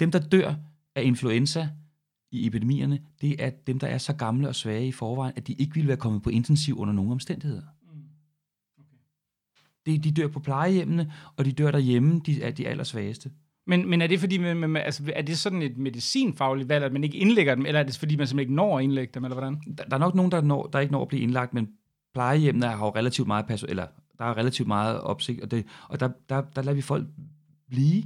Dem, 0.00 0.10
der 0.10 0.18
dør 0.18 0.54
af 0.94 1.02
influenza 1.04 1.68
i 2.30 2.46
epidemierne, 2.46 3.00
det 3.20 3.44
er 3.44 3.50
dem, 3.50 3.78
der 3.78 3.86
er 3.86 3.98
så 3.98 4.12
gamle 4.12 4.48
og 4.48 4.54
svage 4.54 4.86
i 4.86 4.92
forvejen, 4.92 5.32
at 5.36 5.46
de 5.46 5.52
ikke 5.52 5.74
ville 5.74 5.88
være 5.88 5.96
kommet 5.96 6.22
på 6.22 6.30
intensiv 6.30 6.78
under 6.78 6.94
nogen 6.94 7.12
omstændigheder. 7.12 7.62
Mm. 7.82 8.02
Okay. 8.78 8.96
De, 9.86 9.98
de 9.98 10.10
dør 10.10 10.28
på 10.28 10.40
plejehjemmene, 10.40 11.12
og 11.36 11.44
de 11.44 11.52
dør 11.52 11.70
derhjemme, 11.70 12.20
de 12.26 12.42
er 12.42 12.50
de 12.50 12.68
allersvageste. 12.68 13.30
Men, 13.66 13.90
men 13.90 14.02
er 14.02 14.06
det 14.06 14.20
fordi, 14.20 14.38
man, 14.38 14.56
man, 14.56 14.76
altså, 14.76 15.12
er 15.16 15.22
det 15.22 15.38
sådan 15.38 15.62
et 15.62 15.78
medicinfagligt 15.78 16.68
valg, 16.68 16.84
at 16.84 16.92
man 16.92 17.04
ikke 17.04 17.18
indlægger 17.18 17.54
dem, 17.54 17.66
eller 17.66 17.80
er 17.80 17.84
det 17.84 17.98
fordi, 17.98 18.16
man 18.16 18.26
simpelthen 18.26 18.50
ikke 18.50 18.54
når 18.54 18.78
at 18.78 18.84
indlægge 18.84 19.10
dem, 19.14 19.24
eller 19.24 19.34
hvordan? 19.34 19.60
Der, 19.78 19.84
der 19.84 19.94
er 19.94 20.00
nok 20.00 20.14
nogen, 20.14 20.32
der, 20.32 20.40
når, 20.40 20.66
der 20.66 20.80
ikke 20.80 20.92
når 20.92 21.02
at 21.02 21.08
blive 21.08 21.22
indlagt, 21.22 21.54
men 21.54 21.68
plejehjemmene 22.14 22.66
har 22.66 22.86
jo 22.86 22.90
relativt 22.90 23.26
meget, 23.26 23.64
eller 23.68 23.86
der 24.18 24.24
er 24.24 24.36
relativt 24.36 24.68
meget 24.68 25.00
opsigt, 25.00 25.40
og, 25.40 25.50
det, 25.50 25.66
og 25.88 26.00
der, 26.00 26.10
der, 26.28 26.40
der 26.40 26.62
lader 26.62 26.74
vi 26.74 26.80
folk 26.80 27.06
blive, 27.68 28.04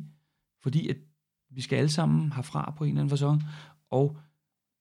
fordi 0.63 0.89
at 0.89 0.97
vi 1.51 1.61
skal 1.61 1.77
alle 1.77 1.89
sammen 1.89 2.33
herfra 2.33 2.75
på 2.77 2.85
en 2.85 2.91
eller 2.91 3.01
anden 3.01 3.11
fasong, 3.11 3.43
og 3.91 4.17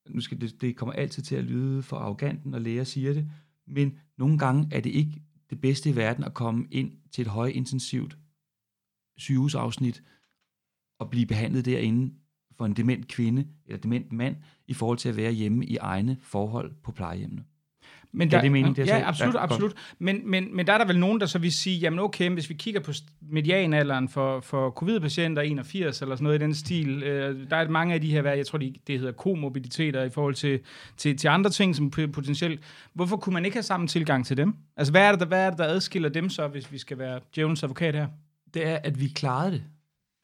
nu 0.10 0.22
skal 0.22 0.42
det, 0.42 0.62
det 0.62 0.76
kommer 0.76 0.94
altid 0.94 1.24
til 1.24 1.36
at 1.36 1.44
lyde 1.44 1.84
for 1.84 1.98
arrogant, 1.98 2.46
når 2.46 2.60
læger 2.60 2.84
siger 2.84 3.14
det, 3.14 3.30
men 3.68 3.98
nogle 4.18 4.38
gange 4.38 4.68
er 4.72 4.80
det 4.80 4.90
ikke 4.90 5.22
det 5.50 5.62
bedste 5.62 5.90
i 5.90 5.96
verden 5.96 6.24
at 6.24 6.34
komme 6.34 6.68
ind 6.72 6.92
til 7.12 7.22
et 7.22 7.28
højintensivt 7.28 8.18
sygehusafsnit 9.18 10.04
og 11.00 11.10
blive 11.10 11.26
behandlet 11.26 11.66
derinde 11.66 12.14
for 12.58 12.66
en 12.66 12.74
dement 12.74 13.08
kvinde 13.08 13.46
eller 13.66 13.80
dement 13.80 14.12
mand 14.12 14.36
i 14.68 14.74
forhold 14.74 14.98
til 14.98 15.10
at 15.10 15.18
være 15.18 15.32
hjemme 15.32 15.66
i 15.66 15.78
egne 15.78 16.18
forhold 16.22 16.72
på 16.84 16.92
plejehjemmene. 16.92 17.44
Men 18.16 18.32
der, 18.32 18.42
det 18.42 18.52
mening, 18.52 18.76
det 18.76 18.88
jeg 18.88 19.00
ja, 19.00 19.08
absolut, 19.08 19.34
Ja, 19.34 19.44
absolut. 19.44 19.74
Men, 20.00 20.32
men, 20.32 20.56
men 20.56 20.68
der 20.68 20.74
er 20.74 20.78
der 20.78 20.86
vel 20.86 21.00
nogen, 21.00 21.20
der 21.20 21.26
så 21.26 21.40
vil 21.40 21.52
sige, 21.52 21.80
jamen 21.80 22.00
okay, 22.00 22.30
hvis 22.30 22.50
vi 22.50 22.54
kigger 22.54 22.80
på 22.82 22.92
medianalderen 23.22 24.10
for, 24.10 24.40
for 24.40 24.70
covid-patienter, 24.70 25.42
81 25.42 26.02
eller 26.02 26.16
sådan 26.16 26.24
noget 26.24 26.40
i 26.40 26.44
den 26.44 26.54
stil, 26.54 27.04
øh, 27.04 27.50
der 27.50 27.56
er 27.56 27.70
mange 27.70 27.94
af 27.94 28.02
de 28.02 28.12
her, 28.12 28.22
hvad 28.22 28.36
jeg 28.36 28.48
tror, 28.48 28.58
de, 28.58 28.74
det 28.88 29.00
hedder 29.00 29.12
komorbiditeter 29.12 30.04
i 30.04 30.10
forhold 30.10 30.36
til, 30.36 30.60
til, 30.98 31.18
til 31.18 31.28
andre 31.28 31.50
ting, 31.50 31.76
som 31.76 31.92
potentielt. 31.92 32.60
Hvorfor 32.94 33.18
kunne 33.18 33.34
man 33.34 33.46
ikke 33.46 33.56
have 33.56 33.64
samme 33.64 33.88
tilgang 33.88 34.26
til 34.26 34.38
dem? 34.38 34.56
Altså, 34.78 34.94
hvad 34.94 35.02
er 35.02 35.12
det, 35.12 35.20
der, 35.20 35.26
hvad 35.26 35.46
er 35.46 35.50
det, 35.50 35.60
der 35.60 35.66
adskiller 35.66 36.10
dem 36.10 36.30
så, 36.30 36.48
hvis 36.48 36.72
vi 36.72 36.78
skal 36.78 36.98
være 36.98 37.20
djævelens 37.36 37.64
advokat 37.64 37.96
her? 37.96 38.08
det 38.54 38.68
er, 38.68 38.80
at 38.84 39.00
vi 39.00 39.08
klarede 39.08 39.52
det. 39.52 39.64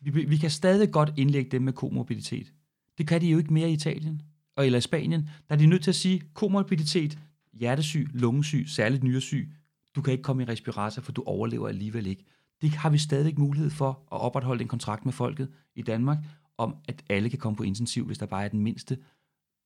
Vi, 0.01 0.25
vi 0.25 0.37
kan 0.37 0.49
stadig 0.49 0.91
godt 0.91 1.13
indlægge 1.17 1.51
dem 1.51 1.61
med 1.61 1.73
komorbiditet. 1.73 2.53
Det 2.97 3.07
kan 3.07 3.21
de 3.21 3.27
jo 3.27 3.37
ikke 3.37 3.53
mere 3.53 3.69
i 3.69 3.73
Italien 3.73 4.21
og 4.55 4.65
eller 4.65 4.77
i 4.77 4.81
Spanien. 4.81 5.21
Der 5.21 5.55
er 5.55 5.59
de 5.59 5.65
nødt 5.65 5.83
til 5.83 5.91
at 5.91 5.95
sige, 5.95 6.21
komorbiditet, 6.33 7.19
hjertesyg, 7.53 8.07
lungesyg, 8.13 8.65
særligt 8.67 9.03
nyresyg, 9.03 9.49
du 9.95 10.01
kan 10.01 10.11
ikke 10.11 10.23
komme 10.23 10.43
i 10.43 10.45
respirator, 10.45 11.01
for 11.01 11.11
du 11.11 11.23
overlever 11.25 11.67
alligevel 11.67 12.05
ikke. 12.07 12.25
Det 12.61 12.69
har 12.69 12.89
vi 12.89 12.97
stadig 12.97 13.39
mulighed 13.39 13.69
for 13.69 13.89
at 13.89 14.21
opretholde 14.21 14.61
en 14.61 14.67
kontrakt 14.67 15.05
med 15.05 15.13
folket 15.13 15.49
i 15.75 15.81
Danmark, 15.81 16.17
om 16.57 16.75
at 16.87 17.03
alle 17.09 17.29
kan 17.29 17.39
komme 17.39 17.57
på 17.57 17.63
intensiv, 17.63 18.05
hvis 18.05 18.17
der 18.17 18.25
bare 18.25 18.43
er 18.43 18.47
den 18.47 18.59
mindste, 18.59 18.97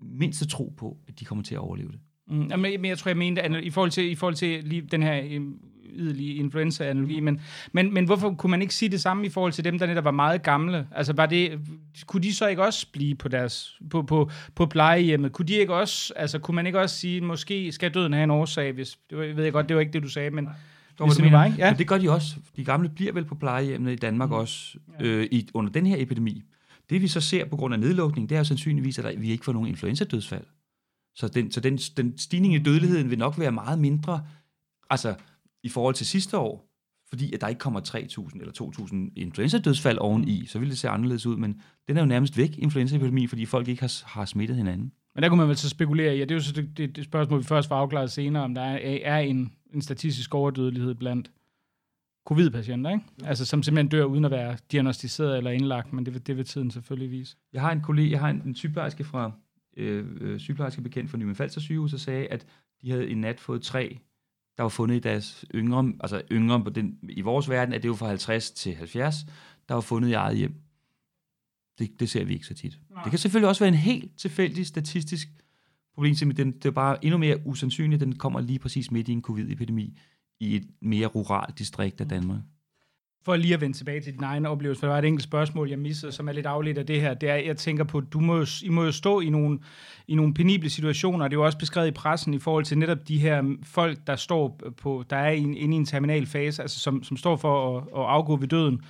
mindste 0.02 0.48
tro 0.48 0.74
på, 0.78 0.98
at 1.08 1.20
de 1.20 1.26
kommer 1.26 1.44
til 1.44 1.56
at 1.56 1.60
overleve 1.60 1.92
det. 1.92 2.00
Mm, 2.28 2.60
men 2.60 2.86
jeg 2.86 2.98
tror, 2.98 3.10
jeg 3.10 3.18
mente, 3.18 3.42
at 3.42 3.64
i 3.64 3.70
forhold 3.70 3.92
til, 3.92 4.12
i 4.12 4.16
forhold 4.16 4.36
til 4.36 4.64
lige 4.64 4.82
den 4.82 5.04
her 5.04 5.22
øhm, 5.26 5.60
yderlige 5.90 6.36
influenza-analogi, 6.36 7.20
men, 7.20 7.42
men, 7.72 7.94
men 7.94 8.06
hvorfor 8.06 8.34
kunne 8.34 8.52
man 8.52 8.62
ikke 8.62 8.76
sige 8.76 8.90
det 8.90 9.02
samme 9.02 9.26
i 9.26 9.30
forhold 9.30 9.52
til 9.54 9.64
dem, 9.64 9.80
der 9.80 9.86
netop 9.86 10.04
var 10.04 10.12
meget 10.12 10.44
gamle? 10.44 10.88
Altså, 10.92 11.14
var 11.14 11.26
det, 11.26 11.60
kunne 12.06 12.24
de 12.24 12.34
så 12.34 12.48
ikke 12.48 12.64
også 12.64 12.88
blive 12.92 13.16
på, 13.16 13.28
deres, 13.28 13.80
på, 13.90 14.02
på, 14.02 14.30
på 14.56 14.66
plejehjemmet? 14.66 15.32
Kunne, 15.32 15.46
de 15.46 15.54
ikke 15.54 15.74
også, 15.74 16.14
altså, 16.16 16.40
kunne 16.40 16.56
man 16.56 16.66
ikke 16.66 16.80
også 16.80 16.96
sige, 16.96 17.22
måske 17.22 17.72
skal 17.72 17.94
døden 17.94 18.14
have 18.14 18.24
en 18.24 18.32
årsag, 18.32 18.72
hvis, 18.72 18.98
det 19.10 19.18
var, 19.18 19.24
ved 19.24 19.44
jeg 19.44 19.54
godt, 19.54 19.70
det 19.70 19.76
var 19.76 19.82
ikke 19.82 19.94
det, 19.94 20.04
du 20.04 20.10
sagde, 20.10 20.30
men 20.30 20.46
det 20.46 20.54
du 21.00 21.06
nu 21.06 21.14
mener? 21.20 21.38
var, 21.38 21.46
ikke? 21.46 21.58
Ja. 21.58 21.72
Men 21.72 21.78
det 21.78 21.88
gør 21.88 21.98
de 21.98 22.12
også. 22.12 22.36
De 22.56 22.66
gamle 22.66 22.90
bliver 22.90 23.14
vel 23.14 23.26
på 23.26 23.36
plejehjemmene 23.36 23.94
i 23.94 23.96
Danmark 23.96 24.30
mm. 24.30 24.36
også 24.36 24.78
øh, 25.00 25.28
i, 25.32 25.50
under 25.54 25.72
den 25.72 25.86
her 25.86 25.96
epidemi. 26.00 26.44
Det 26.90 27.02
vi 27.02 27.08
så 27.08 27.22
ser 27.22 27.46
på 27.46 27.56
grund 27.56 27.74
af 27.74 27.80
nedlukning, 27.80 28.30
det 28.30 28.36
er 28.36 28.40
jo 28.40 28.44
sandsynligvis, 28.44 29.00
at 29.00 29.06
der, 29.06 29.20
vi 29.20 29.32
ikke 29.32 29.46
får 29.46 29.54
nogen 29.54 29.68
influenza-dødsfald. 29.68 30.46
Så, 31.16 31.28
den, 31.28 31.52
så 31.52 31.60
den, 31.60 31.78
den 31.78 32.18
stigning 32.18 32.56
i 32.56 32.60
dødeligheden 32.60 33.10
vil 33.10 33.20
nok 33.20 33.40
være 33.40 33.52
meget 33.52 33.80
mindre, 33.80 34.24
altså 34.90 35.16
i 35.64 35.70
forhold 35.70 35.96
til 35.96 36.06
sidste 36.06 36.38
år, 36.38 36.70
fordi 37.10 37.34
at 37.34 37.42
der 37.42 37.48
ikke 37.48 37.60
kommer 37.60 37.80
3.000 37.80 38.40
eller 38.40 38.54
2.000 38.62 38.96
influenza-dødsfald 39.16 39.98
oveni, 39.98 40.46
så 40.46 40.60
vil 40.60 40.70
det 40.70 40.78
se 40.78 40.90
anderledes 40.90 41.26
ud, 41.26 41.38
men 41.38 41.62
den 41.88 41.98
er 41.98 42.02
jo 42.02 42.08
nærmest 42.08 42.38
væk, 42.38 42.58
influenza-epidemi, 42.58 43.28
fordi 43.28 43.46
folk 43.46 43.68
ikke 43.68 43.82
har, 43.82 44.04
har 44.06 44.26
smittet 44.26 44.58
hinanden. 44.58 44.92
Men 45.16 45.24
der 45.24 45.30
kunne 45.30 45.38
man 45.38 45.48
vel 45.48 45.58
så 45.58 45.70
spekulere 45.70 46.18
i, 46.18 46.22
og 46.22 46.30
det 46.30 46.36
er 46.36 46.40
jo 46.40 46.44
så 46.44 46.54
det, 46.54 46.78
det, 46.78 46.96
det 46.96 47.06
spørgsmål, 47.06 47.40
vi 47.40 47.44
først 47.44 47.68
får 47.68 47.76
afklaret 47.76 48.12
senere, 48.12 48.44
om 48.44 48.56
der 48.56 48.62
er, 48.62 49.00
er 49.04 49.20
en, 49.20 49.54
en 49.74 49.82
statistisk 49.82 50.36
overdødelighed 50.36 50.96
blandt 50.96 51.32
covid-patienter, 52.26 52.92
ikke? 52.92 53.06
Altså, 53.24 53.46
som 53.46 53.64
simpelthen 53.64 53.90
dør 53.90 54.04
uden 54.04 54.26
at 54.26 54.32
være 54.32 54.58
diagnostiseret 54.72 55.38
eller 55.38 55.52
indlagt, 55.52 55.94
men 55.94 56.06
det 56.06 56.14
vil, 56.14 56.28
det 56.28 56.38
vil 56.38 56.46
tiden 56.46 56.72
selvfølgelig 56.72 57.12
vise. 57.12 57.38
Jeg 57.54 57.62
har 57.62 57.72
en 57.72 57.82
kollega, 57.82 58.12
jeg 58.12 58.20
har 58.20 58.30
en, 58.30 58.42
en 58.46 58.56
sygeplejerske 58.56 59.04
fra 59.04 59.32
øh, 59.78 60.06
øh, 60.22 60.40
sygeplejerske 60.40 60.82
bekendt 60.82 61.12
fra 61.12 61.18
Nymand 61.18 61.36
Falster 61.36 61.62
sygehus, 61.62 61.94
og 61.94 62.00
sagde, 62.00 62.28
at 62.28 62.46
de 62.82 62.92
havde 62.92 63.10
i 63.10 63.14
nat 63.14 63.40
fået 63.40 63.62
tre, 63.62 64.00
der 64.58 64.64
var 64.64 64.70
fundet 64.70 64.96
i 64.96 65.00
deres 65.00 65.46
yngre, 65.56 65.94
altså 66.00 66.22
yngre 66.32 66.64
på 66.64 66.70
den, 66.70 67.00
i 67.10 67.22
vores 67.22 67.50
verden, 67.50 67.74
at 67.74 67.84
det 67.84 67.90
var 67.90 67.96
fra 67.96 68.08
50 68.08 68.52
til 68.52 68.76
70, 68.76 69.16
der 69.68 69.74
var 69.74 69.82
fundet 69.82 70.10
i 70.10 70.14
eget 70.14 70.38
hjem. 70.38 70.56
Det, 71.80 72.00
det 72.00 72.10
ser 72.10 72.24
vi 72.24 72.34
ikke 72.34 72.46
så 72.46 72.54
tit. 72.54 72.80
Nej. 72.90 73.04
Det 73.04 73.10
kan 73.10 73.20
selvfølgelig 73.20 73.50
også 73.50 73.64
være 73.64 73.68
en 73.68 73.80
helt 73.80 74.18
tilfældig 74.18 74.66
statistisk 74.66 75.28
problem, 75.94 76.16
men 76.22 76.38
den, 76.38 76.52
det 76.52 76.66
er 76.66 76.72
bare 76.72 77.06
endnu 77.06 77.18
mere 77.18 77.38
usandsynligt, 77.46 78.02
at 78.02 78.06
den 78.06 78.16
kommer 78.16 78.42
lige 78.42 78.60
præcis 78.60 78.92
midt 78.92 79.08
i 79.08 79.12
en 79.12 79.22
covid-epidemi 79.22 80.00
i 80.40 80.56
et 80.56 80.68
mere 80.82 81.08
ruralt 81.08 81.60
distrikt 81.60 82.02
af 82.02 82.10
Danmark. 82.10 82.42
For 83.26 83.36
lige 83.36 83.54
at 83.54 83.62
vende 83.62 83.78
tilbage 83.78 84.02
til 84.02 84.14
din 84.14 84.24
egen 84.24 84.46
oplevelse, 84.46 84.80
for 84.80 84.88
der 84.88 84.92
var 84.92 85.00
et 85.00 85.06
enkelt 85.06 85.24
spørgsmål, 85.24 85.70
jeg 85.70 85.80
missede, 85.80 86.12
som 86.12 86.28
er 86.28 86.32
lidt 86.32 86.46
afledt 86.46 86.78
af 86.78 86.86
det 86.86 87.02
her, 87.02 87.14
det 87.14 87.30
er, 87.30 87.36
jeg 87.36 87.58
tænker 87.58 87.84
på, 87.84 88.00
du 88.00 88.20
må, 88.20 88.46
I 88.64 88.70
må 88.70 88.84
jo 88.84 88.92
stå 88.92 89.20
i 89.20 89.30
nogle, 89.30 89.60
i 90.08 90.16
nogle 90.16 90.34
penible 90.34 90.70
situationer, 90.70 91.28
det 91.28 91.36
er 91.36 91.40
jo 91.40 91.46
også 91.46 91.58
beskrevet 91.58 91.88
i 91.88 91.92
pressen 91.92 92.34
i 92.34 92.40
forhold 92.40 92.66
til 92.66 92.78
netop 92.78 93.08
de 93.08 93.20
her 93.20 93.58
folk, 93.64 93.98
der 94.08 94.16
står 94.16 94.60
på, 94.78 95.04
der 95.10 95.16
er 95.16 95.32
inde 95.32 95.58
i 95.58 95.64
en 95.64 95.86
terminal 95.86 96.26
fase, 96.26 96.62
altså 96.62 96.80
som, 96.80 97.04
som 97.04 97.18
står 97.18 97.36
for 97.36 97.78
at, 97.78 97.84
at 97.84 98.06
afgå 98.06 98.36
ved 98.36 98.48
døden. 98.48 98.82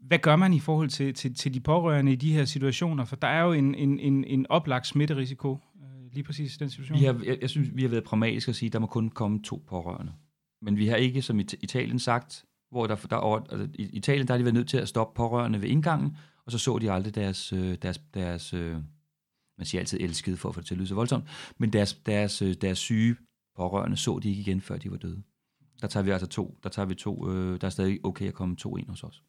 Hvad 0.00 0.18
gør 0.18 0.36
man 0.36 0.52
i 0.52 0.60
forhold 0.60 0.88
til, 0.88 1.14
til, 1.14 1.34
til 1.34 1.54
de 1.54 1.60
pårørende 1.60 2.12
i 2.12 2.16
de 2.16 2.32
her 2.32 2.44
situationer? 2.44 3.04
For 3.04 3.16
der 3.16 3.28
er 3.28 3.42
jo 3.42 3.52
en, 3.52 3.74
en, 3.74 4.00
en, 4.00 4.24
en 4.24 4.46
oplagt 4.48 4.86
smitterisiko 4.86 5.58
øh, 5.82 6.12
lige 6.12 6.24
præcis 6.24 6.54
i 6.54 6.58
den 6.58 6.70
situation. 6.70 6.98
Vi 6.98 7.04
har, 7.04 7.20
jeg, 7.24 7.38
jeg 7.40 7.50
synes, 7.50 7.68
vi 7.72 7.82
har 7.82 7.88
været 7.88 8.04
pragmatiske 8.04 8.48
at 8.48 8.56
sige, 8.56 8.66
at 8.66 8.72
der 8.72 8.78
må 8.78 8.86
kun 8.86 9.08
komme 9.08 9.42
to 9.42 9.62
pårørende. 9.68 10.12
Men 10.62 10.76
vi 10.76 10.86
har 10.86 10.96
ikke, 10.96 11.22
som 11.22 11.40
i 11.40 11.46
Italien 11.62 11.98
sagt, 11.98 12.44
hvor 12.70 12.86
der, 12.86 12.96
der 12.96 13.16
over, 13.16 13.40
altså, 13.50 13.68
i 13.74 13.82
Italien 13.92 14.26
der 14.26 14.34
har 14.34 14.38
de 14.38 14.44
været 14.44 14.54
nødt 14.54 14.68
til 14.68 14.76
at 14.76 14.88
stoppe 14.88 15.16
pårørende 15.16 15.62
ved 15.62 15.68
indgangen, 15.68 16.16
og 16.46 16.52
så 16.52 16.58
så 16.58 16.78
de 16.78 16.92
aldrig 16.92 17.14
deres, 17.14 17.52
øh, 17.52 17.74
deres, 17.82 18.00
deres 18.14 18.54
øh, 18.54 18.76
man 19.58 19.66
siger 19.66 19.80
altid 19.80 20.00
elskede 20.00 20.36
for 20.36 20.48
at 20.48 20.54
få 20.54 20.60
det 20.60 20.66
til 20.66 20.74
at 20.74 20.78
lyde 20.78 20.88
så 20.88 20.94
voldsomt, 20.94 21.24
men 21.58 21.72
deres, 21.72 21.94
deres, 21.94 22.42
øh, 22.42 22.54
deres 22.60 22.78
syge 22.78 23.16
pårørende 23.56 23.96
så 23.96 24.18
de 24.18 24.28
ikke 24.28 24.40
igen, 24.40 24.60
før 24.60 24.78
de 24.78 24.90
var 24.90 24.96
døde. 24.96 25.22
Der 25.80 25.86
tager 25.86 26.04
vi 26.04 26.10
altså 26.10 26.26
to, 26.26 26.58
der 26.62 26.68
tager 26.68 26.86
vi 26.86 26.94
to, 26.94 27.30
øh, 27.30 27.60
der 27.60 27.66
er 27.66 27.70
stadig 27.70 28.00
okay 28.04 28.28
at 28.28 28.34
komme 28.34 28.56
to 28.56 28.76
ind 28.76 28.88
hos 28.88 29.04
os. 29.04 29.22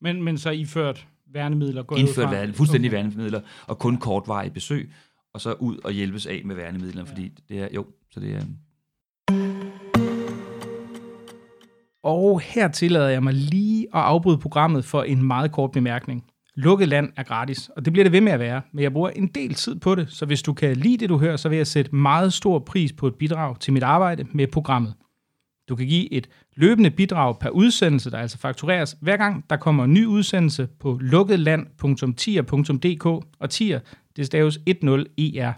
Men, 0.00 0.22
men 0.22 0.38
så 0.38 0.50
iført 0.50 1.08
værnemidler? 1.26 1.82
går 1.82 1.96
Indført 1.96 2.24
fra. 2.24 2.30
værne, 2.30 2.52
fuldstændig 2.52 2.88
Okay. 2.88 2.96
værnemidler, 2.96 3.40
og 3.66 3.78
kun 3.78 3.96
kortvarige 3.96 4.50
besøg, 4.50 4.92
og 5.32 5.40
så 5.40 5.52
ud 5.52 5.78
og 5.78 5.92
hjælpes 5.92 6.26
af 6.26 6.42
med 6.44 6.56
værnemidlerne, 6.56 7.08
fordi 7.08 7.28
det 7.48 7.60
er, 7.60 7.68
jo, 7.74 7.86
så 8.10 8.20
det 8.20 8.34
er, 8.34 8.44
Og 12.02 12.40
her 12.40 12.68
tillader 12.68 13.08
jeg 13.08 13.22
mig 13.22 13.34
lige 13.34 13.86
at 13.94 14.00
afbryde 14.00 14.38
programmet 14.38 14.84
for 14.84 15.02
en 15.02 15.22
meget 15.22 15.52
kort 15.52 15.70
bemærkning. 15.70 16.24
Lukket 16.54 16.88
land 16.88 17.12
er 17.16 17.22
gratis, 17.22 17.70
og 17.76 17.84
det 17.84 17.92
bliver 17.92 18.04
det 18.04 18.12
ved 18.12 18.20
med 18.20 18.32
at 18.32 18.40
være, 18.40 18.62
men 18.72 18.82
jeg 18.82 18.92
bruger 18.92 19.10
en 19.10 19.26
del 19.26 19.54
tid 19.54 19.76
på 19.76 19.94
det, 19.94 20.10
så 20.10 20.26
hvis 20.26 20.42
du 20.42 20.52
kan 20.52 20.76
lide 20.76 20.96
det, 20.96 21.08
du 21.08 21.18
hører, 21.18 21.36
så 21.36 21.48
vil 21.48 21.56
jeg 21.56 21.66
sætte 21.66 21.94
meget 21.94 22.32
stor 22.32 22.58
pris 22.58 22.92
på 22.92 23.06
et 23.06 23.14
bidrag 23.14 23.60
til 23.60 23.72
mit 23.72 23.82
arbejde 23.82 24.26
med 24.32 24.46
programmet. 24.46 24.94
Du 25.68 25.76
kan 25.76 25.86
give 25.86 26.12
et 26.12 26.28
løbende 26.56 26.90
bidrag 26.90 27.38
per 27.38 27.50
udsendelse, 27.50 28.10
der 28.10 28.18
altså 28.18 28.38
faktureres 28.38 28.96
hver 29.00 29.16
gang, 29.16 29.44
der 29.50 29.56
kommer 29.56 29.84
en 29.84 29.94
ny 29.94 30.06
udsendelse 30.06 30.68
på 30.80 30.98
lukketland.tier.dk, 31.00 33.06
og 33.38 33.50
tier, 33.50 33.80
det 34.16 34.26
staves 34.26 34.58
10er. 34.68 35.52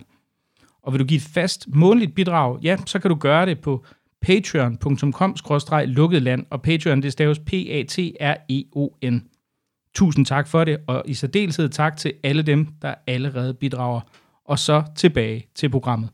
Og 0.82 0.92
vil 0.92 1.00
du 1.00 1.04
give 1.04 1.16
et 1.16 1.22
fast 1.22 1.68
månedligt 1.68 2.14
bidrag, 2.14 2.58
ja, 2.62 2.76
så 2.86 2.98
kan 2.98 3.08
du 3.08 3.14
gøre 3.14 3.46
det 3.46 3.60
på 3.60 3.84
patreon.com-lukketland, 4.22 6.46
og 6.50 6.62
Patreon, 6.62 7.02
det 7.02 7.12
staves 7.12 7.38
P-A-T-R-E-O-N. 7.38 9.28
Tusind 9.94 10.26
tak 10.26 10.48
for 10.48 10.64
det, 10.64 10.78
og 10.86 11.02
i 11.06 11.14
særdeleshed 11.14 11.68
tak 11.68 11.96
til 11.96 12.12
alle 12.22 12.42
dem, 12.42 12.66
der 12.82 12.94
allerede 13.06 13.54
bidrager. 13.54 14.00
Og 14.44 14.58
så 14.58 14.82
tilbage 14.96 15.46
til 15.54 15.70
programmet. 15.70 16.10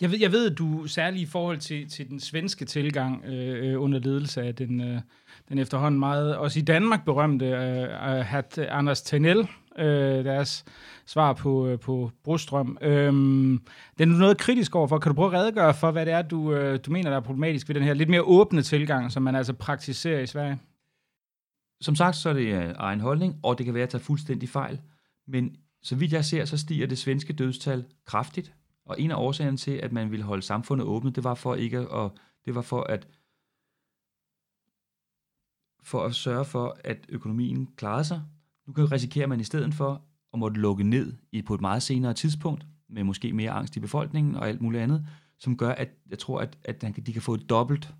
Jeg 0.00 0.10
ved, 0.10 0.18
jeg 0.18 0.32
ved, 0.32 0.50
at 0.50 0.58
du 0.58 0.86
særligt 0.86 1.22
i 1.22 1.26
forhold 1.26 1.58
til, 1.58 1.88
til 1.88 2.08
den 2.08 2.20
svenske 2.20 2.64
tilgang 2.64 3.24
øh, 3.24 3.82
under 3.82 3.98
ledelse 3.98 4.42
af 4.42 4.54
den, 4.54 4.80
øh, 4.80 5.00
den 5.48 5.58
efterhånden 5.58 6.00
meget, 6.00 6.36
også 6.36 6.58
i 6.58 6.62
Danmark 6.62 7.04
berømte 7.04 7.46
øh, 7.46 7.82
øh 7.82 8.24
hat 8.24 8.58
Anders 8.58 9.02
Tegnell, 9.02 9.48
øh, 9.78 10.24
deres 10.24 10.64
svar 11.06 11.32
på, 11.32 11.66
øh, 11.66 11.78
på 11.78 12.10
Brostrøm. 12.24 12.78
Øhm, 12.80 13.62
den 13.98 14.08
er 14.08 14.12
du 14.12 14.18
noget 14.18 14.38
kritisk 14.38 14.74
overfor. 14.74 14.98
Kan 14.98 15.10
du 15.10 15.14
prøve 15.14 15.34
at 15.36 15.40
redegøre 15.40 15.74
for, 15.74 15.90
hvad 15.90 16.06
det 16.06 16.14
er, 16.14 16.22
du, 16.22 16.52
øh, 16.52 16.78
du 16.86 16.90
mener, 16.90 17.10
der 17.10 17.16
er 17.16 17.20
problematisk 17.20 17.68
ved 17.68 17.74
den 17.74 17.82
her 17.82 17.94
lidt 17.94 18.08
mere 18.08 18.22
åbne 18.22 18.62
tilgang, 18.62 19.12
som 19.12 19.22
man 19.22 19.36
altså 19.36 19.52
praktiserer 19.52 20.20
i 20.20 20.26
Sverige? 20.26 20.58
Som 21.80 21.94
sagt, 21.94 22.16
så 22.16 22.28
er 22.28 22.32
det 22.32 22.54
øh, 22.54 22.74
egen 22.76 23.00
holdning, 23.00 23.40
og 23.42 23.58
det 23.58 23.64
kan 23.66 23.74
være 23.74 23.82
at 23.82 23.88
tage 23.88 24.02
fuldstændig 24.02 24.48
fejl. 24.48 24.80
Men 25.26 25.56
så 25.82 25.96
vidt 25.96 26.12
jeg 26.12 26.24
ser, 26.24 26.44
så 26.44 26.58
stiger 26.58 26.86
det 26.86 26.98
svenske 26.98 27.32
dødstal 27.32 27.84
kraftigt. 28.06 28.52
Og 28.86 29.00
en 29.00 29.10
af 29.10 29.16
årsagerne 29.16 29.56
til, 29.56 29.70
at 29.70 29.92
man 29.92 30.10
ville 30.10 30.24
holde 30.24 30.42
samfundet 30.42 30.86
åbent, 30.86 31.16
det 31.16 31.24
var 31.24 31.34
for 31.34 31.54
ikke 31.54 31.78
at, 31.78 32.10
det 32.44 32.54
var 32.54 32.62
for 32.62 32.82
at 32.82 33.06
for 35.82 36.04
at 36.04 36.14
sørge 36.14 36.44
for, 36.44 36.76
at 36.84 37.06
økonomien 37.08 37.68
klarede 37.76 38.04
sig. 38.04 38.22
Nu 38.68 38.72
kan 38.72 38.92
risikere 38.92 39.26
man 39.26 39.40
i 39.40 39.44
stedet 39.44 39.74
for 39.74 40.02
at 40.32 40.38
måtte 40.38 40.60
lukke 40.60 40.84
ned 40.84 41.12
i 41.32 41.42
på 41.42 41.54
et 41.54 41.60
meget 41.60 41.82
senere 41.82 42.14
tidspunkt, 42.14 42.66
med 42.88 43.04
måske 43.04 43.32
mere 43.32 43.50
angst 43.50 43.76
i 43.76 43.80
befolkningen 43.80 44.34
og 44.34 44.48
alt 44.48 44.62
muligt 44.62 44.82
andet, 44.82 45.06
som 45.38 45.56
gør, 45.56 45.70
at 45.70 45.88
jeg 46.10 46.18
tror, 46.18 46.40
at, 46.40 46.58
at 46.64 46.82
han 46.82 46.92
de 46.92 47.12
kan 47.12 47.22
få 47.22 47.34
et 47.34 47.50
dobbelt, 47.50 47.94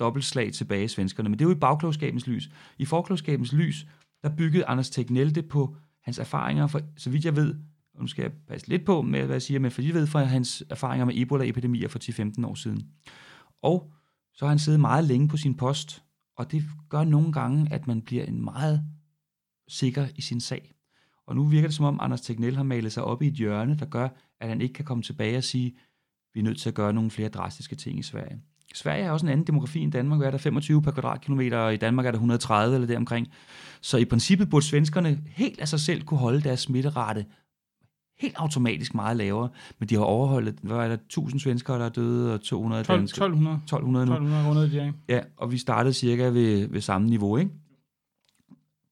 dobbelt 0.00 0.24
slag 0.24 0.52
tilbage, 0.52 0.88
svenskerne. 0.88 1.28
Men 1.28 1.38
det 1.38 1.44
er 1.44 1.48
jo 1.48 1.54
i 1.54 1.58
bagklogskabens 1.58 2.26
lys. 2.26 2.50
I 2.78 2.84
forklogskabens 2.84 3.52
lys, 3.52 3.86
der 4.22 4.36
byggede 4.36 4.64
Anders 4.66 4.90
Tegnell 4.90 5.34
det 5.34 5.48
på 5.48 5.76
hans 6.02 6.18
erfaringer, 6.18 6.66
for 6.66 6.80
så 6.96 7.10
vidt 7.10 7.24
jeg 7.24 7.36
ved, 7.36 7.54
og 7.94 8.00
nu 8.00 8.06
skal 8.06 8.22
jeg 8.22 8.32
passe 8.48 8.68
lidt 8.68 8.84
på 8.84 9.02
med, 9.02 9.24
hvad 9.24 9.34
jeg 9.34 9.42
siger, 9.42 9.60
men 9.60 9.70
for 9.70 9.82
jeg 9.82 9.94
ved 9.94 10.06
fra 10.06 10.24
hans 10.24 10.64
erfaringer 10.70 11.04
med 11.04 11.14
Ebola-epidemier 11.16 11.88
for 11.88 11.98
10-15 11.98 12.46
år 12.46 12.54
siden. 12.54 12.88
Og 13.62 13.92
så 14.34 14.44
har 14.44 14.50
han 14.50 14.58
siddet 14.58 14.80
meget 14.80 15.04
længe 15.04 15.28
på 15.28 15.36
sin 15.36 15.54
post, 15.54 16.02
og 16.36 16.52
det 16.52 16.64
gør 16.88 17.04
nogle 17.04 17.32
gange, 17.32 17.72
at 17.72 17.86
man 17.86 18.02
bliver 18.02 18.24
en 18.24 18.44
meget 18.44 18.84
sikker 19.68 20.06
i 20.16 20.20
sin 20.20 20.40
sag. 20.40 20.74
Og 21.26 21.36
nu 21.36 21.44
virker 21.44 21.68
det 21.68 21.76
som 21.76 21.84
om, 21.84 21.98
Anders 22.00 22.20
Tegnell 22.20 22.56
har 22.56 22.62
malet 22.62 22.92
sig 22.92 23.04
op 23.04 23.22
i 23.22 23.26
et 23.26 23.34
hjørne, 23.34 23.76
der 23.78 23.86
gør, 23.86 24.08
at 24.40 24.48
han 24.48 24.60
ikke 24.60 24.74
kan 24.74 24.84
komme 24.84 25.02
tilbage 25.02 25.36
og 25.36 25.44
sige, 25.44 25.74
vi 26.34 26.40
er 26.40 26.44
nødt 26.44 26.60
til 26.60 26.68
at 26.68 26.74
gøre 26.74 26.92
nogle 26.92 27.10
flere 27.10 27.28
drastiske 27.28 27.76
ting 27.76 27.98
i 27.98 28.02
Sverige. 28.02 28.40
Sverige 28.74 29.04
har 29.04 29.12
også 29.12 29.26
en 29.26 29.32
anden 29.32 29.46
demografi 29.46 29.80
end 29.80 29.92
Danmark. 29.92 30.22
Er 30.22 30.30
der 30.30 30.38
25 30.38 30.82
per 30.82 30.90
kvadratkilometer, 30.90 31.58
og 31.58 31.74
i 31.74 31.76
Danmark 31.76 32.06
er 32.06 32.10
der 32.10 32.16
130 32.16 32.74
eller 32.74 32.86
deromkring. 32.86 33.28
Så 33.80 33.98
i 33.98 34.04
princippet 34.04 34.50
burde 34.50 34.66
svenskerne 34.66 35.20
helt 35.26 35.60
af 35.60 35.68
sig 35.68 35.80
selv 35.80 36.02
kunne 36.02 36.18
holde 36.18 36.40
deres 36.40 36.60
smitterate 36.60 37.26
helt 38.18 38.34
automatisk 38.36 38.94
meget 38.94 39.16
lavere, 39.16 39.48
men 39.78 39.88
de 39.88 39.94
har 39.94 40.02
overholdt, 40.02 40.58
hvad 40.62 40.76
er 40.76 40.88
der, 40.88 40.94
1000 40.94 41.40
svenskere, 41.40 41.78
der 41.78 41.84
er 41.84 41.88
døde, 41.88 42.34
og 42.34 42.40
200 42.40 42.84
12, 42.84 42.98
danskere. 42.98 43.26
1200. 43.26 43.56
1200 43.56 44.06
nu. 44.06 44.12
1200 44.12 44.48
rundet 44.48 44.72
de 44.72 44.80
af. 44.80 44.92
Ja, 45.08 45.20
og 45.36 45.52
vi 45.52 45.58
startede 45.58 45.94
cirka 45.94 46.22
ved, 46.28 46.68
ved 46.68 46.80
samme 46.80 47.08
niveau, 47.08 47.36
ikke? 47.36 47.50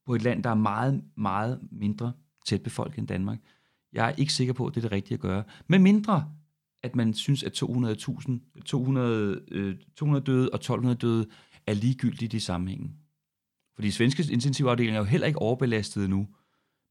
På 0.07 0.15
et 0.15 0.23
land, 0.23 0.43
der 0.43 0.51
er 0.51 0.55
meget, 0.55 1.05
meget 1.17 1.61
mindre 1.71 2.13
tæt 2.47 2.63
befolket 2.63 2.99
end 2.99 3.09
Danmark. 3.09 3.39
Jeg 3.93 4.09
er 4.09 4.13
ikke 4.13 4.33
sikker 4.33 4.53
på, 4.53 4.67
at 4.67 4.75
det 4.75 4.81
er 4.81 4.89
det 4.89 4.93
rigtige 4.93 5.15
at 5.15 5.21
gøre. 5.21 5.45
Med 5.67 5.79
mindre, 5.79 6.25
at 6.83 6.97
man 6.97 7.15
synes, 7.15 7.43
at 7.43 7.63
200.000, 7.63 8.63
200, 8.65 9.41
øh, 9.51 9.77
200 9.97 10.25
døde 10.25 10.51
og 10.53 10.57
1200 10.57 10.97
døde 10.97 11.27
er 11.67 11.75
ligegyldigt 11.75 12.35
i 12.35 12.41
sammenhængen. 12.41 12.97
Fordi 13.75 13.91
svenske 13.91 14.33
intensivafdelinger 14.33 15.01
er 15.01 15.05
jo 15.05 15.11
heller 15.11 15.27
ikke 15.27 15.39
overbelastet 15.39 16.11
nu, 16.11 16.29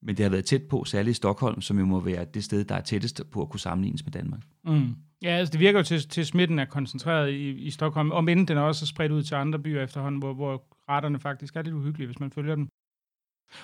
men 0.02 0.18
det 0.18 0.24
har 0.24 0.30
været 0.30 0.46
tæt 0.46 0.64
på, 0.64 0.86
særligt 0.86 1.12
i 1.12 1.18
Stockholm, 1.18 1.62
som 1.62 1.80
jo 1.80 1.86
må 1.86 2.00
være 2.00 2.26
det 2.26 2.44
sted, 2.44 2.64
der 2.64 2.76
er 2.76 2.82
tættest 2.82 3.22
på 3.32 3.42
at 3.42 3.50
kunne 3.50 3.60
sammenlignes 3.60 4.06
med 4.06 4.12
Danmark. 4.12 4.42
Mm. 4.64 4.96
Ja, 5.22 5.30
altså 5.30 5.52
det 5.52 5.60
virker 5.60 5.80
jo 5.80 5.84
til, 5.84 6.10
til 6.10 6.26
smitten 6.26 6.60
er 6.60 6.66
koncentreret 6.66 7.32
i, 7.32 7.50
i 7.50 7.70
Stockholm, 7.70 8.12
om 8.12 8.28
inden 8.28 8.48
den 8.48 8.58
er 8.58 8.62
også 8.62 8.86
spredt 8.86 9.12
ud 9.12 9.24
til 9.24 9.36
andre 9.36 9.60
byer 9.60 9.84
efterhånden, 9.84 10.20
hvor, 10.20 10.34
hvor 10.34 10.64
retterne 10.90 11.20
faktisk 11.20 11.56
er 11.56 11.62
lidt 11.62 11.76
uhyggelige, 11.76 12.08
hvis 12.08 12.20
man 12.20 12.32
følger 12.32 12.56
dem. 12.56 12.68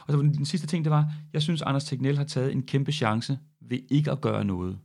Og 0.08 0.13
så 0.13 0.17
den 0.17 0.45
sidste 0.45 0.67
ting, 0.67 0.86
det 0.86 0.91
var, 0.91 1.13
jeg 1.34 1.41
synes, 1.41 1.62
Anders 1.62 1.84
Tegnell 1.84 2.17
har 2.17 2.23
taget 2.26 2.52
en 2.52 2.63
kæmpe 2.63 2.91
chance 2.91 3.39
ved 3.62 3.80
ikke 3.89 4.12
at 4.12 4.21
gøre 4.21 4.45
noget. 4.45 4.80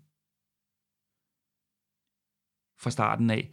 Fra 2.81 2.91
starten 2.91 3.31
af, 3.31 3.51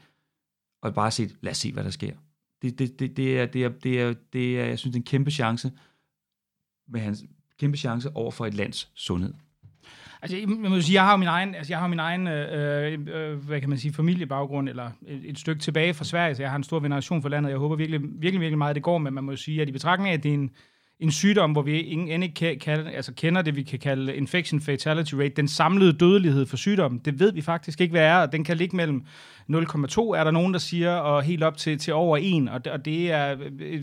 og 0.81 0.93
bare 0.93 1.11
set, 1.11 1.37
lad 1.41 1.51
os 1.51 1.57
se, 1.57 1.73
hvad 1.73 1.83
der 1.83 1.89
sker. 1.89 2.15
Det, 2.61 2.79
det, 2.79 2.99
det, 2.99 3.17
det, 3.17 3.39
er, 3.39 3.45
det, 3.45 3.63
er, 3.63 3.69
det, 3.69 4.01
er, 4.01 4.13
det 4.33 4.59
er, 4.59 4.65
jeg 4.65 4.79
synes, 4.79 4.95
en 4.95 5.03
kæmpe 5.03 5.31
chance 5.31 5.71
med 6.87 7.01
hans 7.01 7.23
kæmpe 7.59 7.77
chance 7.77 8.15
over 8.15 8.31
for 8.31 8.45
et 8.45 8.53
lands 8.53 8.91
sundhed. 8.95 9.33
Altså, 10.21 10.37
jeg 10.37 10.47
må 10.47 10.81
sige, 10.81 10.93
jeg 10.93 11.05
har 11.05 11.17
min 11.17 11.27
egen, 11.27 11.55
altså, 11.55 11.73
jeg 11.73 11.79
har 11.79 11.87
min 11.87 11.99
egen 11.99 12.27
øh, 12.27 12.93
øh, 12.93 12.99
øh, 13.07 13.37
hvad 13.37 13.59
kan 13.59 13.69
man 13.69 13.77
sige, 13.77 13.93
familiebaggrund, 13.93 14.69
eller 14.69 14.91
et, 15.07 15.29
et 15.29 15.39
stykke 15.39 15.61
tilbage 15.61 15.93
fra 15.93 16.05
Sverige, 16.05 16.35
så 16.35 16.41
jeg 16.41 16.49
har 16.49 16.57
en 16.57 16.63
stor 16.63 16.79
veneration 16.79 17.21
for 17.21 17.29
landet. 17.29 17.49
Jeg 17.49 17.57
håber 17.57 17.75
virkelig, 17.75 18.01
virkelig, 18.01 18.41
virkelig 18.41 18.57
meget, 18.57 18.75
det 18.75 18.83
går, 18.83 18.97
men 18.97 19.13
man 19.13 19.23
må 19.23 19.31
jo 19.31 19.37
sige, 19.37 19.61
at 19.61 19.69
i 19.69 19.71
betragtning 19.71 20.09
af, 20.09 20.13
at 20.13 20.23
det 20.23 20.29
er 20.29 20.33
en, 20.33 20.51
en 20.99 21.11
sygdom, 21.11 21.51
hvor 21.51 21.61
vi 21.61 21.81
ingen 21.81 22.07
end 22.07 22.23
ikke 22.23 22.59
kan, 22.59 22.87
altså 22.87 23.13
kender 23.13 23.41
det, 23.41 23.55
vi 23.55 23.63
kan 23.63 23.79
kalde 23.79 24.15
infection 24.15 24.61
fatality 24.61 25.13
rate, 25.13 25.29
den 25.29 25.47
samlede 25.47 25.93
dødelighed 25.93 26.45
for 26.45 26.57
sygdommen, 26.57 27.01
det 27.05 27.19
ved 27.19 27.33
vi 27.33 27.41
faktisk 27.41 27.81
ikke, 27.81 27.91
hvad 27.91 28.01
er, 28.01 28.15
og 28.15 28.31
den 28.31 28.43
kan 28.43 28.57
ligge 28.57 28.75
mellem 28.75 29.03
0,2, 29.51 29.55
er 29.55 30.23
der 30.23 30.31
nogen, 30.31 30.53
der 30.53 30.59
siger, 30.59 30.95
og 30.95 31.23
helt 31.23 31.43
op 31.43 31.57
til, 31.57 31.77
til 31.77 31.93
over 31.93 32.17
1, 32.21 32.49
og 32.49 32.65
det, 32.65 32.73
og 32.73 32.85
det 32.85 33.11
er 33.11 33.31
øh, 33.31 33.51
øh, 33.59 33.81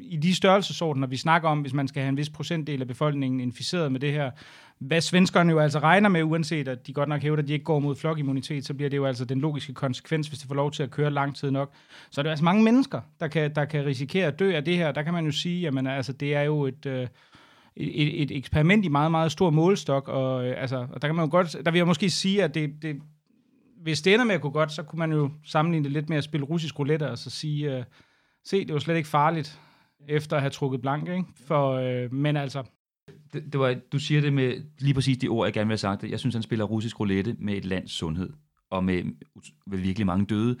i 0.00 0.16
de 0.16 0.34
størrelsesordener, 0.34 1.06
vi 1.06 1.16
snakker 1.16 1.48
om, 1.48 1.60
hvis 1.60 1.72
man 1.72 1.88
skal 1.88 2.02
have 2.02 2.08
en 2.08 2.16
vis 2.16 2.30
procentdel 2.30 2.80
af 2.80 2.88
befolkningen 2.88 3.40
inficeret 3.40 3.92
med 3.92 4.00
det 4.00 4.12
her, 4.12 4.30
hvad 4.80 5.00
svenskerne 5.00 5.52
jo 5.52 5.58
altså 5.58 5.78
regner 5.78 6.08
med, 6.08 6.22
uanset 6.22 6.68
at 6.68 6.86
de 6.86 6.92
godt 6.92 7.08
nok 7.08 7.22
hævder, 7.22 7.42
at 7.42 7.48
de 7.48 7.52
ikke 7.52 7.64
går 7.64 7.78
mod 7.78 7.96
flokimmunitet, 7.96 8.66
så 8.66 8.74
bliver 8.74 8.90
det 8.90 8.96
jo 8.96 9.06
altså 9.06 9.24
den 9.24 9.40
logiske 9.40 9.74
konsekvens, 9.74 10.28
hvis 10.28 10.38
det 10.38 10.48
får 10.48 10.54
lov 10.54 10.70
til 10.70 10.82
at 10.82 10.90
køre 10.90 11.10
lang 11.10 11.36
tid 11.36 11.50
nok. 11.50 11.72
Så 12.10 12.20
er 12.20 12.22
det 12.22 12.30
altså 12.30 12.44
mange 12.44 12.62
mennesker, 12.62 13.00
der 13.20 13.28
kan, 13.28 13.54
der 13.54 13.64
kan 13.64 13.86
risikere 13.86 14.26
at 14.26 14.38
dø 14.38 14.54
af 14.54 14.64
det 14.64 14.76
her. 14.76 14.92
Der 14.92 15.02
kan 15.02 15.12
man 15.12 15.24
jo 15.24 15.32
sige, 15.32 15.68
at 15.68 15.86
altså, 15.86 16.12
det 16.12 16.34
er 16.34 16.42
jo 16.42 16.66
et, 16.66 16.86
øh, 16.86 17.06
et, 17.76 18.22
et 18.22 18.36
eksperiment 18.36 18.84
i 18.84 18.88
meget, 18.88 19.10
meget 19.10 19.32
stor 19.32 19.50
målestok, 19.50 20.08
og, 20.08 20.46
øh, 20.46 20.54
altså, 20.60 20.86
og 20.92 21.02
der 21.02 21.08
kan 21.08 21.14
man 21.14 21.24
jo 21.24 21.30
godt, 21.30 21.56
der 21.64 21.70
vil 21.70 21.78
jeg 21.78 21.86
måske 21.86 22.10
sige, 22.10 22.44
at 22.44 22.54
det, 22.54 22.82
det, 22.82 22.96
hvis 23.82 24.02
det 24.02 24.14
ender 24.14 24.24
med 24.24 24.34
at 24.34 24.40
gå 24.40 24.50
godt, 24.50 24.72
så 24.72 24.82
kunne 24.82 24.98
man 24.98 25.12
jo 25.12 25.30
sammenligne 25.44 25.84
det 25.84 25.92
lidt 25.92 26.08
med 26.08 26.16
at 26.16 26.24
spille 26.24 26.46
russisk 26.46 26.78
roulette, 26.78 27.10
og 27.10 27.18
så 27.18 27.30
sige, 27.30 27.76
øh, 27.76 27.84
se, 28.44 28.64
det 28.64 28.72
var 28.72 28.78
slet 28.80 28.96
ikke 28.96 29.08
farligt, 29.08 29.60
efter 30.08 30.36
at 30.36 30.42
have 30.42 30.50
trukket 30.50 30.80
blank, 30.80 31.08
ikke? 31.08 31.24
For, 31.46 31.72
øh, 31.72 32.12
men 32.12 32.36
altså, 32.36 32.62
det, 33.32 33.52
det 33.52 33.60
var, 33.60 33.76
du 33.92 33.98
siger 33.98 34.20
det 34.20 34.32
med 34.32 34.62
lige 34.78 34.94
præcis 34.94 35.18
de 35.18 35.28
ord, 35.28 35.46
jeg 35.46 35.52
gerne 35.52 35.66
vil 35.68 35.72
have 35.72 35.78
sagt. 35.78 36.02
Jeg 36.02 36.18
synes, 36.18 36.34
han 36.34 36.42
spiller 36.42 36.64
russisk 36.64 37.00
roulette 37.00 37.36
med 37.38 37.54
et 37.54 37.64
lands 37.64 37.92
sundhed, 37.92 38.30
og 38.70 38.84
med, 38.84 39.02
med 39.66 39.78
virkelig 39.78 40.06
mange 40.06 40.26
døde. 40.26 40.56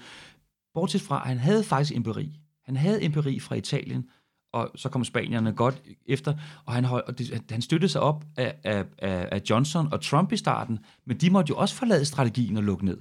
Bortset 0.74 1.00
fra, 1.00 1.20
at 1.22 1.28
han 1.28 1.38
havde 1.38 1.64
faktisk 1.64 1.96
empiri. 1.96 2.40
Han 2.64 2.76
havde 2.76 3.04
empiri 3.04 3.40
fra 3.40 3.54
Italien, 3.54 4.08
og 4.52 4.70
så 4.74 4.88
kom 4.88 5.04
spanierne 5.04 5.52
godt 5.52 5.82
efter, 6.06 6.34
og 6.64 6.72
han, 6.72 6.84
hold, 6.84 7.04
og 7.06 7.18
det, 7.18 7.44
han 7.50 7.62
støttede 7.62 7.92
sig 7.92 8.00
op 8.00 8.24
af, 8.36 8.54
af, 8.64 8.84
af 8.98 9.42
Johnson 9.50 9.92
og 9.92 10.00
Trump 10.00 10.32
i 10.32 10.36
starten, 10.36 10.78
men 11.06 11.16
de 11.16 11.30
måtte 11.30 11.50
jo 11.50 11.56
også 11.56 11.74
forlade 11.74 12.04
strategien 12.04 12.56
og 12.56 12.64
lukke 12.64 12.84
ned. 12.84 12.98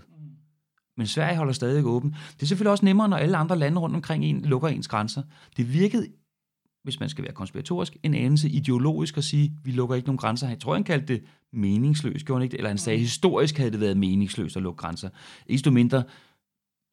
Men 0.98 1.08
Sverige 1.08 1.38
holder 1.38 1.54
stadig 1.54 1.86
åben. 1.86 2.10
Det 2.10 2.42
er 2.42 2.46
selvfølgelig 2.46 2.72
også 2.72 2.86
nemmere, 2.86 3.10
når 3.10 3.18
alle 3.18 3.38
andre 3.38 3.58
lande 3.58 3.82
rundt 3.82 3.96
omkring 3.96 4.26
en 4.26 4.42
lukker 4.42 4.68
ens 4.68 4.88
grænser. 4.88 5.22
Det 5.58 5.74
virkede 5.74 6.08
hvis 6.88 7.00
man 7.00 7.10
skal 7.10 7.24
være 7.24 7.34
konspiratorisk, 7.34 7.98
en 8.04 8.14
anelse 8.14 8.50
ideologisk 8.50 9.18
at 9.18 9.24
sige, 9.24 9.54
vi 9.64 9.72
lukker 9.72 9.96
ikke 9.96 10.08
nogen 10.08 10.18
grænser. 10.18 10.50
Jeg 10.50 10.60
tror, 10.60 10.74
han 10.74 10.84
kaldte 10.84 11.14
det 11.14 11.24
meningsløst, 11.54 12.26
gjorde 12.26 12.40
han 12.40 12.44
ikke 12.44 12.52
det? 12.52 12.58
Eller 12.58 12.70
han 12.70 12.78
sagde, 12.78 13.00
historisk 13.00 13.58
havde 13.58 13.72
det 13.72 13.80
været 13.80 13.98
meningsløst 13.98 14.58
at 14.58 14.64
lukke 14.64 14.78
grænser. 14.78 15.10
Ikke 15.48 15.58
desto 15.58 15.72
mindre, 15.72 16.04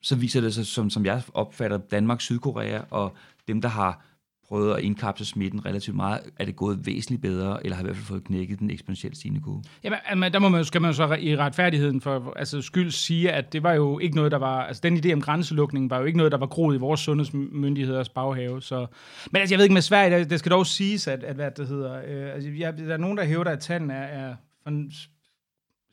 så 0.02 0.16
viser 0.16 0.40
det 0.40 0.54
sig, 0.54 0.66
som, 0.66 0.90
som 0.90 1.04
jeg 1.04 1.22
opfatter 1.34 1.78
Danmark, 1.78 2.20
Sydkorea 2.20 2.80
og 2.90 3.16
dem, 3.48 3.60
der 3.60 3.68
har 3.68 4.04
prøvet 4.48 4.74
at 4.74 4.82
indkapsle 4.82 5.26
smitten 5.26 5.66
relativt 5.66 5.96
meget, 5.96 6.20
er 6.38 6.44
det 6.44 6.56
gået 6.56 6.86
væsentligt 6.86 7.22
bedre, 7.22 7.64
eller 7.64 7.76
har 7.76 7.82
i 7.82 7.86
hvert 7.86 7.96
fald 7.96 8.06
fået 8.06 8.24
knækket 8.24 8.58
den 8.58 8.70
eksponentielt 8.70 9.16
stigende 9.16 9.40
kurve? 9.40 9.62
Jamen, 9.84 10.32
der 10.32 10.38
må 10.38 10.48
man, 10.48 10.64
skal 10.64 10.80
man 10.80 10.90
jo 10.90 10.96
så 10.96 11.16
i 11.20 11.36
retfærdigheden 11.36 12.00
for 12.00 12.32
altså 12.36 12.62
skyld 12.62 12.90
sige, 12.90 13.32
at 13.32 13.52
det 13.52 13.62
var 13.62 13.72
jo 13.72 13.98
ikke 13.98 14.16
noget, 14.16 14.32
der 14.32 14.38
var, 14.38 14.62
altså 14.62 14.80
den 14.84 14.96
idé 14.96 15.12
om 15.12 15.20
grænselukningen 15.20 15.90
var 15.90 15.98
jo 15.98 16.04
ikke 16.04 16.18
noget, 16.18 16.32
der 16.32 16.38
var 16.38 16.46
groet 16.46 16.74
i 16.74 16.78
vores 16.78 17.00
sundhedsmyndigheders 17.00 18.08
baghave. 18.08 18.62
Så, 18.62 18.86
men 19.30 19.40
altså, 19.40 19.54
jeg 19.54 19.58
ved 19.58 19.64
ikke 19.64 19.74
med 19.74 19.82
Sverige, 19.82 20.24
det 20.24 20.38
skal 20.38 20.52
dog 20.52 20.66
siges, 20.66 21.06
at, 21.06 21.24
at 21.24 21.34
hvad 21.34 21.50
det 21.56 21.68
hedder, 21.68 21.94
øh, 21.94 22.34
altså, 22.34 22.50
jeg, 22.58 22.78
der 22.78 22.92
er 22.92 22.96
nogen, 22.96 23.18
der 23.18 23.24
hævder, 23.24 23.50
at 23.50 23.60
tallene 23.60 23.94
er, 23.94 24.28
er 24.30 24.34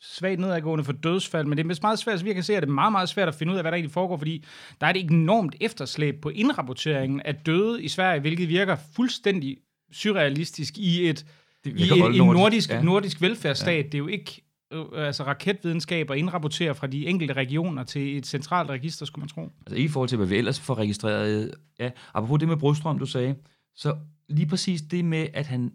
svagt 0.02 0.40
nedadgående 0.40 0.84
for 0.84 0.92
dødsfald, 0.92 1.48
men 1.48 1.58
det 1.58 1.70
er 1.70 1.80
meget 1.82 2.00
svært, 2.00 2.20
så 2.20 2.26
vi 2.26 2.34
kan 2.34 2.44
se, 2.44 2.56
at 2.56 2.64
det 2.64 2.70
er 2.70 2.74
meget, 2.74 2.92
meget 2.92 3.10
svært 3.10 3.28
at 3.28 3.36
finde 3.36 3.54
ud 3.54 3.58
af, 3.58 3.64
hvad 3.64 3.72
der 3.72 3.76
egentlig 3.76 3.92
foregår, 3.92 4.18
fordi 4.18 4.46
der 4.82 4.88
er 4.88 4.92
et 4.96 5.12
enormt 5.12 5.56
efterslæb 5.62 6.22
på 6.22 6.30
indrapporteringen 6.30 7.22
af 7.22 7.36
døde 7.36 7.84
i 7.84 7.88
Sverige, 7.88 8.22
hvilket 8.22 8.50
virker 8.50 8.78
fuldstændig 8.96 9.58
surrealistisk 9.92 10.78
i 10.78 11.10
et 11.10 11.26
i 11.66 11.90
en, 11.90 12.14
en 12.14 12.28
nordisk, 12.28 12.70
ja. 12.70 12.82
nordisk 12.82 13.22
velfærdsstat. 13.22 13.78
Ja. 13.78 13.82
Det 13.84 13.94
er 13.94 13.98
jo 13.98 14.08
ikke 14.08 14.42
øh, 14.74 14.86
altså 14.96 15.24
raketvidenskab 15.24 16.12
at 16.12 16.18
indrapportere 16.18 16.76
fra 16.76 16.88
de 16.88 17.08
enkelte 17.08 17.34
regioner 17.34 17.84
til 17.84 18.18
et 18.18 18.26
centralt 18.26 18.70
register, 18.70 19.06
skulle 19.06 19.22
man 19.22 19.30
tro. 19.30 19.52
Altså 19.68 19.76
i 19.76 19.88
forhold 19.88 20.10
til, 20.10 20.18
hvad 20.18 20.28
vi 20.28 20.38
ellers 20.38 20.60
får 20.60 20.78
registreret. 20.78 21.56
Ja, 21.80 21.90
apropos 22.14 22.40
det 22.40 22.48
med 22.48 22.58
Brostrøm, 22.58 23.00
du 23.00 23.06
sagde, 23.06 23.36
så 23.76 23.96
lige 24.30 24.48
præcis 24.48 24.82
det 24.82 25.06
med, 25.06 25.28
at 25.34 25.48
han 25.48 25.72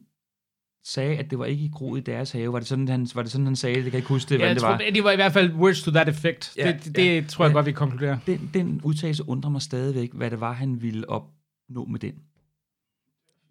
sagde, 0.86 1.16
at 1.16 1.30
det 1.30 1.38
var 1.38 1.44
ikke 1.44 1.64
i 1.64 1.68
groet 1.68 2.00
i 2.00 2.02
deres 2.02 2.32
have. 2.32 2.52
Var 2.52 2.58
det 2.58 2.68
sådan, 2.68 2.88
han, 2.88 3.08
var 3.14 3.22
det 3.22 3.30
sådan, 3.30 3.46
han 3.46 3.56
sagde 3.56 3.76
det? 3.76 3.82
Jeg 3.82 3.90
kan 3.90 3.98
ikke 3.98 4.08
huske 4.08 4.28
det, 4.28 4.40
ja, 4.40 4.50
det 4.50 4.58
tror, 4.58 4.68
var. 4.68 4.78
Det 4.78 5.04
var 5.04 5.10
i 5.10 5.16
hvert 5.16 5.32
fald 5.32 5.54
words 5.54 5.82
to 5.82 5.90
that 5.90 6.08
effect. 6.08 6.56
Ja, 6.56 6.72
det, 6.72 6.96
det, 6.96 7.14
ja, 7.14 7.24
tror 7.28 7.44
jeg 7.44 7.50
ja, 7.50 7.54
godt, 7.54 7.66
vi 7.66 7.72
konkluderer. 7.72 8.18
Den, 8.26 8.50
den 8.54 8.80
udtalelse 8.84 9.28
undrer 9.28 9.50
mig 9.50 9.62
stadigvæk, 9.62 10.12
hvad 10.12 10.30
det 10.30 10.40
var, 10.40 10.52
han 10.52 10.82
ville 10.82 11.10
opnå 11.10 11.84
med 11.84 12.00
den. 12.00 12.14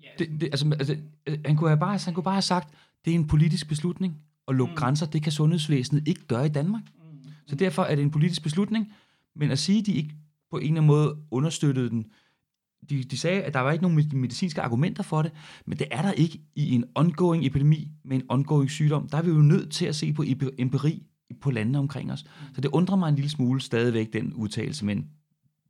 Ja. 0.04 0.08
Det, 0.20 0.42
det, 0.42 0.44
altså, 0.44 0.76
altså, 0.80 0.98
han, 1.46 1.56
kunne 1.56 1.70
have 1.70 1.80
bare, 1.80 2.00
han 2.06 2.14
kunne 2.14 2.24
bare 2.24 2.34
have 2.34 2.42
sagt, 2.42 2.74
det 3.06 3.12
er 3.12 3.16
en 3.16 3.28
politisk 3.28 3.68
beslutning 3.68 4.18
at 4.48 4.56
lukke 4.56 4.72
mm. 4.72 4.78
grænser. 4.78 5.06
Det 5.06 5.24
kan 5.24 5.32
sundhedsvæsenet 5.32 6.08
ikke 6.08 6.26
gøre 6.28 6.46
i 6.46 6.50
Danmark. 6.50 6.84
Mm. 6.84 7.30
Så 7.48 7.56
derfor 7.56 7.84
er 7.84 7.96
det 7.96 8.02
en 8.02 8.12
politisk 8.12 8.44
beslutning. 8.44 8.94
Men 9.36 9.52
at 9.52 9.60
sige, 9.60 9.80
at 9.80 9.86
de 9.86 9.94
ikke 9.94 10.16
på 10.52 10.58
en 10.58 10.64
eller 10.64 10.72
anden 10.72 10.88
måde 10.88 11.18
understøttede 11.32 11.90
den, 11.90 12.06
de, 12.90 13.04
de 13.04 13.18
sagde, 13.18 13.42
at 13.42 13.54
der 13.54 13.60
var 13.60 13.72
ikke 13.72 13.84
nogen 13.84 14.10
medicinske 14.14 14.62
argumenter 14.62 15.04
for 15.04 15.22
det, 15.22 15.32
men 15.66 15.80
det 15.80 15.88
er 15.92 16.02
der 16.02 16.12
ikke 16.12 16.40
i 16.56 16.76
en 16.76 16.86
ongoing 16.96 17.46
epidemi 17.46 17.88
med 18.06 18.18
en 18.18 18.24
ongoing 18.30 18.72
sygdom. 18.72 19.10
Der 19.10 19.18
er 19.18 19.22
vi 19.22 19.30
jo 19.30 19.42
nødt 19.42 19.72
til 19.72 19.86
at 19.86 19.96
se 19.96 20.14
på 20.14 20.24
empiri 20.60 21.04
på 21.42 21.52
landene 21.52 21.80
omkring 21.80 22.12
os. 22.12 22.26
Så 22.56 22.62
det 22.62 22.70
undrer 22.70 22.96
mig 22.96 23.10
en 23.10 23.16
lille 23.16 23.30
smule 23.30 23.62
stadigvæk, 23.62 24.14
den 24.14 24.34
udtalelse, 24.34 24.86
men, 24.86 25.06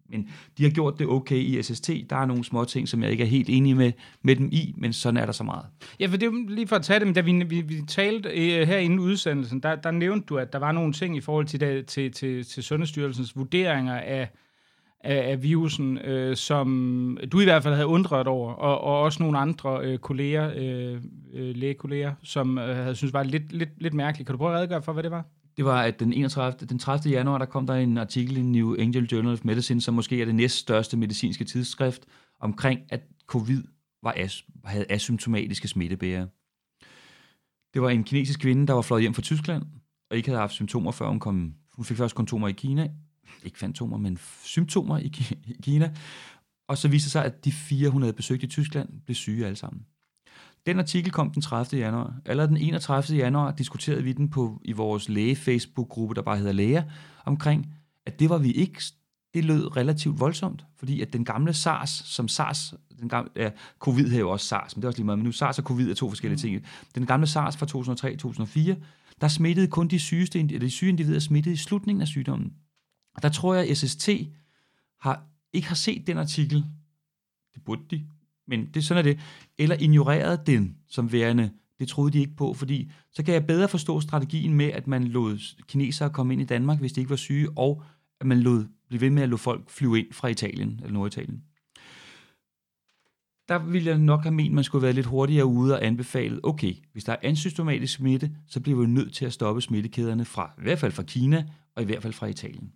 men 0.10 0.30
de 0.58 0.64
har 0.64 0.70
gjort 0.70 1.00
det 1.00 1.08
okay 1.08 1.36
i 1.36 1.64
SST. 1.64 1.92
Der 2.10 2.16
er 2.16 2.26
nogle 2.26 2.44
små 2.44 2.66
ting, 2.66 2.88
som 2.88 3.04
jeg 3.04 3.12
ikke 3.12 3.24
er 3.24 3.28
helt 3.28 3.50
enig 3.50 3.76
med, 3.76 3.92
med 4.22 4.36
dem 4.36 4.50
i, 4.52 4.74
men 4.78 4.94
sådan 4.94 5.18
er 5.18 5.26
der 5.26 5.34
så 5.34 5.44
meget. 5.44 5.66
Ja, 6.00 6.08
for 6.08 6.18
det 6.18 6.28
er 6.28 6.50
lige 6.50 6.68
for 6.68 6.76
at 6.76 6.84
tage 6.84 7.00
det, 7.00 7.16
da 7.16 7.22
vi, 7.22 7.44
vi, 7.44 7.62
vi 7.62 7.82
talte 7.88 8.30
herinde 8.30 8.66
her 8.66 8.78
inden 8.78 9.00
udsendelsen, 9.00 9.60
der, 9.60 9.76
der 9.76 9.92
nævnte 9.92 10.26
du, 10.26 10.38
at 10.38 10.54
der 10.54 10.60
var 10.60 10.72
nogle 10.72 10.94
ting 10.94 11.18
i 11.18 11.22
forhold 11.22 11.46
til, 11.46 11.60
der, 11.60 11.82
til, 11.82 12.12
til, 12.12 12.46
til 12.46 12.64
Sundhedsstyrelsens 12.64 13.36
vurderinger 13.36 13.96
af 13.96 14.30
af, 15.06 15.32
af 15.32 15.44
virusen, 15.44 15.98
øh, 15.98 16.36
som 16.36 17.18
du 17.32 17.40
i 17.40 17.44
hvert 17.44 17.64
fald 17.64 17.74
havde 17.74 17.88
undret 17.88 18.28
over, 18.28 18.54
og, 18.54 18.82
og 18.82 19.02
også 19.02 19.24
nogle 19.24 19.38
andre 19.38 19.80
øh, 19.84 19.98
kolleger, 20.00 20.52
øh, 20.56 21.02
øh 21.34 21.56
lægekolleger, 21.56 22.14
som 22.24 22.58
øh, 22.58 22.76
havde 22.76 22.96
synes 22.96 23.14
var 23.14 23.24
lidt, 23.24 23.52
lidt, 23.52 23.70
lidt 23.78 23.94
mærkeligt. 23.94 24.28
Kan 24.28 24.34
du 24.34 24.38
prøve 24.38 24.52
at 24.52 24.58
redegøre 24.58 24.82
for, 24.82 24.94
hvad 24.94 25.04
det 25.04 25.12
var? 25.12 25.26
Det 25.58 25.66
var, 25.66 25.82
at 25.82 26.00
den, 26.00 26.14
31, 26.14 26.68
den 26.68 26.80
30. 26.80 27.14
januar, 27.14 27.38
der 27.38 27.46
kom 27.46 27.68
der 27.68 27.74
en 27.74 27.98
artikel 27.98 28.38
i 28.38 28.42
New 28.42 28.74
England 28.74 29.08
Journal 29.12 29.34
of 29.34 29.40
Medicine, 29.44 29.82
som 29.82 29.94
måske 29.94 30.22
er 30.22 30.26
det 30.26 30.36
næststørste 30.36 30.98
medicinske 30.98 31.44
tidsskrift, 31.44 32.06
omkring, 32.40 32.80
at 32.90 33.02
covid 33.28 33.64
var 34.04 34.14
as, 34.18 34.46
havde 34.66 34.86
asymptomatiske 34.90 35.68
smittebærere. 35.68 36.28
Det 37.74 37.82
var 37.82 37.90
en 37.90 38.04
kinesisk 38.04 38.40
kvinde, 38.40 38.68
der 38.68 38.74
var 38.74 38.82
fløjet 38.82 39.02
hjem 39.02 39.14
fra 39.14 39.22
Tyskland, 39.22 39.64
og 40.10 40.18
ikke 40.18 40.30
havde 40.30 40.40
haft 40.40 40.54
symptomer, 40.54 40.92
før 40.92 41.08
hun 41.08 41.20
kom. 41.20 41.54
Hun 41.74 41.86
fik 41.86 41.98
først 41.98 42.16
symptomer 42.16 42.48
i 42.48 42.52
Kina. 42.52 42.90
Ikke 43.46 43.58
fantomer, 43.58 43.98
men 43.98 44.20
symptomer 44.44 44.98
i 44.98 45.08
Kina. 45.64 45.92
Og 46.68 46.78
så 46.78 46.88
viste 46.88 47.06
det 47.06 47.12
sig, 47.12 47.26
at 47.26 47.46
de 47.46 47.52
fire, 47.52 47.90
hun 47.90 48.02
havde 48.02 48.14
besøgt 48.14 48.44
i 48.44 48.48
Tyskland, 48.48 48.90
blev 49.06 49.16
syge 49.16 49.46
alle 49.46 49.56
sammen. 49.56 49.86
Den 50.66 50.80
artikel 50.80 51.12
kom 51.12 51.32
den 51.32 51.42
30. 51.42 51.82
januar. 51.82 52.16
Allerede 52.26 52.50
den 52.50 52.58
31. 52.58 53.18
januar 53.18 53.52
diskuterede 53.52 54.04
vi 54.04 54.14
den 54.14 54.30
på, 54.30 54.62
i 54.66 54.72
vores 54.72 55.10
læge-Facebook-gruppe, 55.10 56.16
der 56.16 56.22
bare 56.22 56.38
hedder 56.38 56.52
Læger, 56.52 56.84
omkring, 57.26 57.74
at 58.06 58.20
det 58.20 58.30
var 58.30 58.38
vi 58.38 58.52
ikke 58.52 58.82
det 59.34 59.46
lød 59.46 59.78
relativt 59.78 60.20
voldsomt, 60.20 60.66
fordi 60.78 61.02
at 61.02 61.14
den 61.14 61.26
gamle 61.26 61.54
SARS, 61.54 61.90
som 61.90 62.28
SARS, 62.28 62.74
den 63.00 63.10
gamle, 63.10 63.32
ja, 63.36 63.50
covid 63.80 64.08
havde 64.08 64.20
jo 64.20 64.30
også 64.30 64.46
SARS, 64.46 64.76
men 64.76 64.82
det 64.82 64.86
er 64.86 64.90
også 64.90 64.98
lige 64.98 65.06
meget, 65.06 65.18
men 65.18 65.26
nu 65.26 65.32
SARS 65.32 65.60
og 65.60 65.64
covid 65.64 65.90
er 65.90 65.94
to 65.94 66.10
forskellige 66.10 66.36
mm. 66.36 66.62
ting. 66.62 66.66
Den 66.96 67.06
gamle 67.06 67.28
SARS 67.28 67.58
fra 67.58 67.66
2003-2004, 68.76 68.82
der 69.22 69.28
smittede 69.28 69.68
kun 69.68 69.88
de, 69.88 70.00
sygeste, 70.00 70.44
de 70.44 70.70
syge 70.70 70.90
individer 70.90 71.20
smittede 71.20 71.54
i 71.54 71.58
slutningen 71.58 72.02
af 72.02 72.08
sygdommen. 72.08 72.54
Og 73.16 73.24
der 73.24 73.30
tror 73.30 73.56
jeg, 73.56 73.70
at 73.70 73.78
SST 73.78 74.10
har, 75.02 75.24
ikke 75.54 75.68
har 75.68 75.76
set 75.76 76.08
den 76.08 76.18
artikel. 76.18 76.66
Det 77.54 77.64
burde 77.66 77.82
de, 77.92 78.06
men 78.48 78.66
det 78.74 78.86
sådan 78.86 79.06
er 79.06 79.12
det. 79.12 79.20
Eller 79.58 79.76
ignoreret 79.80 80.48
den 80.48 80.78
som 80.88 81.12
værende, 81.12 81.52
det 81.80 81.88
troede 81.88 82.14
de 82.14 82.20
ikke 82.20 82.36
på, 82.36 82.54
fordi 82.54 82.92
så 83.12 83.24
kan 83.24 83.34
jeg 83.34 83.48
bedre 83.48 83.68
forstå 83.68 84.02
strategien 84.02 84.54
med, 84.54 84.66
at 84.66 84.88
man 84.88 85.04
lod 85.04 85.64
kinesere 85.68 86.10
komme 86.10 86.34
ind 86.34 86.42
i 86.42 86.46
Danmark, 86.46 86.80
hvis 86.80 86.94
de 86.94 87.02
ikke 87.02 87.10
var 87.10 87.16
syge, 87.16 87.50
og 87.56 87.84
at 88.20 88.28
man 88.28 88.40
lod 88.40 88.66
blive 88.88 89.02
ved 89.02 89.10
med 89.10 89.24
at 89.24 89.30
lade 89.30 89.38
folk 89.38 89.70
flyve 89.70 90.00
ind 90.00 90.14
fra 90.14 90.28
Italien 90.28 90.80
eller 90.84 90.94
Norditalien. 90.94 91.44
Der 93.48 93.60
ville 93.60 93.90
jeg 93.90 93.98
nok 93.98 94.24
have 94.24 94.34
ment, 94.34 94.48
at 94.48 94.54
man 94.54 94.64
skulle 94.64 94.84
være 94.84 94.94
lidt 94.94 95.06
hurtigere 95.06 95.46
ude 95.46 95.74
og 95.74 95.86
anbefale, 95.86 96.40
okay, 96.44 96.74
hvis 96.92 97.04
der 97.04 97.14
er 97.14 97.18
ansystematisk 97.22 97.94
smitte, 97.94 98.32
så 98.48 98.60
bliver 98.60 98.80
vi 98.80 98.88
nødt 98.88 99.14
til 99.14 99.26
at 99.26 99.34
stoppe 99.34 99.62
smittekæderne 99.62 100.26
fra, 100.26 100.52
i 100.58 100.62
hvert 100.62 100.80
fald 100.80 100.92
fra 100.92 101.04
Kina, 101.04 101.46
og 101.76 101.82
i 101.82 101.86
hvert 101.86 102.02
fald 102.02 102.14
fra 102.14 102.28
Italien. 102.28 102.72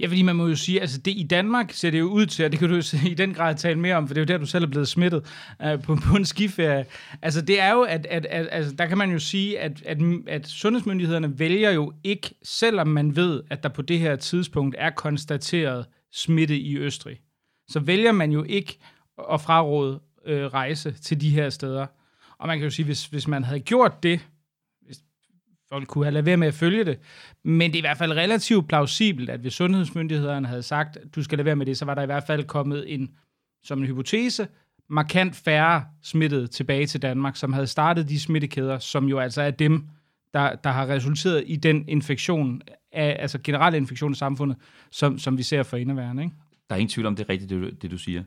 Ja, 0.00 0.06
fordi 0.06 0.22
man 0.22 0.36
må 0.36 0.46
jo 0.46 0.56
sige, 0.56 0.80
altså 0.80 0.98
det, 0.98 1.10
i 1.10 1.26
Danmark 1.30 1.72
ser 1.72 1.90
det 1.90 1.98
jo 1.98 2.06
ud 2.06 2.26
til, 2.26 2.44
og 2.44 2.52
det 2.52 2.58
kan 2.58 2.68
du 2.68 2.74
jo 2.74 2.82
i 3.06 3.14
den 3.14 3.34
grad 3.34 3.54
tale 3.54 3.78
mere 3.78 3.96
om, 3.96 4.06
for 4.06 4.14
det 4.14 4.20
er 4.20 4.24
jo 4.24 4.38
der, 4.38 4.38
du 4.38 4.46
selv 4.46 4.64
er 4.64 4.68
blevet 4.68 4.88
smittet 4.88 5.24
øh, 5.62 5.82
på, 5.82 5.94
på 5.94 6.16
en 6.16 6.24
skiferie. 6.24 6.84
Altså 7.22 7.40
det 7.40 7.60
er 7.60 7.72
jo, 7.72 7.82
at, 7.82 8.06
at, 8.06 8.26
at 8.26 8.48
altså, 8.50 8.72
der 8.72 8.86
kan 8.86 8.98
man 8.98 9.10
jo 9.10 9.18
sige, 9.18 9.60
at, 9.60 9.82
at, 9.86 9.98
at 10.26 10.48
sundhedsmyndighederne 10.48 11.38
vælger 11.38 11.70
jo 11.70 11.92
ikke, 12.04 12.34
selvom 12.42 12.88
man 12.88 13.16
ved, 13.16 13.42
at 13.50 13.62
der 13.62 13.68
på 13.68 13.82
det 13.82 13.98
her 13.98 14.16
tidspunkt 14.16 14.76
er 14.78 14.90
konstateret 14.90 15.86
smitte 16.12 16.58
i 16.58 16.76
Østrig, 16.76 17.20
så 17.68 17.80
vælger 17.80 18.12
man 18.12 18.32
jo 18.32 18.42
ikke 18.42 18.78
at 19.32 19.40
fraråde 19.40 20.00
øh, 20.26 20.46
rejse 20.46 20.90
til 20.90 21.20
de 21.20 21.30
her 21.30 21.50
steder. 21.50 21.86
Og 22.38 22.46
man 22.46 22.58
kan 22.58 22.64
jo 22.64 22.70
sige, 22.70 22.86
hvis, 22.86 23.06
hvis 23.06 23.28
man 23.28 23.44
havde 23.44 23.60
gjort 23.60 24.02
det, 24.02 24.20
folk 25.72 25.88
kunne 25.88 26.04
have 26.04 26.12
lavet 26.12 26.26
være 26.26 26.36
med 26.36 26.48
at 26.48 26.54
følge 26.54 26.84
det. 26.84 26.98
Men 27.44 27.70
det 27.70 27.76
er 27.76 27.80
i 27.80 27.88
hvert 27.88 27.98
fald 27.98 28.12
relativt 28.12 28.68
plausibelt, 28.68 29.30
at 29.30 29.40
hvis 29.40 29.52
sundhedsmyndighederne 29.52 30.48
havde 30.48 30.62
sagt, 30.62 30.98
du 31.14 31.22
skal 31.22 31.38
lade 31.38 31.46
være 31.46 31.56
med 31.56 31.66
det, 31.66 31.78
så 31.78 31.84
var 31.84 31.94
der 31.94 32.02
i 32.02 32.06
hvert 32.06 32.24
fald 32.26 32.44
kommet 32.44 32.94
en, 32.94 33.10
som 33.64 33.78
en 33.78 33.86
hypotese, 33.86 34.48
markant 34.88 35.36
færre 35.36 35.84
smittede 36.02 36.46
tilbage 36.46 36.86
til 36.86 37.02
Danmark, 37.02 37.36
som 37.36 37.52
havde 37.52 37.66
startet 37.66 38.08
de 38.08 38.20
smittekæder, 38.20 38.78
som 38.78 39.08
jo 39.08 39.18
altså 39.18 39.42
er 39.42 39.50
dem, 39.50 39.88
der, 40.34 40.54
der 40.54 40.70
har 40.70 40.88
resulteret 40.88 41.44
i 41.46 41.56
den 41.56 41.88
infektion, 41.88 42.62
af, 42.92 43.16
altså 43.18 43.38
generelle 43.44 43.78
infektion 43.78 44.12
i 44.12 44.14
samfundet, 44.14 44.56
som, 44.90 45.18
som 45.18 45.38
vi 45.38 45.42
ser 45.42 45.62
for 45.62 45.76
indeværende. 45.76 46.22
Ikke? 46.22 46.36
Der 46.68 46.74
er 46.74 46.78
ingen 46.78 46.92
tvivl 46.92 47.06
om, 47.06 47.16
det 47.16 47.24
er 47.24 47.28
rigtigt, 47.28 47.50
det 47.50 47.82
det 47.82 47.90
du 47.90 47.98
siger. 47.98 48.24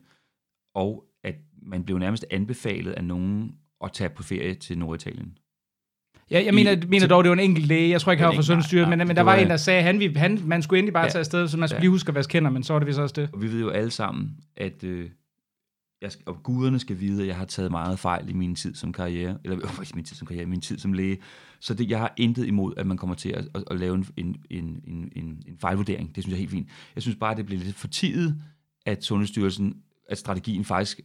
Og 0.76 1.04
at 1.24 1.36
man 1.62 1.84
blev 1.84 1.98
nærmest 1.98 2.26
anbefalet 2.32 2.92
af 2.92 3.04
nogen 3.04 3.56
at 3.84 3.92
tage 3.92 4.10
på 4.10 4.24
ferie 4.24 4.54
til 4.54 4.78
Norditalien. 4.78 5.38
Ja, 6.32 6.44
jeg 6.46 6.54
mener, 6.54 6.72
I, 6.72 6.86
mener 6.88 7.08
dog, 7.08 7.24
det 7.24 7.30
var 7.30 7.36
en 7.36 7.40
enkelt 7.40 7.68
læge. 7.68 7.90
Jeg 7.90 8.02
tror 8.02 8.12
ikke, 8.12 8.24
han 8.24 8.30
var 8.30 8.36
fra 8.36 8.42
Sundhedsstyret, 8.42 8.90
men, 8.90 9.00
men 9.00 9.16
der 9.16 9.22
var, 9.22 9.36
var 9.36 9.42
en, 9.42 9.50
der 9.50 9.58
sagde, 9.58 9.80
at 9.80 9.86
han, 9.86 10.16
han, 10.16 10.40
man 10.46 10.62
skulle 10.62 10.80
endelig 10.80 10.94
bare 10.94 11.04
ja, 11.04 11.10
tage 11.10 11.20
afsted, 11.20 11.48
så 11.48 11.58
man 11.58 11.70
skulle 11.70 11.78
ja. 11.78 11.82
lige 11.82 11.90
huske 11.90 12.10
at 12.10 12.16
vaske 12.16 12.34
hænder, 12.34 12.50
men 12.50 12.64
så 12.64 12.74
var 12.74 12.80
det 12.80 12.88
vist 12.88 13.00
også 13.00 13.14
det. 13.16 13.30
Og 13.34 13.42
vi 13.42 13.52
ved 13.52 13.60
jo 13.60 13.70
alle 13.70 13.92
sammen, 13.92 14.32
at 14.58 14.84
øh, 14.84 15.10
jeg, 16.02 16.12
og 16.26 16.44
guderne 16.44 16.80
skal 16.80 17.00
vide, 17.00 17.22
at 17.22 17.28
jeg 17.28 17.36
har 17.36 17.46
taget 17.46 17.72
meget 17.72 18.00
fejl 18.00 18.30
i 18.30 18.34
min 18.34 18.56
tid 18.56 18.76
som 18.76 18.94
karriere, 18.94 19.38
eller 19.44 19.58
øh, 19.80 19.86
min 19.96 20.06
tid 20.06 20.16
som 20.16 20.28
karriere, 20.28 20.46
min 20.46 20.62
tid 20.62 20.80
som 20.80 20.94
læge. 20.94 21.18
Så 21.60 21.74
det, 21.74 21.90
jeg 21.90 22.00
har 22.00 22.14
intet 22.18 22.48
imod, 22.48 22.74
at 22.78 22.88
man 22.88 22.98
kommer 22.98 23.16
til 23.16 23.30
at, 23.30 23.48
at, 23.56 23.64
at 23.72 23.80
lave 23.80 23.96
en, 23.96 24.06
en, 24.18 24.36
en, 24.50 24.84
en, 24.88 25.12
en 25.16 25.58
fejlvurdering. 25.60 26.16
Det 26.16 26.24
synes 26.24 26.32
jeg 26.32 26.38
er 26.38 26.40
helt 26.40 26.52
fint. 26.52 26.70
Jeg 26.96 27.04
synes 27.04 27.18
bare, 27.18 27.32
at 27.32 27.38
det 27.38 27.46
bliver 27.46 27.64
lidt 27.64 27.76
for 27.76 27.88
tidet, 27.88 28.42
at 28.86 29.04
Sundhedsstyrelsen, 29.04 29.78
at 30.10 30.18
strategien 30.18 30.66
faktisk 30.66 31.00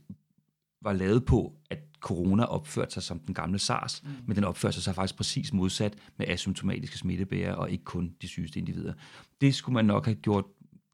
var 0.82 0.92
lavet 0.92 1.24
på, 1.24 1.52
at 1.70 1.78
corona 2.00 2.44
opførte 2.44 2.92
sig 2.92 3.02
som 3.02 3.18
den 3.18 3.34
gamle 3.34 3.58
SARS, 3.58 4.02
mm. 4.02 4.10
men 4.26 4.36
den 4.36 4.44
opførte 4.44 4.82
sig 4.82 4.94
faktisk 4.94 5.16
præcis 5.16 5.52
modsat 5.52 5.94
med 6.16 6.28
asymptomatiske 6.28 6.98
smittebærere 6.98 7.54
og 7.54 7.70
ikke 7.70 7.84
kun 7.84 8.14
de 8.22 8.28
sygeste 8.28 8.58
individer. 8.58 8.92
Det 9.40 9.54
skulle 9.54 9.74
man 9.74 9.84
nok 9.84 10.04
have 10.04 10.14
gjort, 10.14 10.44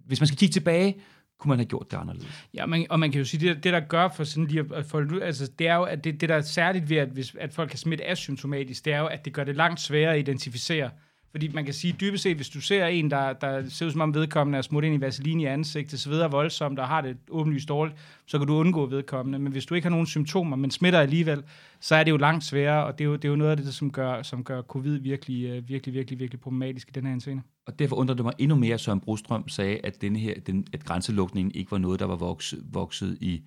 hvis 0.06 0.20
man 0.20 0.26
skal 0.26 0.38
kigge 0.38 0.52
tilbage, 0.52 0.96
kunne 1.38 1.48
man 1.48 1.58
have 1.58 1.66
gjort 1.66 1.90
det 1.90 1.96
anderledes. 1.96 2.46
Ja, 2.54 2.66
man, 2.66 2.86
og 2.90 3.00
man 3.00 3.12
kan 3.12 3.18
jo 3.18 3.24
sige, 3.24 3.48
det, 3.48 3.64
det 3.64 3.72
der 3.72 3.80
gør 3.80 4.08
for 4.08 4.24
sådan 4.24 4.46
lige 4.46 4.64
at 4.74 4.86
folde 4.86 5.24
altså 5.24 5.50
det 5.58 5.68
er 5.68 5.74
jo, 5.74 5.82
at 5.82 6.04
det, 6.04 6.20
det 6.20 6.28
der 6.28 6.34
er 6.34 6.40
særligt 6.40 6.90
ved, 6.90 6.96
at, 6.96 7.08
hvis, 7.08 7.34
at 7.40 7.52
folk 7.52 7.70
kan 7.70 7.78
smitte 7.78 8.10
asymptomatisk, 8.10 8.84
det 8.84 8.92
er 8.92 8.98
jo, 8.98 9.06
at 9.06 9.24
det 9.24 9.32
gør 9.32 9.44
det 9.44 9.56
langt 9.56 9.80
sværere 9.80 10.12
at 10.12 10.18
identificere, 10.18 10.90
fordi 11.36 11.48
man 11.48 11.64
kan 11.64 11.74
sige, 11.74 11.96
dybest 12.00 12.22
set, 12.22 12.36
hvis 12.36 12.48
du 12.48 12.60
ser 12.60 12.86
en, 12.86 13.10
der, 13.10 13.32
der 13.32 13.68
ser 13.68 13.86
ud 13.86 13.90
som 13.90 14.00
om 14.00 14.14
vedkommende 14.14 14.58
er 14.58 14.62
smurt 14.62 14.84
ind 14.84 14.94
i 14.94 15.00
vaseline 15.00 15.42
i 15.42 15.46
ansigtet, 15.46 16.00
sveder 16.00 16.28
voldsomt 16.28 16.78
og 16.78 16.88
har 16.88 17.00
det 17.00 17.16
åbenlyst 17.30 17.68
dårligt, 17.68 17.96
så 18.26 18.38
kan 18.38 18.46
du 18.46 18.54
undgå 18.54 18.86
vedkommende. 18.86 19.38
Men 19.38 19.52
hvis 19.52 19.66
du 19.66 19.74
ikke 19.74 19.84
har 19.84 19.90
nogen 19.90 20.06
symptomer, 20.06 20.56
men 20.56 20.70
smitter 20.70 21.00
alligevel, 21.00 21.42
så 21.80 21.94
er 21.94 22.04
det 22.04 22.10
jo 22.10 22.16
langt 22.16 22.44
sværere, 22.44 22.86
og 22.86 22.98
det 22.98 23.04
er 23.04 23.08
jo, 23.08 23.16
det 23.16 23.24
er 23.24 23.28
jo 23.28 23.36
noget 23.36 23.50
af 23.50 23.56
det, 23.56 23.74
som 23.74 23.90
gør, 23.90 24.22
som 24.22 24.44
gør 24.44 24.62
covid 24.62 24.98
virkelig, 24.98 25.44
øh, 25.44 25.68
virkelig, 25.68 25.94
virkelig, 25.94 26.18
virkelig 26.18 26.40
problematisk 26.40 26.88
i 26.88 26.92
den 26.92 27.06
her 27.06 27.18
scene. 27.18 27.42
Og 27.66 27.78
derfor 27.78 27.96
undrer 27.96 28.14
det 28.14 28.24
mig 28.24 28.34
endnu 28.38 28.56
mere, 28.56 28.74
at 28.74 28.80
Søren 28.80 29.00
Brostrøm 29.00 29.48
sagde, 29.48 29.80
at, 29.84 30.02
denne 30.02 30.18
her, 30.18 30.40
den, 30.40 30.66
at 30.72 30.84
grænselukningen 30.84 31.52
ikke 31.54 31.70
var 31.70 31.78
noget, 31.78 32.00
der 32.00 32.06
var 32.06 32.16
vokset, 32.16 32.64
vokset 32.72 33.18
i, 33.20 33.42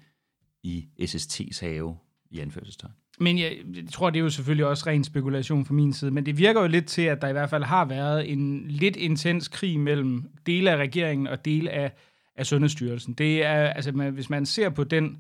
i 0.63 0.85
SST's 1.01 1.65
have, 1.65 1.95
i 2.31 2.39
anførselstegn. 2.39 2.93
Men 3.19 3.39
jeg, 3.39 3.57
jeg 3.75 3.83
tror, 3.91 4.09
det 4.09 4.19
er 4.19 4.23
jo 4.23 4.29
selvfølgelig 4.29 4.65
også 4.65 4.83
ren 4.87 5.03
spekulation 5.03 5.65
fra 5.65 5.73
min 5.73 5.93
side, 5.93 6.11
men 6.11 6.25
det 6.25 6.37
virker 6.37 6.61
jo 6.61 6.67
lidt 6.67 6.85
til, 6.85 7.01
at 7.01 7.21
der 7.21 7.27
i 7.27 7.31
hvert 7.31 7.49
fald 7.49 7.63
har 7.63 7.85
været 7.85 8.31
en 8.31 8.65
lidt 8.67 8.95
intens 8.95 9.47
krig 9.47 9.79
mellem 9.79 10.23
dele 10.45 10.71
af 10.71 10.77
regeringen 10.77 11.27
og 11.27 11.45
dele 11.45 11.69
af, 11.69 11.91
af 12.35 12.45
Sundhedsstyrelsen. 12.45 13.13
Det 13.13 13.45
er, 13.45 13.67
altså, 13.67 13.91
hvis 13.91 14.29
man 14.29 14.45
ser 14.45 14.69
på 14.69 14.83
den 14.83 15.17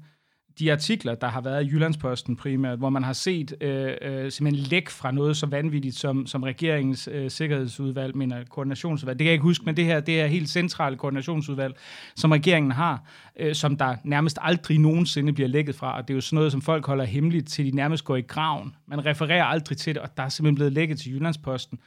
de 0.59 0.71
artikler, 0.71 1.15
der 1.15 1.27
har 1.27 1.41
været 1.41 1.65
i 1.65 1.69
Jyllandsposten 1.69 2.35
primært, 2.35 2.77
hvor 2.77 2.89
man 2.89 3.03
har 3.03 3.13
set 3.13 3.55
øh, 3.61 3.93
øh, 4.01 4.31
simpelthen 4.31 4.67
læk 4.69 4.89
fra 4.89 5.11
noget 5.11 5.37
så 5.37 5.45
vanvittigt 5.45 5.95
som, 5.95 6.25
som 6.25 6.43
regeringens 6.43 7.09
øh, 7.11 7.31
sikkerhedsudvalg, 7.31 8.17
mener 8.17 8.43
koordinationsudvalg. 8.49 9.19
Det 9.19 9.25
kan 9.25 9.29
jeg 9.29 9.33
ikke 9.33 9.43
huske, 9.43 9.65
men 9.65 9.77
det 9.77 9.85
her 9.85 9.99
det 9.99 10.21
er 10.21 10.27
helt 10.27 10.49
centrale 10.49 10.97
koordinationsudvalg, 10.97 11.75
som 12.15 12.31
regeringen 12.31 12.71
har, 12.71 13.03
øh, 13.39 13.55
som 13.55 13.77
der 13.77 13.95
nærmest 14.03 14.37
aldrig 14.41 14.79
nogensinde 14.79 15.33
bliver 15.33 15.47
lækket 15.47 15.75
fra. 15.75 15.97
Og 15.97 16.07
det 16.07 16.13
er 16.13 16.15
jo 16.15 16.21
sådan 16.21 16.35
noget, 16.35 16.51
som 16.51 16.61
folk 16.61 16.85
holder 16.85 17.05
hemmeligt, 17.05 17.47
til 17.47 17.65
de 17.65 17.71
nærmest 17.71 18.03
går 18.03 18.15
i 18.15 18.21
graven. 18.21 18.75
Man 18.87 19.05
refererer 19.05 19.43
aldrig 19.43 19.77
til 19.77 19.95
det, 19.95 20.01
og 20.01 20.17
der 20.17 20.23
er 20.23 20.29
simpelthen 20.29 20.55
blevet 20.55 20.73
lækket 20.73 20.99
til 20.99 21.13
Jyllandsposten. 21.13 21.79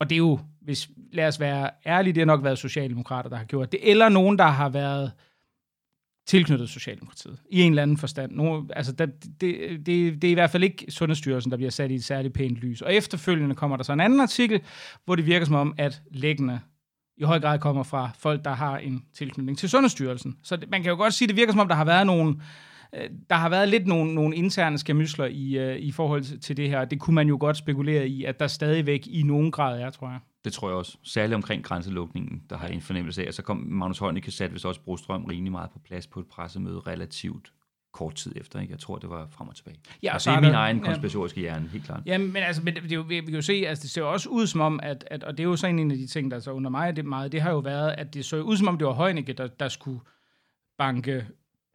Og 0.00 0.10
det 0.10 0.16
er 0.16 0.18
jo, 0.18 0.38
hvis 0.60 0.88
lad 1.12 1.28
os 1.28 1.40
være 1.40 1.70
ærlige, 1.86 2.12
det 2.12 2.20
har 2.20 2.26
nok 2.26 2.44
været 2.44 2.58
Socialdemokrater, 2.58 3.30
der 3.30 3.36
har 3.36 3.44
gjort 3.44 3.72
det, 3.72 3.90
eller 3.90 4.08
nogen, 4.08 4.38
der 4.38 4.46
har 4.46 4.68
været 4.68 5.12
tilknyttet 6.28 6.68
Socialdemokratiet, 6.68 7.38
i 7.50 7.60
en 7.60 7.72
eller 7.72 7.82
anden 7.82 7.96
forstand. 7.96 8.32
Nu, 8.32 8.66
altså, 8.76 8.92
det, 8.92 9.10
det, 9.40 9.86
det, 9.86 10.22
det 10.22 10.24
er 10.24 10.32
i 10.32 10.34
hvert 10.34 10.50
fald 10.50 10.64
ikke 10.64 10.86
Sundhedsstyrelsen, 10.88 11.50
der 11.50 11.56
bliver 11.56 11.70
sat 11.70 11.90
i 11.90 11.94
et 11.94 12.04
særligt 12.04 12.34
pænt 12.34 12.56
lys. 12.56 12.82
Og 12.82 12.94
efterfølgende 12.94 13.54
kommer 13.54 13.76
der 13.76 13.84
så 13.84 13.92
en 13.92 14.00
anden 14.00 14.20
artikel, 14.20 14.60
hvor 15.04 15.14
det 15.14 15.26
virker 15.26 15.46
som 15.46 15.54
om, 15.54 15.74
at 15.78 16.02
læggende 16.10 16.60
i 17.16 17.24
høj 17.24 17.40
grad 17.40 17.58
kommer 17.58 17.82
fra 17.82 18.10
folk, 18.18 18.44
der 18.44 18.54
har 18.54 18.78
en 18.78 19.04
tilknytning 19.14 19.58
til 19.58 19.68
Sundhedsstyrelsen. 19.68 20.36
Så 20.42 20.56
det, 20.56 20.70
man 20.70 20.82
kan 20.82 20.90
jo 20.90 20.96
godt 20.96 21.14
sige, 21.14 21.26
at 21.26 21.28
det 21.28 21.36
virker 21.36 21.52
som 21.52 21.60
om, 21.60 21.68
der 21.68 21.74
har 21.74 21.84
været 21.84 22.06
nogle, 22.06 22.36
øh, 22.94 23.10
der 23.30 23.36
har 23.36 23.48
været 23.48 23.68
lidt 23.68 23.86
nogle, 23.86 24.14
nogle 24.14 24.36
interne 24.36 24.78
skamysler 24.78 25.26
i, 25.26 25.58
øh, 25.58 25.76
i 25.76 25.92
forhold 25.92 26.40
til 26.40 26.56
det 26.56 26.68
her. 26.68 26.84
Det 26.84 27.00
kunne 27.00 27.14
man 27.14 27.28
jo 27.28 27.36
godt 27.40 27.56
spekulere 27.56 28.08
i, 28.08 28.24
at 28.24 28.40
der 28.40 28.46
stadigvæk 28.46 29.06
i 29.06 29.22
nogen 29.22 29.50
grad 29.50 29.80
er, 29.80 29.90
tror 29.90 30.08
jeg. 30.08 30.18
Det 30.44 30.52
tror 30.52 30.68
jeg 30.68 30.76
også. 30.76 30.98
Særligt 31.02 31.34
omkring 31.34 31.64
grænselukningen, 31.64 32.42
der 32.50 32.56
har 32.56 32.68
en 32.68 32.80
fornemmelse 32.80 33.22
af. 33.22 33.28
Og 33.28 33.34
så 33.34 33.42
kom 33.42 33.56
Magnus 33.56 33.98
Heunicke 33.98 34.30
sat 34.30 34.50
hvis 34.50 34.64
også 34.64 34.80
Brostrøm 34.80 35.24
rimelig 35.24 35.52
meget 35.52 35.70
på 35.70 35.78
plads 35.78 36.06
på 36.06 36.20
et 36.20 36.26
pressemøde 36.26 36.80
relativt 36.80 37.52
kort 37.92 38.14
tid 38.14 38.32
efter. 38.36 38.60
Ikke? 38.60 38.72
Jeg 38.72 38.78
tror, 38.78 38.98
det 38.98 39.10
var 39.10 39.26
frem 39.30 39.48
og 39.48 39.56
tilbage. 39.56 39.76
Ja, 40.02 40.14
og 40.14 40.20
så 40.20 40.30
det 40.30 40.36
er 40.36 40.40
min 40.40 40.50
der, 40.50 40.58
egen 40.58 40.80
konspiratoriske 40.80 41.40
ja. 41.40 41.44
hjerne, 41.44 41.68
helt 41.68 41.84
klart. 41.84 42.02
Ja, 42.06 42.18
men 42.18 42.36
altså, 42.36 42.62
men 42.62 42.74
det, 42.74 42.90
det, 42.90 43.08
vi 43.08 43.20
kan 43.20 43.34
jo 43.34 43.42
se, 43.42 43.52
altså, 43.66 43.82
det 43.82 43.90
ser 43.90 44.00
jo 44.00 44.12
også 44.12 44.28
ud 44.28 44.46
som 44.46 44.60
om, 44.60 44.80
at, 44.82 45.04
at, 45.10 45.24
og 45.24 45.38
det 45.38 45.44
er 45.44 45.48
jo 45.48 45.56
så 45.56 45.66
en 45.66 45.90
af 45.90 45.96
de 45.96 46.06
ting, 46.06 46.30
der 46.30 46.40
så 46.40 46.50
under 46.50 46.70
mig 46.70 46.96
det 46.96 47.04
meget, 47.04 47.32
det 47.32 47.40
har 47.42 47.50
jo 47.50 47.58
været, 47.58 47.94
at 47.98 48.14
det 48.14 48.24
så 48.24 48.36
ud 48.40 48.56
som 48.56 48.68
om, 48.68 48.78
det 48.78 48.86
var 48.86 48.94
Heunicke, 48.94 49.32
der, 49.32 49.46
der 49.46 49.68
skulle 49.68 50.00
banke 50.78 51.26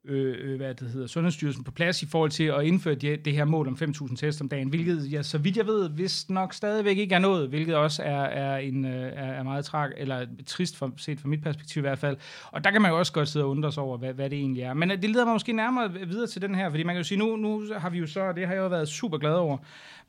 Øh, 0.06 0.52
øh, 0.52 0.58
hvad 0.58 0.74
det 0.76 0.88
hedder, 0.88 1.08
Sundhedsstyrelsen 1.08 1.64
på 1.64 1.72
plads 1.72 2.04
i 2.04 2.06
forhold 2.06 2.32
til 2.32 2.44
at 2.44 2.64
indføre 2.64 2.96
det, 2.96 3.26
det 3.26 3.34
her 3.34 3.46
mål 3.46 3.68
om 3.68 3.78
5.000 3.82 4.16
test 4.16 4.42
om 4.42 4.50
dagen, 4.50 4.70
hvilket, 4.70 5.12
ja, 5.12 5.24
så 5.24 5.38
vidt 5.38 5.58
jeg 5.58 5.68
ved, 5.68 5.90
vist 5.90 6.30
nok 6.30 6.54
stadigvæk 6.54 6.98
ikke 6.98 7.16
er 7.16 7.20
nået, 7.20 7.50
hvilket 7.50 7.76
også 7.76 8.04
er, 8.04 8.22
er, 8.24 8.58
en, 8.58 8.86
øh, 8.86 9.12
er, 9.16 9.44
meget 9.44 9.66
trak, 9.66 9.92
eller 9.98 10.26
trist 10.46 10.78
for, 10.78 10.94
set 10.98 11.20
fra 11.20 11.28
mit 11.28 11.42
perspektiv 11.42 11.80
i 11.80 11.82
hvert 11.82 12.00
fald. 12.00 12.18
Og 12.52 12.64
der 12.64 12.72
kan 12.72 12.82
man 12.82 12.92
jo 12.92 13.00
også 13.00 13.14
godt 13.14 13.30
sidde 13.30 13.46
og 13.46 13.52
undre 13.52 13.72
sig 13.72 13.84
over, 13.84 13.98
hvad, 13.98 14.14
hvad 14.14 14.30
det 14.30 14.40
egentlig 14.40 14.64
er. 14.64 14.74
Men 14.74 14.92
øh, 14.92 15.02
det 15.02 15.10
leder 15.10 15.26
mig 15.26 15.34
måske 15.34 15.54
nærmere 15.54 15.94
videre 15.94 16.28
til 16.28 16.42
den 16.42 16.56
her, 16.56 16.70
fordi 16.70 16.84
man 16.84 16.96
kan 16.96 17.00
jo 17.00 17.08
sige, 17.08 17.20
nu, 17.20 17.36
nu 17.36 17.64
har 17.78 17.90
vi 17.90 17.98
jo 17.98 18.08
så, 18.08 18.22
og 18.22 18.36
det 18.36 18.48
har 18.48 18.54
jeg 18.54 18.62
jo 18.62 18.68
været 18.68 18.88
super 18.88 19.18
glad 19.18 19.34
over, 19.34 19.58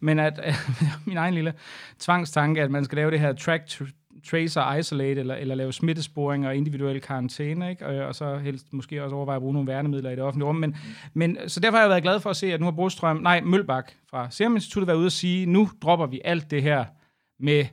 men 0.00 0.18
at 0.18 0.40
min 1.06 1.16
egen 1.16 1.34
lille 1.34 1.54
tvangstanke, 1.98 2.62
at 2.62 2.70
man 2.70 2.84
skal 2.84 2.96
lave 2.96 3.10
det 3.10 3.20
her 3.20 3.32
track 3.32 3.68
trace 4.30 4.62
og 4.62 4.78
isolate, 4.78 5.20
eller, 5.20 5.34
eller 5.34 5.54
lave 5.54 5.72
smittesporing 5.72 6.46
og 6.46 6.56
individuel 6.56 7.00
karantæne, 7.00 7.70
ikke? 7.70 7.86
Og, 7.86 8.06
og 8.06 8.14
så 8.14 8.36
helst 8.36 8.72
måske 8.72 9.04
også 9.04 9.16
overveje 9.16 9.36
at 9.36 9.42
bruge 9.42 9.52
nogle 9.52 9.68
værnemidler 9.68 10.10
i 10.10 10.16
det 10.16 10.22
offentlige 10.22 10.48
rum. 10.48 10.56
Men, 10.56 10.76
men, 11.14 11.38
så 11.46 11.60
derfor 11.60 11.76
har 11.76 11.82
jeg 11.82 11.90
været 11.90 12.02
glad 12.02 12.20
for 12.20 12.30
at 12.30 12.36
se, 12.36 12.52
at 12.52 12.60
nu 12.60 12.66
har 12.66 12.72
Brostrøm, 12.72 13.16
nej, 13.16 13.40
Mølbak 13.40 13.92
fra 14.10 14.30
Serum 14.30 14.54
Instituttet 14.54 14.86
været 14.86 14.96
ude 14.96 15.06
og 15.06 15.12
sige, 15.12 15.46
nu 15.46 15.68
dropper 15.82 16.06
vi 16.06 16.20
alt 16.24 16.50
det 16.50 16.62
her 16.62 16.84
med 17.40 17.64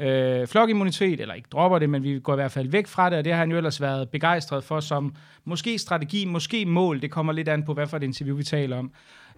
øh, 0.00 0.46
flokimmunitet, 0.46 1.20
eller 1.20 1.34
ikke 1.34 1.48
dropper 1.52 1.78
det, 1.78 1.90
men 1.90 2.02
vi 2.02 2.20
går 2.20 2.32
i 2.32 2.36
hvert 2.36 2.52
fald 2.52 2.68
væk 2.68 2.86
fra 2.86 3.10
det, 3.10 3.18
og 3.18 3.24
det 3.24 3.32
har 3.32 3.40
han 3.40 3.50
jo 3.50 3.56
ellers 3.56 3.80
været 3.80 4.10
begejstret 4.10 4.64
for 4.64 4.80
som 4.80 5.14
måske 5.44 5.78
strategi, 5.78 6.24
måske 6.24 6.66
mål, 6.66 7.02
det 7.02 7.10
kommer 7.10 7.32
lidt 7.32 7.48
an 7.48 7.64
på, 7.64 7.74
hvad 7.74 7.86
for 7.86 7.96
et 7.96 8.02
interview 8.02 8.36
vi 8.36 8.42
taler 8.42 8.76
om. 8.76 8.92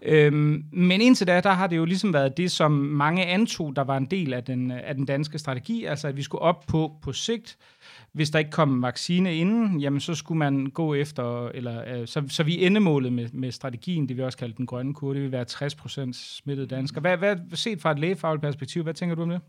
Øhm, 0.04 0.64
men 0.72 1.00
indtil 1.00 1.26
da, 1.26 1.40
der 1.40 1.50
har 1.50 1.66
det 1.66 1.76
jo 1.76 1.84
ligesom 1.84 2.12
været 2.12 2.36
det, 2.36 2.50
som 2.50 2.72
mange 2.72 3.26
antog, 3.26 3.76
der 3.76 3.82
var 3.82 3.96
en 3.96 4.06
del 4.06 4.32
af 4.32 4.44
den, 4.44 4.70
øh, 4.70 4.80
af 4.84 4.94
den 4.94 5.04
danske 5.04 5.38
strategi, 5.38 5.84
altså 5.84 6.08
at 6.08 6.16
vi 6.16 6.22
skulle 6.22 6.42
op 6.42 6.64
på 6.68 6.92
på 7.02 7.12
sigt. 7.12 7.58
Hvis 8.12 8.30
der 8.30 8.38
ikke 8.38 8.50
kom 8.50 8.82
vaccine 8.82 9.36
inden, 9.36 9.80
jamen 9.80 10.00
så 10.00 10.14
skulle 10.14 10.38
man 10.38 10.66
gå 10.66 10.94
efter, 10.94 11.48
eller 11.48 12.00
øh, 12.00 12.06
så, 12.06 12.24
så 12.28 12.42
vi 12.42 12.66
endemålet 12.66 13.12
med, 13.12 13.28
med 13.32 13.52
strategien, 13.52 14.08
det 14.08 14.16
vi 14.16 14.22
også 14.22 14.38
kalder 14.38 14.56
den 14.56 14.66
grønne 14.66 14.94
kurve, 14.94 15.14
det 15.14 15.22
vil 15.22 15.32
være 15.32 15.46
60% 16.08 16.12
smittede 16.12 16.66
danskere. 16.66 17.00
Hvad, 17.00 17.16
hvad, 17.16 17.36
set 17.54 17.80
fra 17.80 17.90
et 17.90 17.98
lægefagligt 17.98 18.42
perspektiv, 18.42 18.82
hvad 18.82 18.94
tænker 18.94 19.14
du 19.14 19.22
om 19.22 19.28
det? 19.28 19.40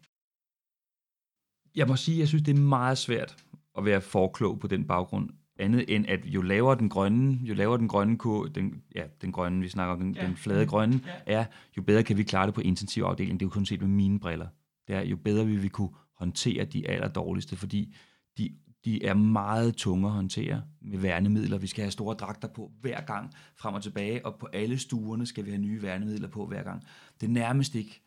Jeg 1.76 1.88
må 1.88 1.95
sige, 1.95 2.20
jeg 2.20 2.28
synes, 2.28 2.43
det 2.43 2.58
er 2.58 2.62
meget 2.62 2.97
svært 2.97 3.36
at 3.78 3.86
være 3.86 4.01
forklog 4.01 4.60
på 4.60 4.68
den 4.68 4.88
baggrund 4.88 5.30
andet 5.64 5.95
end 5.95 6.05
at 6.07 6.26
jo 6.26 6.41
lavere 6.41 6.78
den 6.78 6.89
grønne, 6.89 7.39
jo 7.41 7.53
lavere 7.53 7.78
den 7.78 7.88
grønne 7.88 8.18
kur, 8.18 8.45
den, 8.45 8.82
ja, 8.95 9.03
den 9.22 9.32
grønne, 9.32 9.61
vi 9.61 9.70
snakker 9.70 9.93
om, 9.93 9.99
den, 9.99 10.16
ja. 10.16 10.26
den 10.26 10.36
flade 10.36 10.66
grønne, 10.66 11.01
ja. 11.28 11.39
er, 11.39 11.45
jo 11.78 11.82
bedre 11.82 12.03
kan 12.03 12.18
vi 12.18 12.24
klare 12.24 12.45
det 12.45 12.53
på 12.53 12.61
intensivafdelingen. 12.61 13.39
Det 13.39 13.45
er 13.45 13.47
jo 13.47 13.53
kun 13.53 13.66
set 13.66 13.82
med 13.82 13.89
mine 13.89 14.20
briller. 14.20 14.47
Det 14.88 14.95
er, 14.95 15.01
jo 15.01 15.18
bedre 15.18 15.45
vi 15.45 15.55
vil 15.55 15.70
kunne 15.70 15.89
håndtere 16.18 16.66
de 16.66 16.88
allerdårligste, 16.88 17.55
fordi 17.55 17.95
de, 18.38 18.49
de 18.86 19.05
er 19.05 19.14
meget 19.14 19.76
tunge 19.76 20.07
at 20.07 20.14
håndtere 20.14 20.61
med 20.82 20.99
værnemidler. 20.99 21.57
Vi 21.57 21.68
skal 21.68 21.84
have 21.84 21.91
store 21.91 22.16
dragter 22.16 22.47
på 22.47 22.72
hver 22.82 23.01
gang, 23.01 23.32
frem 23.59 23.74
og 23.74 23.84
tilbage, 23.84 24.26
og 24.26 24.36
på 24.39 24.47
alle 24.53 24.78
stuerne 24.78 25.26
skal 25.26 25.45
vi 25.45 25.49
have 25.49 25.61
nye 25.61 25.82
værnemidler 25.82 26.28
på 26.28 26.45
hver 26.45 26.64
gang. 26.64 26.84
Det 27.22 27.28
er 27.28 27.32
nærmest 27.32 27.76
ikke, 27.76 28.01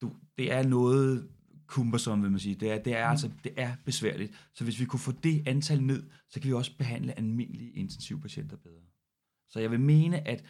du, 0.00 0.12
det 0.38 0.52
er 0.52 0.62
noget, 0.62 1.28
cumbersome, 1.70 2.22
vil 2.22 2.30
man 2.30 2.40
sige. 2.40 2.54
Det 2.54 2.72
er, 2.72 2.78
det 2.78 2.96
er 2.96 3.06
mm. 3.06 3.10
altså 3.10 3.30
det 3.44 3.52
er 3.56 3.72
besværligt. 3.84 4.32
Så 4.54 4.64
hvis 4.64 4.80
vi 4.80 4.84
kunne 4.84 5.00
få 5.00 5.12
det 5.12 5.42
antal 5.46 5.82
ned, 5.82 6.02
så 6.28 6.40
kan 6.40 6.48
vi 6.48 6.54
også 6.54 6.76
behandle 6.78 7.18
almindelige 7.18 7.70
intensivpatienter 7.70 8.56
bedre. 8.56 8.84
Så 9.50 9.60
jeg 9.60 9.70
vil 9.70 9.80
mene, 9.80 10.28
at 10.28 10.44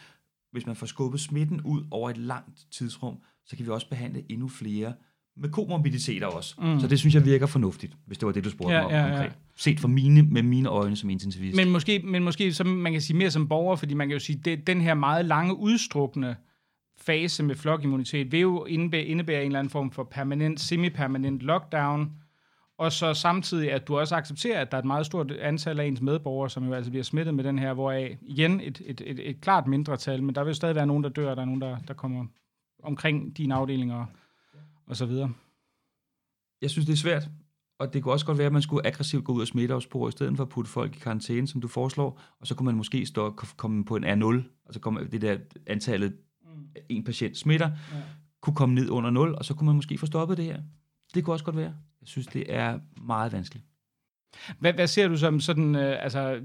hvis 0.52 0.66
man 0.66 0.76
får 0.76 0.86
skubbet 0.86 1.20
smitten 1.20 1.60
ud 1.60 1.84
over 1.90 2.10
et 2.10 2.18
langt 2.18 2.66
tidsrum, 2.70 3.16
så 3.46 3.56
kan 3.56 3.66
vi 3.66 3.70
også 3.70 3.88
behandle 3.88 4.22
endnu 4.28 4.48
flere 4.48 4.92
med 5.36 5.48
komorbiditeter 5.48 6.26
også. 6.26 6.54
Mm. 6.58 6.80
Så 6.80 6.86
det 6.86 6.98
synes 6.98 7.14
jeg 7.14 7.24
virker 7.24 7.46
fornuftigt, 7.46 7.96
hvis 8.06 8.18
det 8.18 8.26
var 8.26 8.32
det, 8.32 8.44
du 8.44 8.50
spurgte 8.50 8.74
ja, 8.74 8.80
mig 8.80 8.86
om 8.86 8.92
ja, 8.92 9.08
konkret. 9.08 9.24
Ja. 9.24 9.32
Set 9.56 9.80
fra 9.80 9.88
mine, 9.88 10.22
med 10.22 10.42
mine 10.42 10.68
øjne 10.68 10.96
som 10.96 11.10
intensivist. 11.10 11.56
Men 11.56 11.70
måske, 11.70 11.98
men 11.98 12.24
måske 12.24 12.52
som 12.52 12.66
man 12.66 12.92
kan 12.92 13.00
sige 13.00 13.16
mere 13.16 13.30
som 13.30 13.48
borger, 13.48 13.76
fordi 13.76 13.94
man 13.94 14.08
kan 14.08 14.12
jo 14.12 14.18
sige, 14.18 14.40
det, 14.44 14.66
den 14.66 14.80
her 14.80 14.94
meget 14.94 15.24
lange 15.24 15.56
udstrukne 15.56 16.36
fase 17.00 17.42
med 17.42 17.54
flokimmunitet 17.54 18.32
vil 18.32 18.40
jo 18.40 18.64
indebære, 18.64 19.04
indebære 19.04 19.40
en 19.40 19.46
eller 19.46 19.58
anden 19.58 19.70
form 19.70 19.90
for 19.90 20.04
permanent, 20.04 20.60
semi-permanent 20.60 21.42
lockdown, 21.42 22.12
og 22.78 22.92
så 22.92 23.14
samtidig, 23.14 23.72
at 23.72 23.88
du 23.88 23.98
også 23.98 24.14
accepterer, 24.14 24.60
at 24.60 24.70
der 24.70 24.76
er 24.76 24.82
et 24.82 24.86
meget 24.86 25.06
stort 25.06 25.30
antal 25.30 25.80
af 25.80 25.84
ens 25.84 26.00
medborgere, 26.00 26.50
som 26.50 26.64
jo 26.66 26.72
altså 26.72 26.90
bliver 26.90 27.04
smittet 27.04 27.34
med 27.34 27.44
den 27.44 27.58
her, 27.58 27.74
hvoraf 27.74 28.18
igen 28.22 28.60
et, 28.60 28.82
et, 28.86 29.02
et, 29.06 29.30
et 29.30 29.40
klart 29.40 29.66
mindre 29.66 29.96
tal, 29.96 30.22
men 30.22 30.34
der 30.34 30.44
vil 30.44 30.54
stadig 30.54 30.74
være 30.74 30.86
nogen, 30.86 31.04
der 31.04 31.10
dør, 31.10 31.30
og 31.30 31.36
der 31.36 31.42
er 31.42 31.46
nogen, 31.46 31.60
der, 31.60 31.78
der 31.88 31.94
kommer 31.94 32.26
omkring 32.82 33.36
dine 33.36 33.54
afdelinger 33.54 34.06
og 34.86 34.96
så 34.96 35.06
videre. 35.06 35.32
Jeg 36.62 36.70
synes, 36.70 36.86
det 36.86 36.92
er 36.92 36.96
svært, 36.96 37.28
og 37.78 37.94
det 37.94 38.02
kunne 38.02 38.12
også 38.12 38.26
godt 38.26 38.38
være, 38.38 38.46
at 38.46 38.52
man 38.52 38.62
skulle 38.62 38.86
aggressivt 38.86 39.24
gå 39.24 39.32
ud 39.32 39.40
og 39.40 39.46
smitteafspore, 39.46 40.08
i 40.08 40.12
stedet 40.12 40.36
for 40.36 40.44
at 40.44 40.48
putte 40.48 40.70
folk 40.70 40.96
i 40.96 40.98
karantæne, 40.98 41.48
som 41.48 41.60
du 41.60 41.68
foreslår, 41.68 42.20
og 42.40 42.46
så 42.46 42.54
kunne 42.54 42.66
man 42.66 42.74
måske 42.74 43.06
stå, 43.06 43.30
komme 43.30 43.84
på 43.84 43.96
en 43.96 44.04
R0, 44.04 44.42
og 44.64 44.74
så 44.74 44.80
komme 44.80 45.04
det 45.04 45.22
der 45.22 45.38
antallet 45.66 46.16
en 46.88 47.04
patient 47.04 47.38
smitter, 47.38 47.70
ja. 47.70 48.02
kunne 48.40 48.54
komme 48.54 48.74
ned 48.74 48.90
under 48.90 49.10
0, 49.10 49.34
og 49.34 49.44
så 49.44 49.54
kunne 49.54 49.66
man 49.66 49.76
måske 49.76 49.98
få 49.98 50.06
stoppet 50.06 50.36
det 50.36 50.44
her. 50.44 50.60
Det 51.14 51.24
kunne 51.24 51.34
også 51.34 51.44
godt 51.44 51.56
være. 51.56 51.74
Jeg 52.00 52.08
synes, 52.08 52.26
det 52.26 52.44
er 52.48 52.78
meget 53.02 53.32
vanskeligt. 53.32 53.66
Hvad, 54.58 54.72
hvad 54.72 54.86
ser 54.86 55.08
du 55.08 55.16
som 55.16 55.40
sådan, 55.40 55.74
øh, 55.74 56.04
altså 56.04 56.40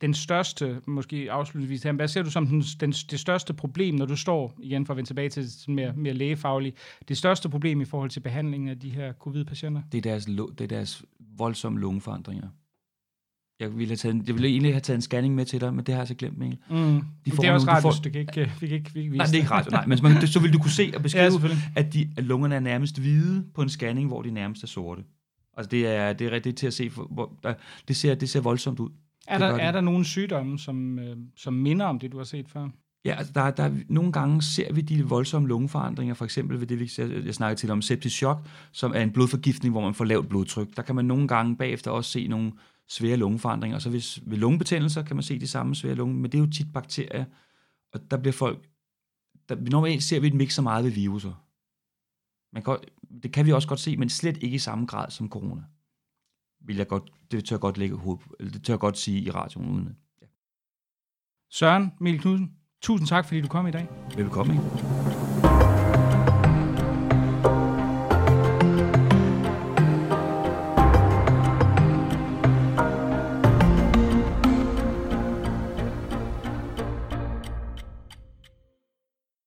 den 0.00 0.14
største, 0.14 0.80
måske 0.86 1.32
afslutningsvis 1.32 1.82
hvad 1.82 2.08
ser 2.08 2.22
du 2.22 2.30
som 2.30 2.46
den, 2.46 2.60
den, 2.80 2.90
det 2.90 3.20
største 3.20 3.54
problem, 3.54 3.94
når 3.94 4.06
du 4.06 4.16
står, 4.16 4.54
igen 4.62 4.86
for 4.86 4.92
at 4.92 4.96
vende 4.96 5.08
tilbage 5.08 5.28
til 5.28 5.52
sådan 5.52 5.74
mere, 5.74 5.92
mere 5.92 6.14
lægefagligt, 6.14 6.76
det 7.08 7.16
største 7.16 7.48
problem 7.48 7.80
i 7.80 7.84
forhold 7.84 8.10
til 8.10 8.20
behandlingen 8.20 8.68
af 8.68 8.78
de 8.78 8.90
her 8.90 9.12
covid-patienter? 9.12 9.82
Det 9.92 9.98
er 9.98 10.02
deres, 10.02 10.24
det 10.24 10.60
er 10.60 10.66
deres 10.66 11.04
voldsomme 11.18 11.80
lungeforandringer. 11.80 12.48
Jeg 13.60 13.78
ville, 13.78 13.88
have 13.88 13.96
taget, 13.96 14.26
jeg 14.26 14.34
ville 14.34 14.48
egentlig 14.48 14.72
have 14.72 14.80
taget 14.80 14.96
en 14.96 15.02
scanning 15.02 15.34
med 15.34 15.44
til 15.44 15.60
dig, 15.60 15.74
men 15.74 15.84
det 15.84 15.94
har 15.94 16.00
jeg 16.00 16.08
så 16.08 16.14
glemt, 16.14 16.38
Mikkel. 16.38 16.58
Mm. 16.70 16.76
De 16.76 17.30
det 17.30 17.44
er 17.44 17.52
også 17.52 17.66
rart, 17.66 17.82
får... 17.82 17.90
du 18.04 18.10
kan 18.10 18.20
ikke, 18.20 18.50
vi 18.60 18.66
kan 18.66 18.76
ikke, 18.76 18.94
vi 18.94 19.02
kan 19.02 19.12
Nej, 19.12 19.26
det 19.26 19.34
er 19.34 19.38
ikke 19.38 19.50
rart. 19.50 19.70
Nej, 19.70 19.86
men 19.90 19.98
man, 20.02 20.26
så 20.26 20.40
vil 20.40 20.52
du 20.52 20.58
kunne 20.58 20.70
se 20.70 20.92
og 20.96 21.02
beskrive, 21.02 21.40
ja, 21.42 21.48
at, 21.76 21.92
de, 21.94 22.10
at 22.16 22.24
lungerne 22.24 22.54
er 22.54 22.60
nærmest 22.60 22.98
hvide 22.98 23.44
på 23.54 23.62
en 23.62 23.68
scanning, 23.68 24.08
hvor 24.08 24.22
de 24.22 24.30
nærmest 24.30 24.62
er 24.62 24.66
sorte. 24.66 25.02
Altså 25.56 25.68
det 25.68 25.86
er, 25.86 26.12
det 26.12 26.26
er 26.26 26.30
rigtigt 26.30 26.58
til 26.58 26.66
at 26.66 26.74
se, 26.74 26.88
hvor, 26.88 27.38
der, 27.42 27.54
det, 27.88 27.96
ser, 27.96 28.14
det 28.14 28.28
ser 28.28 28.40
voldsomt 28.40 28.80
ud. 28.80 28.90
Er 29.28 29.38
der, 29.38 29.46
er 29.46 29.72
der 29.72 29.80
nogle 29.80 30.04
sygdomme, 30.04 30.58
som, 30.58 30.98
øh, 30.98 31.16
som 31.36 31.52
minder 31.52 31.86
om 31.86 31.98
det, 31.98 32.12
du 32.12 32.16
har 32.16 32.24
set 32.24 32.48
før? 32.48 32.68
Ja, 33.04 33.14
altså 33.18 33.32
der, 33.34 33.50
der, 33.50 33.70
nogle 33.88 34.12
gange 34.12 34.42
ser 34.42 34.72
vi 34.72 34.80
de 34.80 35.04
voldsomme 35.04 35.48
lungeforandringer, 35.48 36.14
for 36.14 36.24
eksempel 36.24 36.60
ved 36.60 36.66
det, 36.66 36.80
vi, 36.80 36.90
jeg 37.26 37.34
snakker 37.34 37.56
til 37.56 37.70
om 37.70 37.82
septisk 37.82 38.16
chok, 38.16 38.46
som 38.72 38.92
er 38.94 39.00
en 39.00 39.10
blodforgiftning, 39.10 39.72
hvor 39.72 39.80
man 39.80 39.94
får 39.94 40.04
lavt 40.04 40.28
blodtryk. 40.28 40.76
Der 40.76 40.82
kan 40.82 40.94
man 40.94 41.04
nogle 41.04 41.28
gange 41.28 41.56
bagefter 41.56 41.90
også 41.90 42.10
se 42.10 42.26
nogle 42.28 42.52
svære 42.90 43.16
lungeforandringer. 43.16 43.76
Og 43.76 43.82
så 43.82 43.90
hvis, 43.90 44.20
ved 44.26 44.38
lungebetændelser 44.38 45.02
kan 45.02 45.16
man 45.16 45.22
se 45.22 45.40
de 45.40 45.46
samme 45.46 45.74
svære 45.74 45.94
lunge, 45.94 46.14
men 46.14 46.32
det 46.32 46.38
er 46.38 46.42
jo 46.42 46.50
tit 46.50 46.72
bakterier, 46.72 47.24
og 47.92 48.10
der 48.10 48.16
bliver 48.16 48.32
folk... 48.32 48.68
Der, 49.48 49.54
normalt 49.70 50.02
ser 50.02 50.20
vi 50.20 50.26
et 50.26 50.34
mix 50.34 50.52
så 50.52 50.62
meget 50.62 50.84
ved 50.84 50.90
viruser. 50.90 51.46
Man 52.52 52.62
kan, 52.62 52.76
det 53.22 53.32
kan 53.32 53.46
vi 53.46 53.52
også 53.52 53.68
godt 53.68 53.80
se, 53.80 53.96
men 53.96 54.08
slet 54.08 54.36
ikke 54.36 54.54
i 54.54 54.58
samme 54.58 54.86
grad 54.86 55.10
som 55.10 55.28
corona. 55.28 55.62
Vil 56.60 56.76
jeg 56.76 56.88
godt, 56.88 57.12
det 57.30 57.44
tør 57.44 57.56
jeg 57.56 57.60
godt 57.60 57.78
lægge 57.78 57.96
hoved, 57.96 58.18
eller 58.40 58.52
det 58.52 58.64
tør 58.64 58.74
jeg 58.74 58.80
godt 58.80 58.98
sige 58.98 59.20
i 59.20 59.30
radioen 59.30 59.68
uden. 59.68 59.96
Ja. 60.22 60.26
Søren 61.50 61.92
Mikkel 62.00 62.20
Knudsen, 62.20 62.56
tusind 62.82 63.08
tak, 63.08 63.24
fordi 63.24 63.40
du 63.40 63.48
kom 63.48 63.66
i 63.66 63.70
dag. 63.70 63.88
Velkommen. 64.16 64.56